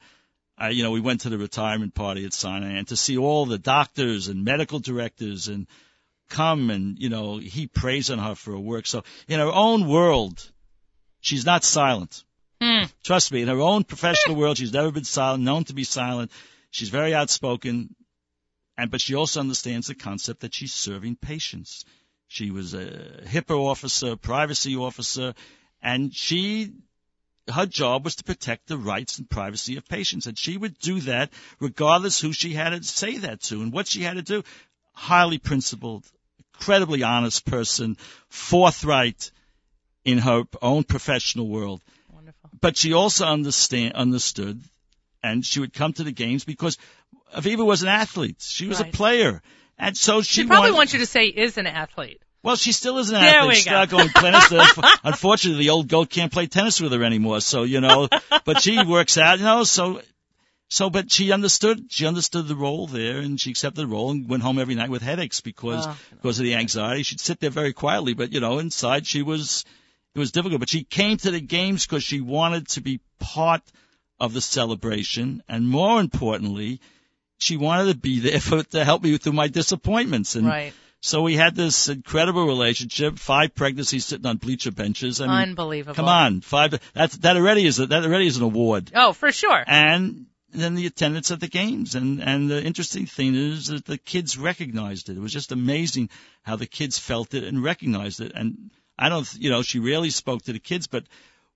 I, 0.56 0.70
you 0.70 0.82
know, 0.82 0.90
we 0.90 1.00
went 1.00 1.22
to 1.22 1.30
the 1.30 1.38
retirement 1.38 1.94
party 1.94 2.24
at 2.26 2.32
Sinai, 2.32 2.72
and 2.72 2.88
to 2.88 2.96
see 2.96 3.16
all 3.16 3.46
the 3.46 3.58
doctors 3.58 4.28
and 4.28 4.44
medical 4.44 4.78
directors 4.78 5.48
and 5.48 5.66
come 6.30 6.70
and 6.70 6.98
you 6.98 7.08
know 7.08 7.38
he 7.38 7.66
prays 7.66 8.08
on 8.10 8.18
her 8.18 8.34
for 8.34 8.52
her 8.52 8.58
work. 8.58 8.86
So 8.86 9.02
in 9.28 9.40
her 9.40 9.52
own 9.52 9.88
world, 9.88 10.50
she's 11.20 11.44
not 11.44 11.64
silent. 11.64 12.24
Hmm. 12.62 12.84
Trust 13.02 13.32
me, 13.32 13.42
in 13.42 13.48
her 13.48 13.60
own 13.60 13.84
professional 13.84 14.36
world, 14.36 14.58
she's 14.58 14.72
never 14.72 14.90
been 14.90 15.04
silent, 15.04 15.42
known 15.42 15.64
to 15.64 15.74
be 15.74 15.84
silent. 15.84 16.30
She's 16.70 16.90
very 16.90 17.14
outspoken, 17.14 17.94
and 18.78 18.90
but 18.90 19.00
she 19.00 19.14
also 19.14 19.40
understands 19.40 19.86
the 19.88 19.94
concept 19.94 20.40
that 20.40 20.54
she's 20.54 20.72
serving 20.72 21.16
patients. 21.16 21.84
She 22.28 22.50
was 22.50 22.74
a 22.74 23.22
HIPAA 23.26 23.58
officer, 23.58 24.14
privacy 24.14 24.76
officer, 24.76 25.34
and 25.82 26.14
she 26.14 26.74
her 27.50 27.66
job 27.66 28.04
was 28.04 28.16
to 28.16 28.24
protect 28.24 28.66
the 28.66 28.76
rights 28.76 29.18
and 29.18 29.28
privacy 29.28 29.76
of 29.76 29.88
patients, 29.88 30.26
and 30.26 30.38
she 30.38 30.56
would 30.56 30.78
do 30.78 31.00
that 31.00 31.30
regardless 31.58 32.20
who 32.20 32.32
she 32.32 32.52
had 32.52 32.70
to 32.70 32.82
say 32.82 33.18
that 33.18 33.42
to 33.42 33.62
and 33.62 33.72
what 33.72 33.88
she 33.88 34.02
had 34.02 34.16
to 34.16 34.22
do. 34.22 34.42
Highly 34.92 35.38
principled, 35.38 36.04
incredibly 36.54 37.02
honest 37.02 37.46
person, 37.46 37.96
forthright 38.28 39.30
in 40.04 40.18
her 40.18 40.44
own 40.60 40.84
professional 40.84 41.48
world. 41.48 41.82
Wonderful. 42.12 42.50
But 42.60 42.76
she 42.76 42.92
also 42.92 43.26
understand 43.26 43.94
understood, 43.94 44.60
and 45.22 45.44
she 45.44 45.60
would 45.60 45.72
come 45.72 45.92
to 45.94 46.04
the 46.04 46.12
games 46.12 46.44
because 46.44 46.76
Aviva 47.34 47.64
was 47.64 47.82
an 47.82 47.88
athlete. 47.88 48.36
She 48.40 48.66
was 48.66 48.80
Right. 48.80 48.92
a 48.92 48.96
player, 48.96 49.42
and 49.78 49.96
so 49.96 50.22
she 50.22 50.42
She 50.42 50.46
probably 50.46 50.70
wanted, 50.70 50.76
wants 50.76 50.92
you 50.92 50.98
to 51.00 51.06
say 51.06 51.26
is 51.26 51.56
an 51.56 51.66
athlete. 51.66 52.20
Well, 52.42 52.56
she 52.56 52.72
still 52.72 52.98
is 52.98 53.10
an 53.10 53.20
There 53.20 53.40
athlete. 53.40 53.56
She's 53.56 53.64
go. 53.66 53.70
not 53.72 53.88
going 53.90 54.08
tennis. 54.08 54.50
Unfortunately, 55.04 55.62
the 55.64 55.70
old 55.70 55.88
goat 55.88 56.10
can't 56.10 56.32
play 56.32 56.46
tennis 56.46 56.80
with 56.80 56.92
her 56.92 57.04
anymore. 57.04 57.40
So 57.40 57.62
you 57.64 57.80
know, 57.80 58.08
but 58.44 58.60
she 58.62 58.82
works 58.82 59.18
out. 59.18 59.38
You 59.38 59.44
know, 59.44 59.64
so 59.64 60.00
so 60.68 60.88
but 60.90 61.10
she 61.10 61.32
understood. 61.32 61.86
She 61.90 62.06
understood 62.06 62.46
the 62.48 62.56
role 62.56 62.86
there, 62.86 63.18
and 63.18 63.40
she 63.40 63.50
accepted 63.50 63.80
the 63.80 63.86
role 63.86 64.10
and 64.10 64.28
went 64.28 64.42
home 64.42 64.58
every 64.58 64.74
night 64.74 64.90
with 64.90 65.02
headaches 65.02 65.40
because 65.40 65.86
Oh. 65.86 65.96
because 66.12 66.38
of 66.38 66.44
the 66.44 66.54
anxiety. 66.54 67.02
She'd 67.02 67.20
sit 67.20 67.40
there 67.40 67.50
very 67.50 67.72
quietly, 67.72 68.14
but 68.14 68.32
you 68.32 68.40
know, 68.40 68.58
inside 68.58 69.06
she 69.06 69.22
was 69.22 69.64
it 70.14 70.18
was 70.18 70.32
difficult. 70.32 70.60
But 70.60 70.68
she 70.70 70.84
came 70.84 71.16
to 71.18 71.30
the 71.30 71.40
games 71.40 71.86
because 71.86 72.04
she 72.04 72.20
wanted 72.20 72.68
to 72.68 72.80
be 72.80 73.00
part 73.18 73.62
of 74.18 74.32
the 74.34 74.40
celebration, 74.40 75.42
and 75.48 75.68
more 75.68 75.98
importantly, 76.00 76.80
she 77.38 77.56
wanted 77.56 77.92
to 77.92 77.98
be 77.98 78.20
there 78.20 78.40
for 78.48 78.62
to 78.62 78.84
help 78.84 79.02
me 79.02 79.16
through 79.18 79.32
my 79.32 79.48
disappointments. 79.48 80.36
And 80.36 80.46
Right. 80.46 80.72
So 81.00 81.22
we 81.22 81.34
had 81.34 81.54
this 81.54 81.88
incredible 81.88 82.46
relationship. 82.46 83.18
Five 83.18 83.54
pregnancies 83.54 84.04
sitting 84.04 84.26
on 84.26 84.36
bleacher 84.36 84.70
benches. 84.70 85.20
I 85.20 85.26
mean, 85.26 85.50
Unbelievable. 85.50 85.94
come 85.94 86.08
on, 86.08 86.40
five. 86.42 86.78
That's 86.92 87.16
that 87.18 87.36
already 87.36 87.66
is 87.66 87.78
a, 87.78 87.86
that 87.86 88.04
already 88.04 88.26
is 88.26 88.36
an 88.36 88.42
award. 88.42 88.92
Oh, 88.94 89.12
for 89.12 89.32
sure. 89.32 89.64
And 89.66 90.26
then 90.52 90.74
the 90.74 90.86
attendance 90.86 91.30
at 91.30 91.40
the 91.40 91.48
games. 91.48 91.94
And 91.94 92.22
and 92.22 92.50
the 92.50 92.62
interesting 92.62 93.06
thing 93.06 93.34
is 93.34 93.68
that 93.68 93.86
the 93.86 93.96
kids 93.98 94.36
recognized 94.36 95.08
it. 95.08 95.16
It 95.16 95.20
was 95.20 95.32
just 95.32 95.52
amazing 95.52 96.10
how 96.42 96.56
the 96.56 96.66
kids 96.66 96.98
felt 96.98 97.32
it 97.32 97.44
and 97.44 97.62
recognized 97.62 98.20
it. 98.20 98.32
And 98.34 98.70
I 98.98 99.08
don't, 99.08 99.32
you 99.34 99.50
know, 99.50 99.62
she 99.62 99.78
rarely 99.78 100.10
spoke 100.10 100.42
to 100.42 100.52
the 100.52 100.58
kids, 100.58 100.86
but 100.86 101.04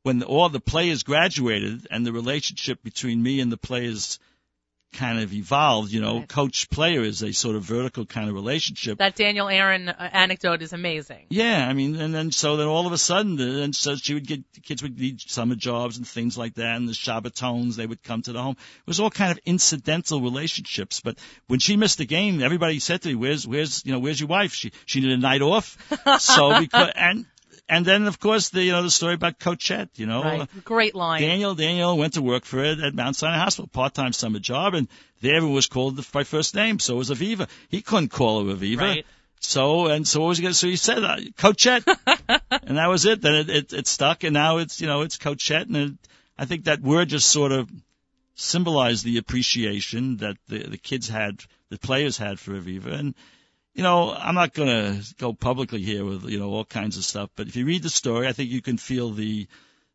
when 0.02 0.22
all 0.22 0.48
the 0.48 0.60
players 0.60 1.02
graduated 1.02 1.86
and 1.90 2.06
the 2.06 2.12
relationship 2.12 2.82
between 2.82 3.22
me 3.22 3.40
and 3.40 3.52
the 3.52 3.56
players 3.58 4.18
kind 4.94 5.18
of 5.20 5.32
evolved. 5.32 5.92
You 5.92 6.00
know, 6.00 6.18
Right. 6.20 6.28
coach 6.28 6.70
player 6.70 7.02
is 7.02 7.22
a 7.22 7.32
sort 7.32 7.56
of 7.56 7.62
vertical 7.62 8.06
kind 8.06 8.28
of 8.28 8.34
relationship. 8.34 8.98
That 8.98 9.16
Daniel 9.16 9.48
Aaron 9.48 9.88
uh, 9.88 10.10
anecdote 10.12 10.62
is 10.62 10.72
amazing. 10.72 11.26
Yeah, 11.28 11.68
I 11.68 11.72
mean, 11.74 11.96
and 11.96 12.14
then 12.14 12.30
so 12.32 12.56
then 12.56 12.66
all 12.66 12.86
of 12.86 12.92
a 12.92 12.98
sudden, 12.98 13.36
then 13.36 13.72
so 13.72 13.96
she 13.96 14.14
would 14.14 14.26
get 14.26 14.42
kids 14.62 14.82
would 14.82 14.98
need 14.98 15.20
summer 15.20 15.54
jobs 15.54 15.98
and 15.98 16.06
things 16.06 16.38
like 16.38 16.54
that, 16.54 16.76
and 16.76 16.88
the 16.88 16.92
Shabbatons 16.92 17.76
they 17.76 17.86
would 17.86 18.02
come 18.02 18.22
to 18.22 18.32
the 18.32 18.42
home. 18.42 18.56
It 18.58 18.86
was 18.86 19.00
all 19.00 19.10
kind 19.10 19.32
of 19.32 19.38
incidental 19.44 20.20
relationships. 20.20 21.00
But 21.00 21.18
when 21.48 21.60
she 21.60 21.76
missed 21.76 21.98
the 21.98 22.06
game, 22.06 22.42
everybody 22.42 22.78
said 22.78 23.02
to 23.02 23.08
me, 23.08 23.14
"Where's 23.14 23.46
where's 23.46 23.82
you 23.84 23.92
know 23.92 23.98
where's 23.98 24.20
your 24.20 24.28
wife? 24.28 24.54
She 24.54 24.72
she 24.86 25.00
needed 25.00 25.18
a 25.18 25.22
night 25.22 25.42
off." 25.42 25.76
so 26.20 26.60
because 26.60 26.90
and 26.94 27.26
and 27.68 27.84
then 27.84 28.06
of 28.06 28.20
course 28.20 28.50
the 28.50 28.62
you 28.62 28.72
know 28.72 28.82
the 28.82 28.90
story 28.90 29.14
about 29.14 29.38
Coachette, 29.38 29.90
you 29.96 30.06
know. 30.06 30.22
Right. 30.22 30.64
Great 30.64 30.94
line. 30.94 31.22
Daniel 31.22 31.54
Daniel 31.54 31.96
went 31.96 32.14
to 32.14 32.22
work 32.22 32.44
for 32.44 32.62
it 32.62 32.80
at 32.80 32.94
Mount 32.94 33.16
Sinai 33.16 33.38
Hospital, 33.38 33.68
part 33.68 33.94
time 33.94 34.12
summer 34.12 34.38
job, 34.38 34.74
and 34.74 34.88
there 35.20 35.44
was 35.46 35.66
called 35.66 36.04
by 36.12 36.24
first 36.24 36.54
name. 36.54 36.78
So 36.78 36.96
was 36.96 37.10
Aviva. 37.10 37.48
He 37.68 37.82
couldn't 37.82 38.08
call 38.08 38.44
her 38.44 38.54
Aviva. 38.54 38.80
Right. 38.80 39.06
So 39.40 39.86
and 39.86 40.06
so 40.06 40.20
what 40.20 40.28
was 40.28 40.38
he 40.38 40.42
gonna? 40.42 40.54
So 40.54 40.66
he 40.66 40.76
said 40.76 41.04
uh, 41.04 41.16
Coachette, 41.36 41.86
and 42.06 42.78
that 42.78 42.88
was 42.88 43.04
it. 43.04 43.20
Then 43.20 43.34
it, 43.34 43.50
it 43.50 43.72
it 43.72 43.86
stuck, 43.86 44.24
and 44.24 44.34
now 44.34 44.58
it's 44.58 44.80
you 44.80 44.86
know 44.86 45.02
it's 45.02 45.18
Coachette, 45.18 45.66
and 45.66 45.76
it, 45.76 45.92
I 46.38 46.44
think 46.46 46.64
that 46.64 46.80
word 46.80 47.08
just 47.08 47.28
sort 47.28 47.52
of 47.52 47.70
symbolized 48.34 49.04
the 49.04 49.18
appreciation 49.18 50.18
that 50.18 50.36
the 50.48 50.58
the 50.64 50.78
kids 50.78 51.08
had, 51.08 51.42
the 51.68 51.78
players 51.78 52.16
had 52.16 52.38
for 52.38 52.52
Aviva, 52.52 52.92
and 52.98 53.14
you 53.74 53.82
know 53.82 54.12
I'm 54.12 54.34
not 54.34 54.54
gonna 54.54 55.00
go 55.18 55.32
publicly 55.32 55.82
here 55.82 56.04
with 56.04 56.24
you 56.24 56.38
know 56.38 56.50
all 56.50 56.64
kinds 56.64 56.96
of 56.96 57.04
stuff, 57.04 57.30
but 57.36 57.48
if 57.48 57.56
you 57.56 57.66
read 57.66 57.82
the 57.82 57.90
story, 57.90 58.28
I 58.28 58.32
think 58.32 58.50
you 58.50 58.62
can 58.62 58.78
feel 58.78 59.10
the 59.10 59.46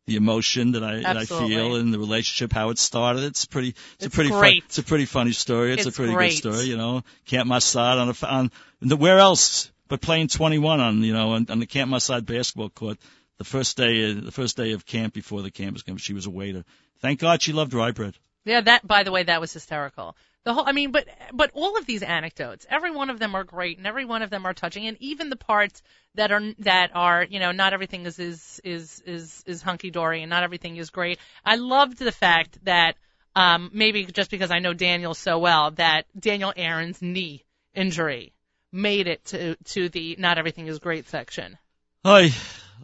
the 0.06 0.16
emotion 0.16 0.72
that 0.72 0.82
I 0.82 1.00
that 1.02 1.16
I 1.16 1.24
feel 1.24 1.76
in 1.76 1.90
the 1.90 1.98
relationship, 1.98 2.52
how 2.52 2.70
it 2.70 2.78
started. 2.78 3.24
It's 3.24 3.44
pretty. 3.44 3.74
It's, 3.96 4.06
a 4.06 4.10
pretty. 4.10 4.30
Fun, 4.30 4.52
it's 4.66 4.78
a 4.78 4.82
pretty 4.82 5.06
funny 5.06 5.32
story. 5.32 5.72
It's, 5.72 5.86
It's 5.86 5.94
a 5.94 5.96
pretty 5.96 6.12
great. 6.12 6.42
good 6.42 6.54
story. 6.54 6.66
You 6.66 6.76
know, 6.76 7.04
Camp 7.26 7.48
Massad 7.48 8.00
on 8.00 8.08
a 8.08 8.26
on 8.26 8.50
the, 8.80 8.96
where 8.96 9.18
else 9.18 9.70
but 9.88 10.00
playing 10.00 10.28
21 10.28 10.80
on 10.80 11.02
you 11.02 11.12
know 11.12 11.32
on, 11.32 11.46
on 11.50 11.58
the 11.60 11.66
Camp 11.66 11.90
Massad 11.90 12.26
basketball 12.26 12.70
court. 12.70 12.98
The 13.38 13.44
first 13.44 13.78
day, 13.78 14.12
the 14.12 14.32
first 14.32 14.58
day 14.58 14.72
of 14.72 14.84
camp 14.84 15.14
before 15.14 15.40
the 15.40 15.50
camp 15.50 15.72
was 15.72 15.82
coming, 15.82 15.96
she 15.96 16.12
was 16.12 16.26
a 16.26 16.30
waiter. 16.30 16.62
Thank 17.00 17.20
God 17.20 17.40
she 17.40 17.54
loved 17.54 17.72
rye 17.72 17.92
bread. 17.92 18.14
Yeah, 18.44 18.60
that 18.60 18.86
by 18.86 19.02
the 19.02 19.12
way, 19.12 19.22
that 19.22 19.40
was 19.40 19.52
hysterical. 19.52 20.14
The 20.44 20.54
whole 20.54 20.64
I 20.66 20.72
mean, 20.72 20.90
but 20.90 21.06
but 21.32 21.50
all 21.52 21.76
of 21.76 21.84
these 21.84 22.02
anecdotes, 22.02 22.66
every 22.70 22.90
one 22.90 23.10
of 23.10 23.18
them 23.18 23.34
are 23.34 23.44
great 23.44 23.76
and 23.76 23.86
every 23.86 24.06
one 24.06 24.22
of 24.22 24.30
them 24.30 24.46
are 24.46 24.54
touching 24.54 24.86
and 24.86 24.96
even 25.00 25.28
the 25.28 25.36
parts 25.36 25.82
that 26.14 26.32
are 26.32 26.40
that 26.60 26.90
are, 26.94 27.24
you 27.24 27.40
know, 27.40 27.52
not 27.52 27.74
everything 27.74 28.06
is 28.06 28.18
is 28.18 28.60
is 28.64 29.02
is, 29.04 29.44
is 29.46 29.62
hunky 29.62 29.90
dory 29.90 30.22
and 30.22 30.30
not 30.30 30.42
everything 30.42 30.76
is 30.76 30.90
great. 30.90 31.18
I 31.44 31.56
loved 31.56 31.98
the 31.98 32.12
fact 32.12 32.64
that 32.64 32.96
um 33.36 33.70
maybe 33.74 34.06
just 34.06 34.30
because 34.30 34.50
I 34.50 34.60
know 34.60 34.72
Daniel 34.72 35.12
so 35.12 35.38
well 35.38 35.72
that 35.72 36.06
Daniel 36.18 36.54
Aaron's 36.56 37.02
knee 37.02 37.44
injury 37.74 38.32
made 38.72 39.08
it 39.08 39.24
to 39.26 39.56
to 39.56 39.90
the 39.90 40.16
not 40.18 40.38
everything 40.38 40.68
is 40.68 40.78
great 40.78 41.06
section. 41.08 41.58
Oi. 42.06 42.30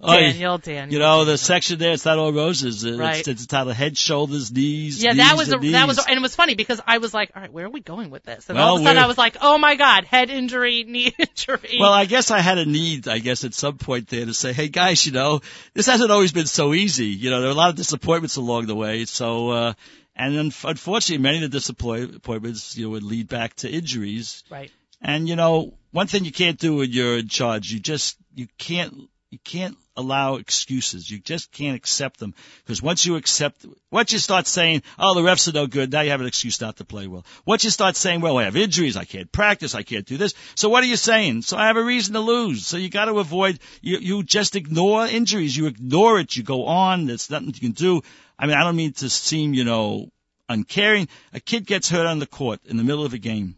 Daniel, 0.04 0.58
Daniel. 0.58 0.92
You 0.92 0.98
know 0.98 1.24
the 1.24 1.38
section 1.38 1.78
there. 1.78 1.92
It's 1.92 2.04
not 2.04 2.18
all 2.18 2.32
roses. 2.32 2.84
It's, 2.84 2.98
Right. 2.98 3.26
it's 3.26 3.46
titled 3.46 3.74
head, 3.74 3.96
shoulders, 3.96 4.52
knees. 4.52 5.02
Yeah, 5.02 5.12
knees 5.12 5.18
that 5.18 5.36
was 5.38 5.52
a, 5.52 5.56
and 5.56 5.74
that 5.74 5.88
was, 5.88 5.96
knees. 5.96 6.06
and 6.06 6.18
it 6.18 6.22
was 6.22 6.36
funny 6.36 6.54
because 6.54 6.82
I 6.86 6.98
was 6.98 7.14
like, 7.14 7.30
all 7.34 7.40
right, 7.40 7.50
where 7.52 7.64
are 7.64 7.70
we 7.70 7.80
going 7.80 8.10
with 8.10 8.24
this? 8.24 8.48
And 8.50 8.58
Well, 8.58 8.68
all 8.68 8.76
of 8.76 8.82
a 8.82 8.84
sudden 8.84 9.02
I 9.02 9.06
was 9.06 9.16
like, 9.16 9.38
oh 9.40 9.56
my 9.56 9.74
god, 9.76 10.04
head 10.04 10.28
injury, 10.28 10.84
knee 10.88 11.14
injury. 11.18 11.78
Well, 11.80 11.92
I 11.92 12.04
guess 12.04 12.30
I 12.30 12.40
had 12.40 12.58
a 12.58 12.66
need, 12.66 13.08
I 13.08 13.18
guess, 13.18 13.44
at 13.44 13.54
some 13.54 13.78
point 13.78 14.08
there 14.08 14.26
to 14.26 14.34
say, 14.34 14.52
hey 14.52 14.68
guys, 14.68 15.06
you 15.06 15.12
know, 15.12 15.40
this 15.72 15.86
hasn't 15.86 16.10
always 16.10 16.32
been 16.32 16.46
so 16.46 16.74
easy. 16.74 17.06
You 17.06 17.30
know, 17.30 17.40
there 17.40 17.48
are 17.48 17.52
a 17.52 17.56
lot 17.56 17.70
of 17.70 17.76
disappointments 17.76 18.36
along 18.36 18.66
the 18.66 18.76
way. 18.76 19.06
So, 19.06 19.50
uh, 19.50 19.72
and 20.14 20.36
then 20.36 20.52
unfortunately, 20.62 21.22
many 21.22 21.36
of 21.42 21.50
the 21.50 21.56
disappointments, 21.56 22.76
you 22.76 22.84
know, 22.84 22.90
would 22.90 23.02
lead 23.02 23.28
back 23.28 23.54
to 23.56 23.70
injuries. 23.70 24.44
right. 24.50 24.70
And 25.00 25.28
you 25.28 25.36
know, 25.36 25.74
one 25.90 26.06
thing 26.06 26.24
you 26.24 26.32
can't 26.32 26.58
do 26.58 26.76
when 26.76 26.90
you're 26.90 27.18
in 27.18 27.28
charge, 27.28 27.70
you 27.70 27.78
just, 27.80 28.16
you 28.36 28.46
can't, 28.58 29.08
you 29.30 29.38
can't 29.42 29.76
allow 29.96 30.36
excuses. 30.36 31.10
You 31.10 31.18
just 31.18 31.50
can't 31.50 31.74
accept 31.74 32.20
them. 32.20 32.34
Because 32.62 32.82
once 32.82 33.06
you 33.06 33.16
accept, 33.16 33.64
once 33.90 34.12
you 34.12 34.18
start 34.18 34.46
saying, 34.46 34.82
oh, 34.98 35.14
the 35.14 35.22
refs 35.22 35.48
are 35.48 35.52
no 35.52 35.66
good, 35.66 35.90
now 35.90 36.02
you 36.02 36.10
have 36.10 36.20
an 36.20 36.26
excuse 36.26 36.60
not 36.60 36.76
to 36.76 36.84
play 36.84 37.06
well. 37.06 37.24
Once 37.46 37.64
you 37.64 37.70
start 37.70 37.96
saying, 37.96 38.20
well, 38.20 38.36
I 38.36 38.44
have 38.44 38.56
injuries, 38.56 38.96
I 38.96 39.04
can't 39.04 39.32
practice, 39.32 39.74
I 39.74 39.82
can't 39.82 40.04
do 40.04 40.18
this. 40.18 40.34
So 40.54 40.68
what 40.68 40.84
are 40.84 40.86
you 40.86 40.96
saying? 40.96 41.42
So 41.42 41.56
I 41.56 41.68
have 41.68 41.78
a 41.78 41.82
reason 41.82 42.12
to 42.12 42.20
lose. 42.20 42.66
So 42.66 42.76
you 42.76 42.90
gotta 42.90 43.14
avoid, 43.14 43.58
you, 43.80 43.98
you 43.98 44.22
just 44.22 44.54
ignore 44.54 45.06
injuries. 45.06 45.56
You 45.56 45.66
ignore 45.66 46.20
it. 46.20 46.36
You 46.36 46.42
go 46.42 46.66
on. 46.66 47.06
There's 47.06 47.30
nothing 47.30 47.48
you 47.48 47.54
can 47.54 47.72
do. 47.72 48.02
I 48.38 48.46
mean, 48.46 48.56
I 48.56 48.64
don't 48.64 48.76
mean 48.76 48.92
to 48.94 49.08
seem, 49.08 49.54
you 49.54 49.64
know, 49.64 50.10
uncaring. 50.46 51.08
A 51.32 51.40
kid 51.40 51.66
gets 51.66 51.88
hurt 51.88 52.06
on 52.06 52.18
the 52.18 52.26
court 52.26 52.60
in 52.66 52.76
the 52.76 52.84
middle 52.84 53.06
of 53.06 53.14
a 53.14 53.18
game. 53.18 53.56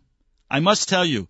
I 0.49 0.61
must 0.61 0.89
tell 0.89 1.05
you, 1.05 1.29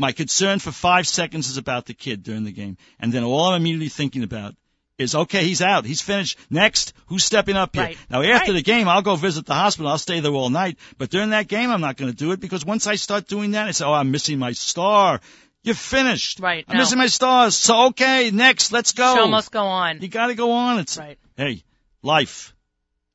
my 0.00 0.12
concern 0.12 0.58
for 0.58 0.72
five 0.72 1.06
seconds 1.06 1.48
is 1.50 1.58
about 1.58 1.86
the 1.86 1.94
kid 1.94 2.22
during 2.22 2.44
the 2.44 2.52
game. 2.52 2.76
And 2.98 3.12
then 3.12 3.22
all 3.22 3.50
I'm 3.52 3.60
immediately 3.60 3.88
thinking 3.90 4.22
about 4.22 4.54
is, 4.98 5.14
okay, 5.14 5.44
he's 5.44 5.62
out. 5.62 5.84
He's 5.84 6.00
finished. 6.00 6.38
Next, 6.50 6.92
who's 7.06 7.24
stepping 7.24 7.56
up 7.56 7.74
here? 7.74 7.84
Right. 7.84 7.98
Now, 8.10 8.22
after 8.22 8.52
Right. 8.52 8.56
the 8.56 8.62
game, 8.62 8.88
I'll 8.88 9.02
go 9.02 9.16
visit 9.16 9.46
the 9.46 9.54
hospital. 9.54 9.90
I'll 9.90 9.98
stay 9.98 10.20
there 10.20 10.32
all 10.32 10.50
night. 10.50 10.78
But 10.98 11.10
during 11.10 11.30
that 11.30 11.48
game, 11.48 11.70
I'm 11.70 11.80
not 11.80 11.96
going 11.96 12.10
to 12.10 12.16
do 12.16 12.32
it 12.32 12.40
because 12.40 12.64
once 12.64 12.86
I 12.86 12.96
start 12.96 13.28
doing 13.28 13.52
that, 13.52 13.68
I 13.68 13.70
say, 13.72 13.84
oh, 13.84 13.92
I'm 13.92 14.10
missing 14.10 14.38
my 14.38 14.52
star. 14.52 15.20
You're 15.62 15.74
finished. 15.74 16.40
Right, 16.40 16.64
I'm 16.68 16.76
no. 16.76 16.82
missing 16.82 16.98
my 16.98 17.06
stars. 17.06 17.54
So, 17.56 17.86
okay, 17.88 18.30
next, 18.30 18.72
let's 18.72 18.92
go. 18.92 19.14
Show 19.14 19.28
must 19.28 19.52
go 19.52 19.64
on. 19.64 20.00
You 20.00 20.08
got 20.08 20.28
to 20.28 20.34
go 20.34 20.52
on. 20.52 20.78
It's 20.78 20.96
Right. 20.98 21.18
hey, 21.36 21.62
life. 22.02 22.54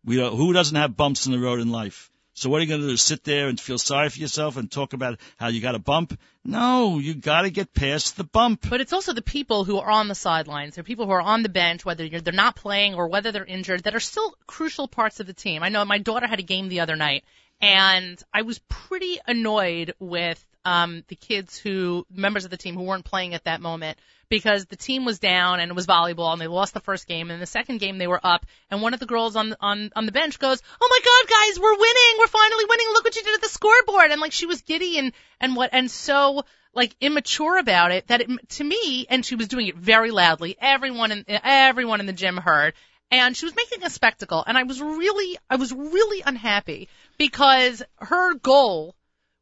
We 0.03 0.17
who 0.17 0.53
doesn't 0.53 0.75
have 0.75 0.95
bumps 0.95 1.25
in 1.25 1.31
the 1.31 1.39
road 1.39 1.59
in 1.59 1.69
life? 1.69 2.11
So 2.37 2.49
what 2.49 2.57
are 2.57 2.63
you 2.63 2.67
going 2.67 2.81
to 2.81 2.87
do? 2.87 2.97
Sit 2.97 3.23
there 3.23 3.47
and 3.47 3.57
feel 3.57 3.77
sorry 3.77 4.09
for 4.09 4.19
yourself 4.19 4.57
and 4.57 4.69
talk 4.69 4.91
about 4.91 5.19
how 5.37 5.47
you 5.47 5.61
got 5.61 5.73
a 5.73 5.79
bump? 5.79 6.19
No, 6.43 6.99
you 6.99 7.15
got 7.15 7.43
to 7.43 7.49
get 7.49 7.73
past 7.73 8.17
the 8.17 8.25
bump. 8.25 8.69
But 8.69 8.81
it's 8.81 8.91
also 8.91 9.13
the 9.13 9.21
people 9.21 9.63
who 9.63 9.79
are 9.79 9.89
on 9.89 10.09
the 10.09 10.15
sidelines. 10.15 10.75
They're 10.75 10.83
people 10.83 11.05
who 11.05 11.13
are 11.13 11.21
on 11.21 11.43
the 11.43 11.49
bench, 11.49 11.85
whether 11.85 12.07
they're 12.09 12.33
not 12.33 12.57
playing 12.57 12.95
or 12.95 13.07
whether 13.07 13.31
they're 13.31 13.45
injured, 13.45 13.83
that 13.83 13.95
are 13.95 14.01
still 14.01 14.35
crucial 14.47 14.89
parts 14.89 15.21
of 15.21 15.27
the 15.27 15.33
team. 15.33 15.63
I 15.63 15.69
know 15.69 15.85
my 15.85 15.97
daughter 15.97 16.27
had 16.27 16.39
a 16.39 16.43
game 16.43 16.67
the 16.67 16.81
other 16.81 16.97
night, 16.97 17.23
and 17.61 18.21
I 18.33 18.41
was 18.41 18.59
pretty 18.67 19.17
annoyed 19.25 19.93
with 19.99 20.45
um, 20.65 21.03
the 21.07 21.15
kids 21.15 21.57
who, 21.57 22.05
members 22.09 22.43
of 22.43 22.51
the 22.51 22.57
team 22.57 22.75
who 22.75 22.83
weren't 22.83 23.05
playing 23.05 23.33
at 23.33 23.45
that 23.45 23.61
moment, 23.61 23.97
because 24.27 24.65
the 24.65 24.75
team 24.75 25.05
was 25.05 25.19
down 25.19 25.59
and 25.59 25.69
it 25.69 25.75
was 25.75 25.87
volleyball, 25.87 26.33
and 26.33 26.41
they 26.41 26.47
lost 26.47 26.73
the 26.73 26.79
first 26.79 27.07
game, 27.07 27.31
and 27.31 27.41
the 27.41 27.45
second 27.45 27.79
game 27.79 27.97
they 27.97 28.07
were 28.07 28.19
up, 28.23 28.45
and 28.69 28.81
one 28.81 28.93
of 28.93 28.99
the 28.99 29.05
girls 29.05 29.35
on 29.35 29.55
on 29.61 29.91
on 29.95 30.05
the 30.05 30.11
bench 30.11 30.39
goes, 30.39 30.61
"Oh 30.81 30.89
my 30.89 30.99
God, 31.05 31.29
guys, 31.29 31.59
we're 31.59 31.77
winning! 31.77 32.19
We're 32.19 32.27
finally 32.27 32.65
winning! 32.67 32.87
Look 32.93 33.03
what 33.03 33.15
you 33.15 33.23
did 33.23 33.35
at 33.35 33.41
the 33.41 33.49
scoreboard!" 33.49 34.11
And 34.11 34.21
like 34.21 34.31
she 34.31 34.47
was 34.47 34.61
giddy 34.61 34.97
and 34.97 35.13
and 35.39 35.55
what 35.55 35.69
and 35.73 35.89
so 35.89 36.43
like 36.73 36.95
immature 36.99 37.57
about 37.57 37.91
it 37.91 38.07
that 38.07 38.21
it, 38.21 38.49
to 38.49 38.63
me, 38.63 39.05
and 39.09 39.25
she 39.25 39.35
was 39.35 39.47
doing 39.47 39.67
it 39.67 39.77
very 39.77 40.11
loudly. 40.11 40.57
Everyone 40.59 41.11
in 41.11 41.25
everyone 41.27 41.99
in 41.99 42.05
the 42.05 42.13
gym 42.13 42.37
heard, 42.37 42.73
and 43.11 43.35
she 43.35 43.45
was 43.45 43.55
making 43.55 43.83
a 43.83 43.89
spectacle. 43.89 44.43
And 44.45 44.57
I 44.57 44.63
was 44.63 44.81
really, 44.81 45.37
I 45.49 45.55
was 45.55 45.71
really 45.71 46.21
unhappy 46.25 46.89
because 47.17 47.83
her 47.99 48.33
goal 48.35 48.95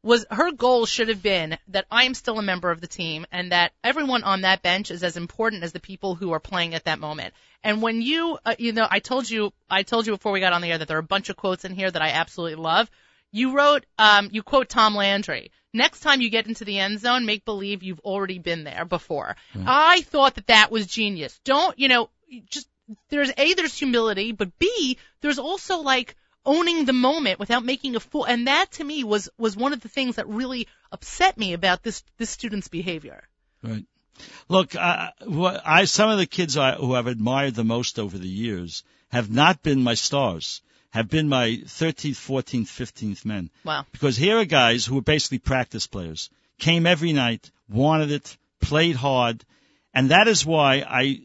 was 0.04 0.26
her 0.30 0.52
goal 0.52 0.84
should 0.84 1.08
have 1.08 1.22
been 1.22 1.56
that 1.68 1.86
I 1.90 2.04
am 2.04 2.12
still 2.12 2.38
a 2.38 2.42
member 2.42 2.70
of 2.70 2.80
the 2.80 2.86
team 2.86 3.24
and 3.32 3.52
that 3.52 3.72
everyone 3.82 4.22
on 4.22 4.42
that 4.42 4.60
bench 4.60 4.90
is 4.90 5.02
as 5.02 5.16
important 5.16 5.64
as 5.64 5.72
the 5.72 5.80
people 5.80 6.14
who 6.14 6.32
are 6.32 6.40
playing 6.40 6.74
at 6.74 6.84
that 6.84 6.98
moment. 6.98 7.32
And 7.62 7.80
when 7.80 8.02
you, 8.02 8.38
uh, 8.44 8.54
you 8.58 8.72
know, 8.72 8.86
I 8.88 8.98
told 8.98 9.28
you, 9.28 9.52
I 9.70 9.82
told 9.82 10.06
you 10.06 10.12
before 10.12 10.32
we 10.32 10.40
got 10.40 10.52
on 10.52 10.60
the 10.60 10.70
air 10.70 10.78
that 10.78 10.88
there 10.88 10.98
are 10.98 11.00
a 11.00 11.02
bunch 11.02 11.30
of 11.30 11.36
quotes 11.36 11.64
in 11.64 11.74
here 11.74 11.90
that 11.90 12.02
I 12.02 12.10
absolutely 12.10 12.62
love. 12.62 12.90
You 13.32 13.56
wrote, 13.56 13.86
um, 13.98 14.28
you 14.30 14.42
quote 14.42 14.68
Tom 14.68 14.94
Landry. 14.94 15.50
Next 15.72 16.00
time 16.00 16.20
you 16.20 16.28
get 16.28 16.46
into 16.46 16.66
the 16.66 16.78
end 16.78 17.00
zone, 17.00 17.24
make 17.24 17.46
believe 17.46 17.82
you've 17.82 18.00
already 18.00 18.38
been 18.38 18.62
there 18.64 18.84
before. 18.84 19.36
I 19.66 20.02
thought 20.02 20.34
that 20.34 20.48
that 20.48 20.70
was 20.70 20.86
genius. 20.86 21.40
Don't, 21.44 21.76
you 21.78 21.88
know, 21.88 22.10
just, 22.50 22.68
there's 23.08 23.32
A, 23.38 23.54
there's 23.54 23.76
humility, 23.76 24.32
but 24.32 24.58
B, 24.58 24.98
there's 25.22 25.38
also 25.38 25.78
like 25.78 26.14
owning 26.44 26.84
the 26.84 26.92
moment 26.92 27.38
without 27.38 27.64
making 27.64 27.96
a 27.96 28.00
fool. 28.00 28.24
And 28.24 28.46
that 28.46 28.72
to 28.72 28.84
me 28.84 29.04
was, 29.04 29.28
was 29.38 29.56
one 29.56 29.72
of 29.72 29.80
the 29.80 29.88
things 29.88 30.16
that 30.16 30.28
really 30.28 30.68
upset 30.92 31.38
me 31.38 31.52
about 31.52 31.82
this, 31.82 32.02
this 32.18 32.30
student's 32.30 32.68
behavior. 32.68 33.22
Right. 33.62 33.86
Look, 34.48 34.76
I, 34.76 35.10
what 35.24 35.62
I 35.64 35.86
some 35.86 36.10
of 36.10 36.18
the 36.18 36.26
kids 36.26 36.56
I, 36.56 36.74
who 36.74 36.94
I've 36.94 37.06
admired 37.06 37.54
the 37.54 37.64
most 37.64 37.98
over 37.98 38.16
the 38.16 38.28
years 38.28 38.84
have 39.10 39.30
not 39.30 39.62
been 39.62 39.82
my 39.82 39.94
stars. 39.94 40.62
Have 40.90 41.08
been 41.10 41.28
my 41.28 41.48
13th, 41.64 42.12
14th, 42.12 42.66
15th 42.66 43.24
men. 43.24 43.50
Wow. 43.64 43.84
Because 43.90 44.16
here 44.16 44.38
are 44.38 44.44
guys 44.44 44.86
who 44.86 44.94
were 44.94 45.02
basically 45.02 45.38
practice 45.38 45.88
players. 45.88 46.30
Came 46.58 46.86
every 46.86 47.12
night, 47.12 47.50
wanted 47.68 48.12
it, 48.12 48.36
played 48.60 48.94
hard, 48.94 49.44
and 49.92 50.10
that 50.10 50.28
is 50.28 50.46
why 50.46 50.84
I. 50.88 51.20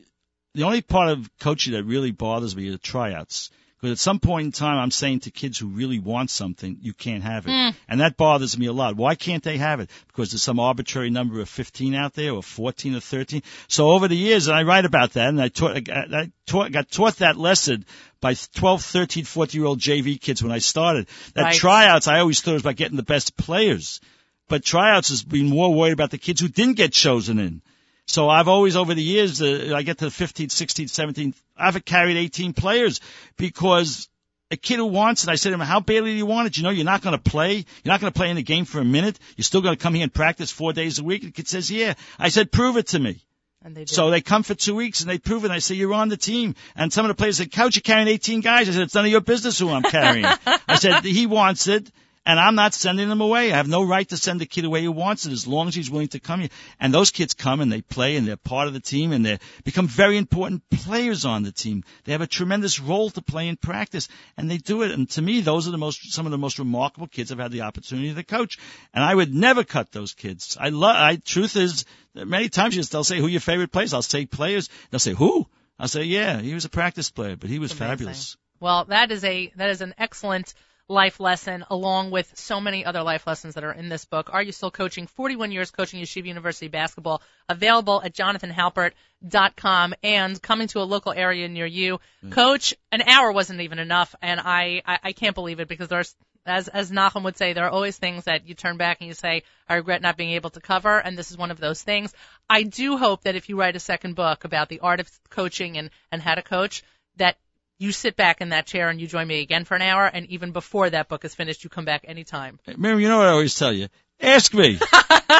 The 0.55 0.63
only 0.63 0.81
part 0.81 1.09
of 1.09 1.29
coaching 1.39 1.73
that 1.73 1.83
really 1.83 2.09
bothers 2.09 2.55
me 2.55 2.69
are 2.69 2.71
the 2.71 2.77
tryouts. 2.79 3.51
Because 3.79 3.93
at 3.93 3.99
some 3.99 4.19
point 4.19 4.45
in 4.45 4.51
time, 4.51 4.77
I'm 4.77 4.91
saying 4.91 5.21
to 5.21 5.31
kids 5.31 5.57
who 5.57 5.67
really 5.67 5.99
want 5.99 6.29
something, 6.29 6.77
you 6.81 6.93
can't 6.93 7.23
have 7.23 7.47
it. 7.47 7.51
Mm. 7.51 7.75
And 7.87 8.01
that 8.01 8.17
bothers 8.17 8.57
me 8.57 8.65
a 8.65 8.73
lot. 8.73 8.97
Why 8.97 9.15
can't 9.15 9.41
they 9.41 9.55
have 9.55 9.79
it? 9.79 9.89
Because 10.07 10.31
there's 10.31 10.43
some 10.43 10.59
arbitrary 10.59 11.09
number 11.09 11.39
of 11.39 11.47
15 11.47 11.95
out 11.95 12.13
there 12.13 12.33
or 12.33 12.43
14 12.43 12.95
or 12.95 12.99
13. 12.99 13.41
So 13.69 13.91
over 13.91 14.09
the 14.09 14.17
years, 14.17 14.47
and 14.47 14.57
I 14.57 14.63
write 14.63 14.83
about 14.83 15.13
that, 15.13 15.29
and 15.29 15.41
I 15.41 15.47
taught, 15.47 15.89
I 15.89 16.31
taught, 16.45 16.73
got 16.73 16.91
taught 16.91 17.17
that 17.17 17.37
lesson 17.37 17.85
by 18.19 18.33
12, 18.33 18.83
13, 18.83 19.23
14 19.23 19.61
year 19.61 19.67
old 19.67 19.79
JV 19.79 20.19
kids 20.19 20.43
when 20.43 20.51
I 20.51 20.59
started. 20.59 21.07
That 21.35 21.43
Right. 21.43 21.55
tryouts, 21.55 22.09
I 22.09 22.19
always 22.19 22.41
thought 22.41 22.51
it 22.51 22.55
was 22.55 22.63
about 22.63 22.75
getting 22.75 22.97
the 22.97 23.03
best 23.03 23.37
players. 23.37 24.01
But 24.49 24.65
tryouts 24.65 25.09
has 25.09 25.23
been 25.23 25.47
more 25.47 25.73
worried 25.73 25.93
about 25.93 26.11
the 26.11 26.17
kids 26.17 26.41
who 26.41 26.49
didn't 26.49 26.75
get 26.75 26.91
chosen 26.91 27.39
in. 27.39 27.61
So 28.09 28.27
I've 28.27 28.47
always, 28.47 28.75
over 28.75 28.95
the 28.95 29.03
years, 29.03 29.39
uh, 29.39 29.73
I 29.75 29.83
get 29.83 29.99
to 29.99 30.05
the 30.05 30.11
15, 30.11 30.49
16, 30.49 30.87
17, 30.87 31.35
I've 31.55 31.85
carried 31.85 32.17
18 32.17 32.53
players 32.53 33.01
because 33.37 34.09
a 34.49 34.57
kid 34.57 34.77
who 34.77 34.87
wants 34.87 35.23
it, 35.23 35.29
I 35.29 35.35
said 35.35 35.49
to 35.49 35.53
him, 35.53 35.61
how 35.61 35.79
badly 35.79 36.13
do 36.13 36.17
you 36.17 36.25
want 36.25 36.47
it? 36.47 36.57
You 36.57 36.63
know, 36.63 36.71
you're 36.71 36.85
not 36.85 37.03
going 37.03 37.15
to 37.15 37.21
play. 37.21 37.57
You're 37.57 37.65
not 37.85 38.01
going 38.01 38.11
to 38.11 38.17
play 38.17 38.31
in 38.31 38.35
the 38.35 38.41
game 38.41 38.65
for 38.65 38.79
a 38.79 38.83
minute. 38.83 39.19
You're 39.37 39.43
still 39.43 39.61
going 39.61 39.75
to 39.75 39.81
come 39.81 39.93
here 39.93 40.01
and 40.01 40.13
practice 40.13 40.51
four 40.51 40.73
days 40.73 40.97
a 40.97 41.03
week. 41.03 41.21
The 41.21 41.29
kid 41.29 41.47
says, 41.47 41.69
yeah. 41.69 41.93
I 42.17 42.29
said, 42.29 42.51
prove 42.51 42.77
it 42.77 42.87
to 42.87 42.99
me. 42.99 43.23
And 43.61 43.75
they. 43.75 43.85
So 43.85 44.09
they 44.09 44.21
come 44.21 44.41
for 44.41 44.55
two 44.55 44.73
weeks 44.73 45.01
and 45.01 45.09
they 45.09 45.19
prove 45.19 45.43
it. 45.43 45.47
And 45.47 45.53
I 45.53 45.59
say, 45.59 45.75
you're 45.75 45.93
on 45.93 46.09
the 46.09 46.17
team. 46.17 46.55
And 46.75 46.91
some 46.91 47.05
of 47.05 47.09
the 47.09 47.15
players 47.15 47.37
said, 47.37 47.51
coach, 47.51 47.75
you're 47.75 47.81
carrying 47.81 48.07
18 48.07 48.41
guys. 48.41 48.67
I 48.69 48.71
said, 48.71 48.81
it's 48.81 48.95
none 48.95 49.05
of 49.05 49.11
your 49.11 49.21
business 49.21 49.59
who 49.59 49.69
I'm 49.69 49.83
carrying. 49.83 50.25
I 50.67 50.77
said, 50.77 51.03
he 51.03 51.27
wants 51.27 51.67
it. 51.67 51.91
And 52.25 52.39
I'm 52.39 52.55
not 52.55 52.73
sending 52.73 53.09
him 53.09 53.21
away. 53.21 53.51
I 53.51 53.57
have 53.57 53.67
no 53.67 53.81
right 53.81 54.07
to 54.09 54.17
send 54.17 54.41
a 54.41 54.45
kid 54.45 54.65
away 54.65 54.83
who 54.83 54.91
wants 54.91 55.25
it 55.25 55.31
as 55.31 55.47
long 55.47 55.67
as 55.67 55.73
he's 55.73 55.89
willing 55.89 56.09
to 56.09 56.19
come 56.19 56.41
here. 56.41 56.49
And 56.79 56.93
those 56.93 57.11
kids 57.11 57.33
come 57.33 57.59
and 57.61 57.71
they 57.71 57.81
play 57.81 58.17
and 58.17 58.27
they're 58.27 58.37
part 58.37 58.67
of 58.67 58.73
the 58.73 58.79
team 58.79 59.13
and 59.13 59.25
they 59.25 59.39
become 59.63 59.87
very 59.87 60.17
important 60.17 60.69
players 60.69 61.25
on 61.25 61.43
the 61.43 61.51
team. 61.51 61.83
They 62.03 62.11
have 62.11 62.21
a 62.21 62.27
tremendous 62.27 62.79
role 62.79 63.09
to 63.11 63.21
play 63.21 63.47
in 63.47 63.57
practice 63.57 64.09
and 64.37 64.49
they 64.51 64.57
do 64.57 64.83
it. 64.83 64.91
And 64.91 65.09
to 65.11 65.21
me, 65.21 65.41
those 65.41 65.67
are 65.67 65.71
the 65.71 65.77
most, 65.77 66.13
some 66.13 66.25
of 66.25 66.31
the 66.31 66.37
most 66.37 66.59
remarkable 66.59 67.07
kids 67.07 67.31
I've 67.31 67.39
had 67.39 67.51
the 67.51 67.61
opportunity 67.61 68.13
to 68.13 68.23
coach. 68.23 68.57
And 68.93 69.03
I 69.03 69.15
would 69.15 69.33
never 69.33 69.63
cut 69.63 69.91
those 69.91 70.13
kids. 70.13 70.57
I 70.59 70.69
love, 70.69 70.95
I, 70.95 71.15
truth 71.15 71.55
is, 71.55 71.85
many 72.13 72.49
times 72.49 72.75
just, 72.75 72.91
they'll 72.91 73.03
say, 73.03 73.17
who 73.17 73.25
are 73.25 73.29
your 73.29 73.39
favorite 73.39 73.71
players? 73.71 73.93
I'll 73.93 74.01
say 74.01 74.25
players. 74.25 74.69
They'll 74.91 74.99
say, 74.99 75.13
who? 75.13 75.47
I'll 75.79 75.87
say, 75.87 76.03
yeah, 76.03 76.41
he 76.41 76.53
was 76.53 76.65
a 76.65 76.69
practice 76.69 77.09
player, 77.09 77.37
but 77.37 77.49
he 77.49 77.57
was 77.57 77.71
Amazing. 77.71 77.87
fabulous. 77.87 78.37
Well, 78.59 78.85
that 78.85 79.11
is 79.11 79.23
a 79.23 79.53
that 79.55 79.69
is 79.69 79.79
an 79.79 79.95
excellent 79.97 80.53
life 80.89 81.19
lesson, 81.19 81.63
along 81.69 82.11
with 82.11 82.35
so 82.35 82.59
many 82.59 82.83
other 82.83 83.03
life 83.03 83.25
lessons 83.27 83.53
that 83.53 83.63
are 83.63 83.71
in 83.71 83.87
this 83.89 84.05
book. 84.05 84.33
Are 84.33 84.41
you 84.41 84.51
still 84.51 84.71
coaching? 84.71 85.07
41 85.07 85.51
years 85.51 85.71
coaching 85.71 86.01
Yeshiva 86.01 86.25
University 86.25 86.67
basketball. 86.67 87.21
Available 87.47 88.01
at 88.03 88.13
jonathanhalpert.com 88.13 89.93
and 90.03 90.41
coming 90.41 90.67
to 90.69 90.79
a 90.79 90.83
local 90.83 91.13
area 91.13 91.47
near 91.47 91.65
you. 91.65 91.99
Mm. 92.25 92.31
Coach, 92.31 92.73
an 92.91 93.03
hour 93.03 93.31
wasn't 93.31 93.61
even 93.61 93.79
enough, 93.79 94.15
and 94.21 94.39
I, 94.39 94.81
I 94.85 94.99
I 95.03 95.11
can't 95.13 95.35
believe 95.35 95.59
it 95.59 95.67
because 95.67 95.87
there's 95.87 96.15
as 96.45 96.67
as 96.67 96.91
Nachum 96.91 97.23
would 97.23 97.37
say, 97.37 97.53
there 97.53 97.65
are 97.65 97.69
always 97.69 97.97
things 97.97 98.25
that 98.25 98.47
you 98.47 98.55
turn 98.55 98.77
back 98.77 98.97
and 98.99 99.07
you 99.07 99.13
say, 99.13 99.43
I 99.67 99.75
regret 99.75 100.01
not 100.01 100.17
being 100.17 100.31
able 100.31 100.49
to 100.51 100.59
cover, 100.59 100.97
and 100.97 101.17
this 101.17 101.31
is 101.31 101.37
one 101.37 101.51
of 101.51 101.59
those 101.59 101.81
things. 101.83 102.13
I 102.49 102.63
do 102.63 102.97
hope 102.97 103.23
that 103.23 103.35
if 103.35 103.49
you 103.49 103.59
write 103.59 103.75
a 103.75 103.79
second 103.79 104.15
book 104.15 104.43
about 104.43 104.69
the 104.69 104.79
art 104.79 104.99
of 104.99 105.09
coaching 105.29 105.77
and 105.77 105.89
and 106.11 106.21
how 106.21 106.35
to 106.35 106.41
coach, 106.41 106.83
that 107.17 107.37
you 107.79 107.91
sit 107.91 108.15
back 108.15 108.41
in 108.41 108.49
that 108.49 108.67
chair 108.67 108.89
and 108.89 108.99
you 109.01 109.07
join 109.07 109.27
me 109.27 109.41
again 109.41 109.65
for 109.65 109.75
an 109.75 109.81
hour, 109.81 110.05
and 110.05 110.27
even 110.27 110.51
before 110.51 110.89
that 110.89 111.07
book 111.07 111.25
is 111.25 111.33
finished, 111.33 111.63
you 111.63 111.69
come 111.69 111.85
back 111.85 112.05
anytime. 112.07 112.59
Mary, 112.77 113.01
you 113.01 113.07
know 113.07 113.17
what 113.17 113.27
I 113.27 113.31
always 113.31 113.55
tell 113.55 113.73
you? 113.73 113.87
Ask 114.21 114.53
me. 114.53 114.77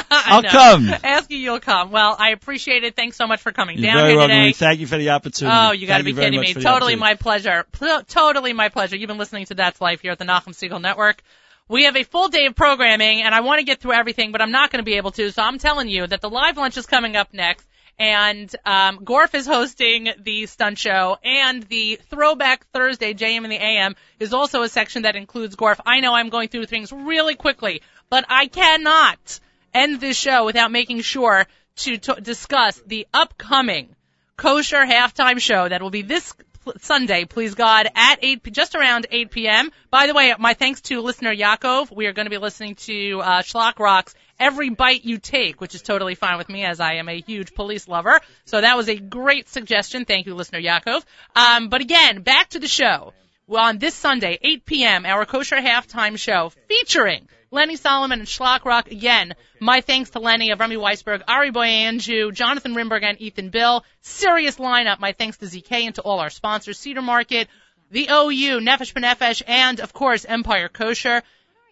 I'll 0.10 0.42
know. 0.42 0.50
come. 0.50 0.90
Ask 1.04 1.30
you, 1.30 1.38
you'll 1.38 1.60
come. 1.60 1.92
Well, 1.92 2.16
I 2.18 2.30
appreciate 2.30 2.86
it. 2.86 2.96
Thanks 2.96 3.18
so 3.18 3.28
much 3.28 3.42
for 3.42 3.52
coming 3.52 3.78
You're 3.78 3.94
down 3.94 4.08
here 4.08 4.16
welcome. 4.16 4.38
today. 4.38 4.54
Thank 4.54 4.80
you 4.80 4.88
for 4.88 4.98
the 4.98 5.10
opportunity. 5.10 5.58
Oh, 5.58 5.72
you 5.72 5.86
got 5.86 5.98
to 5.98 6.04
be 6.06 6.14
kidding 6.14 6.40
me. 6.40 6.54
Totally 6.54 6.96
my 6.96 7.16
pleasure. 7.16 7.66
Pl- 7.74 8.04
totally 8.04 8.54
my 8.54 8.70
pleasure. 8.70 8.96
You've 8.96 9.10
been 9.10 9.18
listening 9.18 9.46
to 9.48 9.56
That's 9.56 9.82
Life 9.82 10.02
here 10.02 10.14
at 10.14 10.20
the 10.20 10.26
Nachum 10.26 10.54
Segal 10.54 10.82
Network. 10.82 11.22
We 11.68 11.84
have 11.84 11.98
a 11.98 12.04
full 12.04 12.30
day 12.30 12.46
of 12.46 12.56
programming, 12.56 13.22
and 13.22 13.36
I 13.36 13.42
want 13.42 13.60
to 13.60 13.66
get 13.66 13.80
through 13.80 13.94
everything, 13.94 14.32
but 14.32 14.42
I'm 14.42 14.52
not 14.52 14.72
going 14.72 14.80
to 14.80 14.86
be 14.86 14.96
able 14.96 15.12
to. 15.12 15.32
So 15.32 15.44
I'm 15.44 15.60
telling 15.60 15.90
you 15.90 16.08
that 16.08 16.22
the 16.22 16.30
live 16.30 16.58
lunch 16.58 16.78
is 16.78 16.86
coming 16.86 17.16
up 17.16 17.34
next, 17.34 17.68
and 18.00 18.54
um, 18.66 19.00
Gorf 19.00 19.36
is 19.36 19.46
hosting 19.46 20.10
the 20.18 20.46
stunt 20.46 20.78
show, 20.78 21.18
and 21.24 21.62
the 21.64 22.00
Throwback 22.10 22.66
Thursday 22.68 23.14
JM 23.14 23.44
in 23.44 23.50
the 23.50 23.62
AM 23.62 23.96
is 24.20 24.34
also 24.34 24.64
a 24.64 24.70
section 24.70 25.04
that 25.04 25.18
includes 25.18 25.58
Gorf. 25.58 25.80
I 25.86 26.00
know 26.00 26.16
I'm 26.16 26.30
going 26.30 26.48
through 26.48 26.66
things 26.66 26.94
really 26.94 27.36
quickly, 27.36 27.82
but 28.10 28.26
I 28.30 28.48
cannot 28.48 29.40
end 29.74 30.00
this 30.00 30.18
show 30.18 30.46
without 30.46 30.72
making 30.72 31.02
sure 31.02 31.46
to, 31.78 31.98
to 31.98 32.22
discuss 32.22 32.82
the 32.88 33.06
upcoming 33.14 33.96
kosher 34.38 34.86
halftime 34.86 35.40
show 35.40 35.68
that 35.68 35.82
will 35.82 35.90
be 35.90 36.02
this 36.02 36.34
Sunday, 36.78 37.26
please 37.26 37.56
God, 37.56 37.90
at 37.96 38.20
8, 38.22 38.44
p- 38.44 38.52
just 38.52 38.76
around 38.76 39.08
8 39.12 39.32
p.m. 39.32 39.72
By 39.90 40.08
the 40.08 40.14
way, 40.14 40.34
my 40.38 40.54
thanks 40.54 40.82
to 40.82 41.02
listener 41.02 41.34
Yaakov. 41.34 41.94
We 41.94 42.06
are 42.08 42.14
going 42.14 42.26
to 42.26 42.30
be 42.30 42.38
listening 42.38 42.76
to 42.76 43.22
uh, 43.22 43.42
Schlock 43.42 43.80
Rock's 43.80 44.14
Every 44.40 44.70
Bite 44.70 45.06
You 45.06 45.18
Take, 45.18 45.60
which 45.60 45.76
is 45.76 45.82
totally 45.82 46.16
fine 46.16 46.38
with 46.38 46.50
me 46.50 46.64
as 46.64 46.80
I 46.80 46.94
am 46.96 47.10
a 47.10 47.20
huge 47.20 47.54
police 47.54 47.88
lover. 47.88 48.20
So 48.46 48.62
that 48.62 48.78
was 48.78 48.88
a 48.90 48.96
great 48.96 49.50
suggestion. 49.50 50.06
Thank 50.06 50.26
you, 50.26 50.36
listener 50.36 50.60
Yaakov. 50.60 51.04
Um, 51.36 51.70
but 51.70 51.82
again, 51.82 52.22
back 52.22 52.50
to 52.50 52.60
the 52.60 52.68
show. 52.68 53.14
Well, 53.48 53.66
on 53.66 53.80
this 53.80 53.96
Sunday, 53.96 54.38
8 54.42 54.66
p.m., 54.66 55.06
our 55.06 55.26
kosher 55.26 55.56
halftime 55.56 56.18
show 56.18 56.52
featuring 56.68 57.28
Lenny 57.52 57.78
Solomon 57.78 58.20
and 58.20 58.28
Schlock 58.28 58.64
Rock. 58.64 58.92
Again, 58.92 59.34
my 59.60 59.82
thanks 59.82 60.12
to 60.12 60.20
Lenny 60.20 60.52
of 60.52 60.60
Remy 60.60 60.78
Weisberg, 60.78 61.24
Ari 61.28 61.52
Boyanju, 61.52 62.32
Jonathan 62.32 62.76
Rimberg, 62.76 63.04
and 63.04 63.20
Ethan 63.20 63.50
Bill. 63.50 63.84
Serious 64.02 64.58
lineup. 64.58 65.00
My 65.00 65.14
thanks 65.14 65.38
to 65.38 65.48
ZK 65.48 65.72
and 65.72 65.96
to 65.96 66.02
all 66.02 66.20
our 66.20 66.30
sponsors, 66.30 66.78
Cedar 66.78 67.02
Market, 67.02 67.48
the 67.90 68.08
OU, 68.12 68.60
Nefesh 68.60 68.94
Benefesh, 68.94 69.42
and 69.48 69.80
of 69.80 69.94
course, 69.94 70.26
Empire 70.26 70.70
Kosher. 70.70 71.24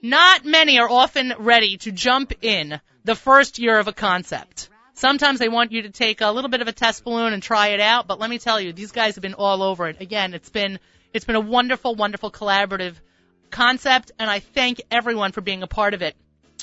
Not 0.02 0.46
many 0.46 0.80
are 0.80 0.90
often 0.90 1.34
ready 1.40 1.78
to 1.78 1.92
jump 1.92 2.34
in 2.42 2.80
the 3.04 3.16
first 3.16 3.58
year 3.58 3.80
of 3.80 3.88
a 3.88 3.94
concept. 3.94 4.70
Sometimes 4.94 5.40
they 5.40 5.50
want 5.50 5.72
you 5.72 5.84
to 5.84 5.90
take 5.90 6.22
a 6.22 6.32
little 6.32 6.50
bit 6.50 6.62
of 6.62 6.68
a 6.68 6.72
test 6.72 7.04
balloon 7.04 7.34
and 7.34 7.42
try 7.42 7.70
it 7.70 7.80
out, 7.80 8.08
but 8.08 8.20
let 8.20 8.30
me 8.30 8.40
tell 8.40 8.60
you, 8.60 8.74
these 8.74 8.92
guys 8.92 9.16
have 9.16 9.22
been 9.22 9.34
all 9.34 9.64
over 9.64 9.88
it. 9.88 10.02
Again, 10.02 10.34
it's 10.34 10.50
been 10.50 10.80
it's 11.14 11.26
been 11.26 11.36
a 11.36 11.42
wonderful, 11.42 11.96
wonderful 11.96 12.32
collaborative 12.32 12.94
concept, 13.50 14.12
and 14.20 14.30
I 14.30 14.40
thank 14.40 14.82
everyone 14.92 15.32
for 15.32 15.42
being 15.42 15.64
a 15.64 15.68
part 15.68 15.94
of 15.94 16.02
it. 16.02 16.16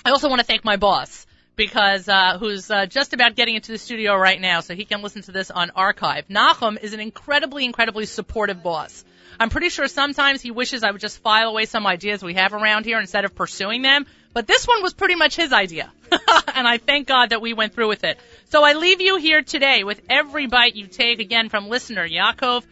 I 0.05 0.11
also 0.11 0.28
want 0.28 0.41
to 0.41 0.47
thank 0.47 0.64
my 0.64 0.76
boss 0.76 1.26
because 1.57 2.09
uh, 2.09 2.39
who's 2.39 2.70
uh, 2.70 2.87
just 2.87 3.14
about 3.14 3.37
getting 3.37 3.55
into 3.55 3.72
the 3.72 3.78
studio 3.78 4.16
right 4.16 4.41
now, 4.41 4.61
so 4.61 4.74
he 4.74 4.85
can 4.85 5.03
listen 5.03 5.22
to 5.22 5.32
this 5.32 5.51
on 5.51 5.70
archive. 5.70 6.28
Nachum 6.28 6.80
is 6.80 6.93
an 6.93 7.01
incredibly, 7.01 7.64
incredibly 7.64 8.07
supportive 8.07 8.62
boss. 8.62 9.05
I'm 9.39 9.51
pretty 9.51 9.68
sure 9.68 9.89
sometimes 9.89 10.41
he 10.41 10.51
wishes 10.51 10.82
I 10.82 10.91
would 10.91 11.01
just 11.01 11.18
file 11.18 11.49
away 11.49 11.66
some 11.66 11.87
ideas 11.87 12.22
we 12.22 12.35
have 12.35 12.53
around 12.53 12.85
here 12.85 12.99
instead 12.99 13.24
of 13.24 13.35
pursuing 13.35 13.82
them. 13.82 14.07
But 14.32 14.47
this 14.47 14.66
one 14.66 14.82
was 14.82 14.95
pretty 14.95 15.14
much 15.14 15.37
his 15.37 15.53
idea. 15.53 15.93
and 16.55 16.66
I 16.66 16.78
thank 16.78 17.07
God 17.07 17.30
that 17.30 17.41
we 17.41 17.55
went 17.55 17.74
through 17.74 17.89
with 17.89 18.05
it. 18.05 18.18
So 18.51 18.64
I 18.64 18.72
leave 18.72 19.01
you 19.01 19.16
here 19.16 19.43
today 19.43 19.85
with 19.85 20.01
every 20.11 20.47
bite 20.47 20.74
you 20.74 20.87
take 20.87 21.20
again 21.20 21.49
from 21.49 21.68
listener 21.68 22.07
Yaakov. 22.07 22.64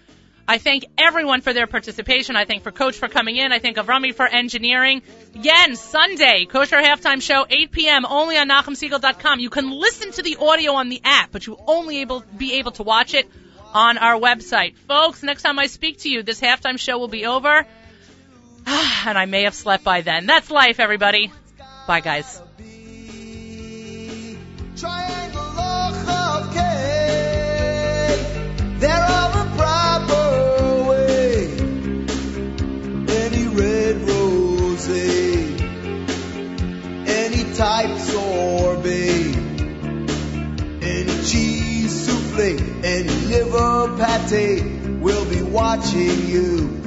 I 0.47 0.59
thank 0.59 0.85
everyone 0.99 1.41
for 1.41 1.53
their 1.53 1.69
participation. 1.69 2.35
I 2.35 2.45
thank 2.45 2.65
for 2.65 2.73
Coach 2.73 2.97
for 2.97 3.09
coming 3.09 3.37
in. 3.37 3.53
I 3.53 3.61
thank 3.61 3.77
Avrami 3.77 4.13
for 4.13 4.27
engineering. 4.27 5.03
Again, 5.37 5.77
Sunday, 5.77 6.47
Kosher 6.47 6.79
Halftime 6.79 7.23
Show, 7.23 7.47
8 7.49 7.71
p.m. 7.71 8.05
only 8.05 8.37
on 8.37 8.49
NachumSegal.com. 8.49 9.39
You 9.39 9.51
can 9.51 9.71
listen 9.71 10.11
to 10.13 10.23
the 10.23 10.37
audio 10.41 10.73
on 10.73 10.89
the 10.89 11.01
app, 11.05 11.31
but 11.31 11.47
you 11.47 11.57
only 11.67 12.01
able 12.01 12.25
be 12.37 12.55
able 12.55 12.73
to 12.73 12.83
watch 12.83 13.15
it 13.15 13.31
on 13.73 13.99
our 13.99 14.19
website. 14.19 14.77
Folks, 14.89 15.23
next 15.23 15.43
time 15.43 15.59
I 15.59 15.67
speak 15.67 15.99
to 16.01 16.09
you, 16.09 16.23
this 16.23 16.41
halftime 16.41 16.79
show 16.79 16.99
will 16.99 17.09
be 17.09 17.27
over. 17.27 17.67
and 18.67 19.19
I 19.19 19.27
may 19.27 19.45
have 19.45 19.55
slept 19.55 19.85
by 19.85 20.03
then. 20.03 20.27
That's 20.27 20.51
life, 20.51 20.81
everybody. 20.81 21.33
Bye, 21.87 22.01
guys. 22.01 22.41
Any 37.05 37.55
type 37.55 37.99
sorbet, 37.99 39.37
any 40.83 41.25
cheese 41.25 41.62
souffle 42.33 42.85
and 42.85 43.29
liver 43.29 43.97
pate 44.29 44.65
will 45.01 45.25
be 45.29 45.43
watching 45.43 46.29
you. 46.29 46.81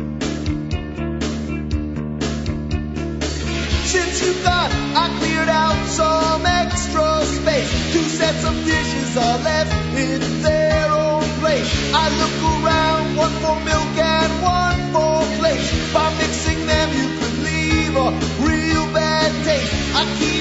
Since 3.85 4.25
you 4.25 4.33
gone, 4.43 4.71
I 4.95 5.15
cleared 5.19 5.49
out 5.49 5.87
some 5.87 6.45
extra 6.45 7.25
space. 7.25 7.93
Two 7.93 8.03
sets 8.03 8.45
of 8.45 8.53
dishes 8.65 9.17
are 9.17 9.37
left 9.39 9.73
in 9.97 10.41
their 10.41 10.91
own 10.91 11.23
place. 11.39 11.93
I 11.93 12.09
look 12.21 12.37
around, 12.63 13.15
one 13.15 13.31
for 13.43 13.55
milk 13.63 13.97
and 13.97 14.31
one 14.41 14.79
for 14.93 15.39
plates. 15.39 15.93
By 15.93 16.13
mixing 16.17 16.65
them, 16.65 16.89
you 16.99 17.07
could 17.19 17.37
leave 17.43 17.95
a 17.95 18.09
real 18.47 18.85
bad 18.93 19.31
taste. 19.45 19.73
I 19.95 20.03
keep 20.19 20.34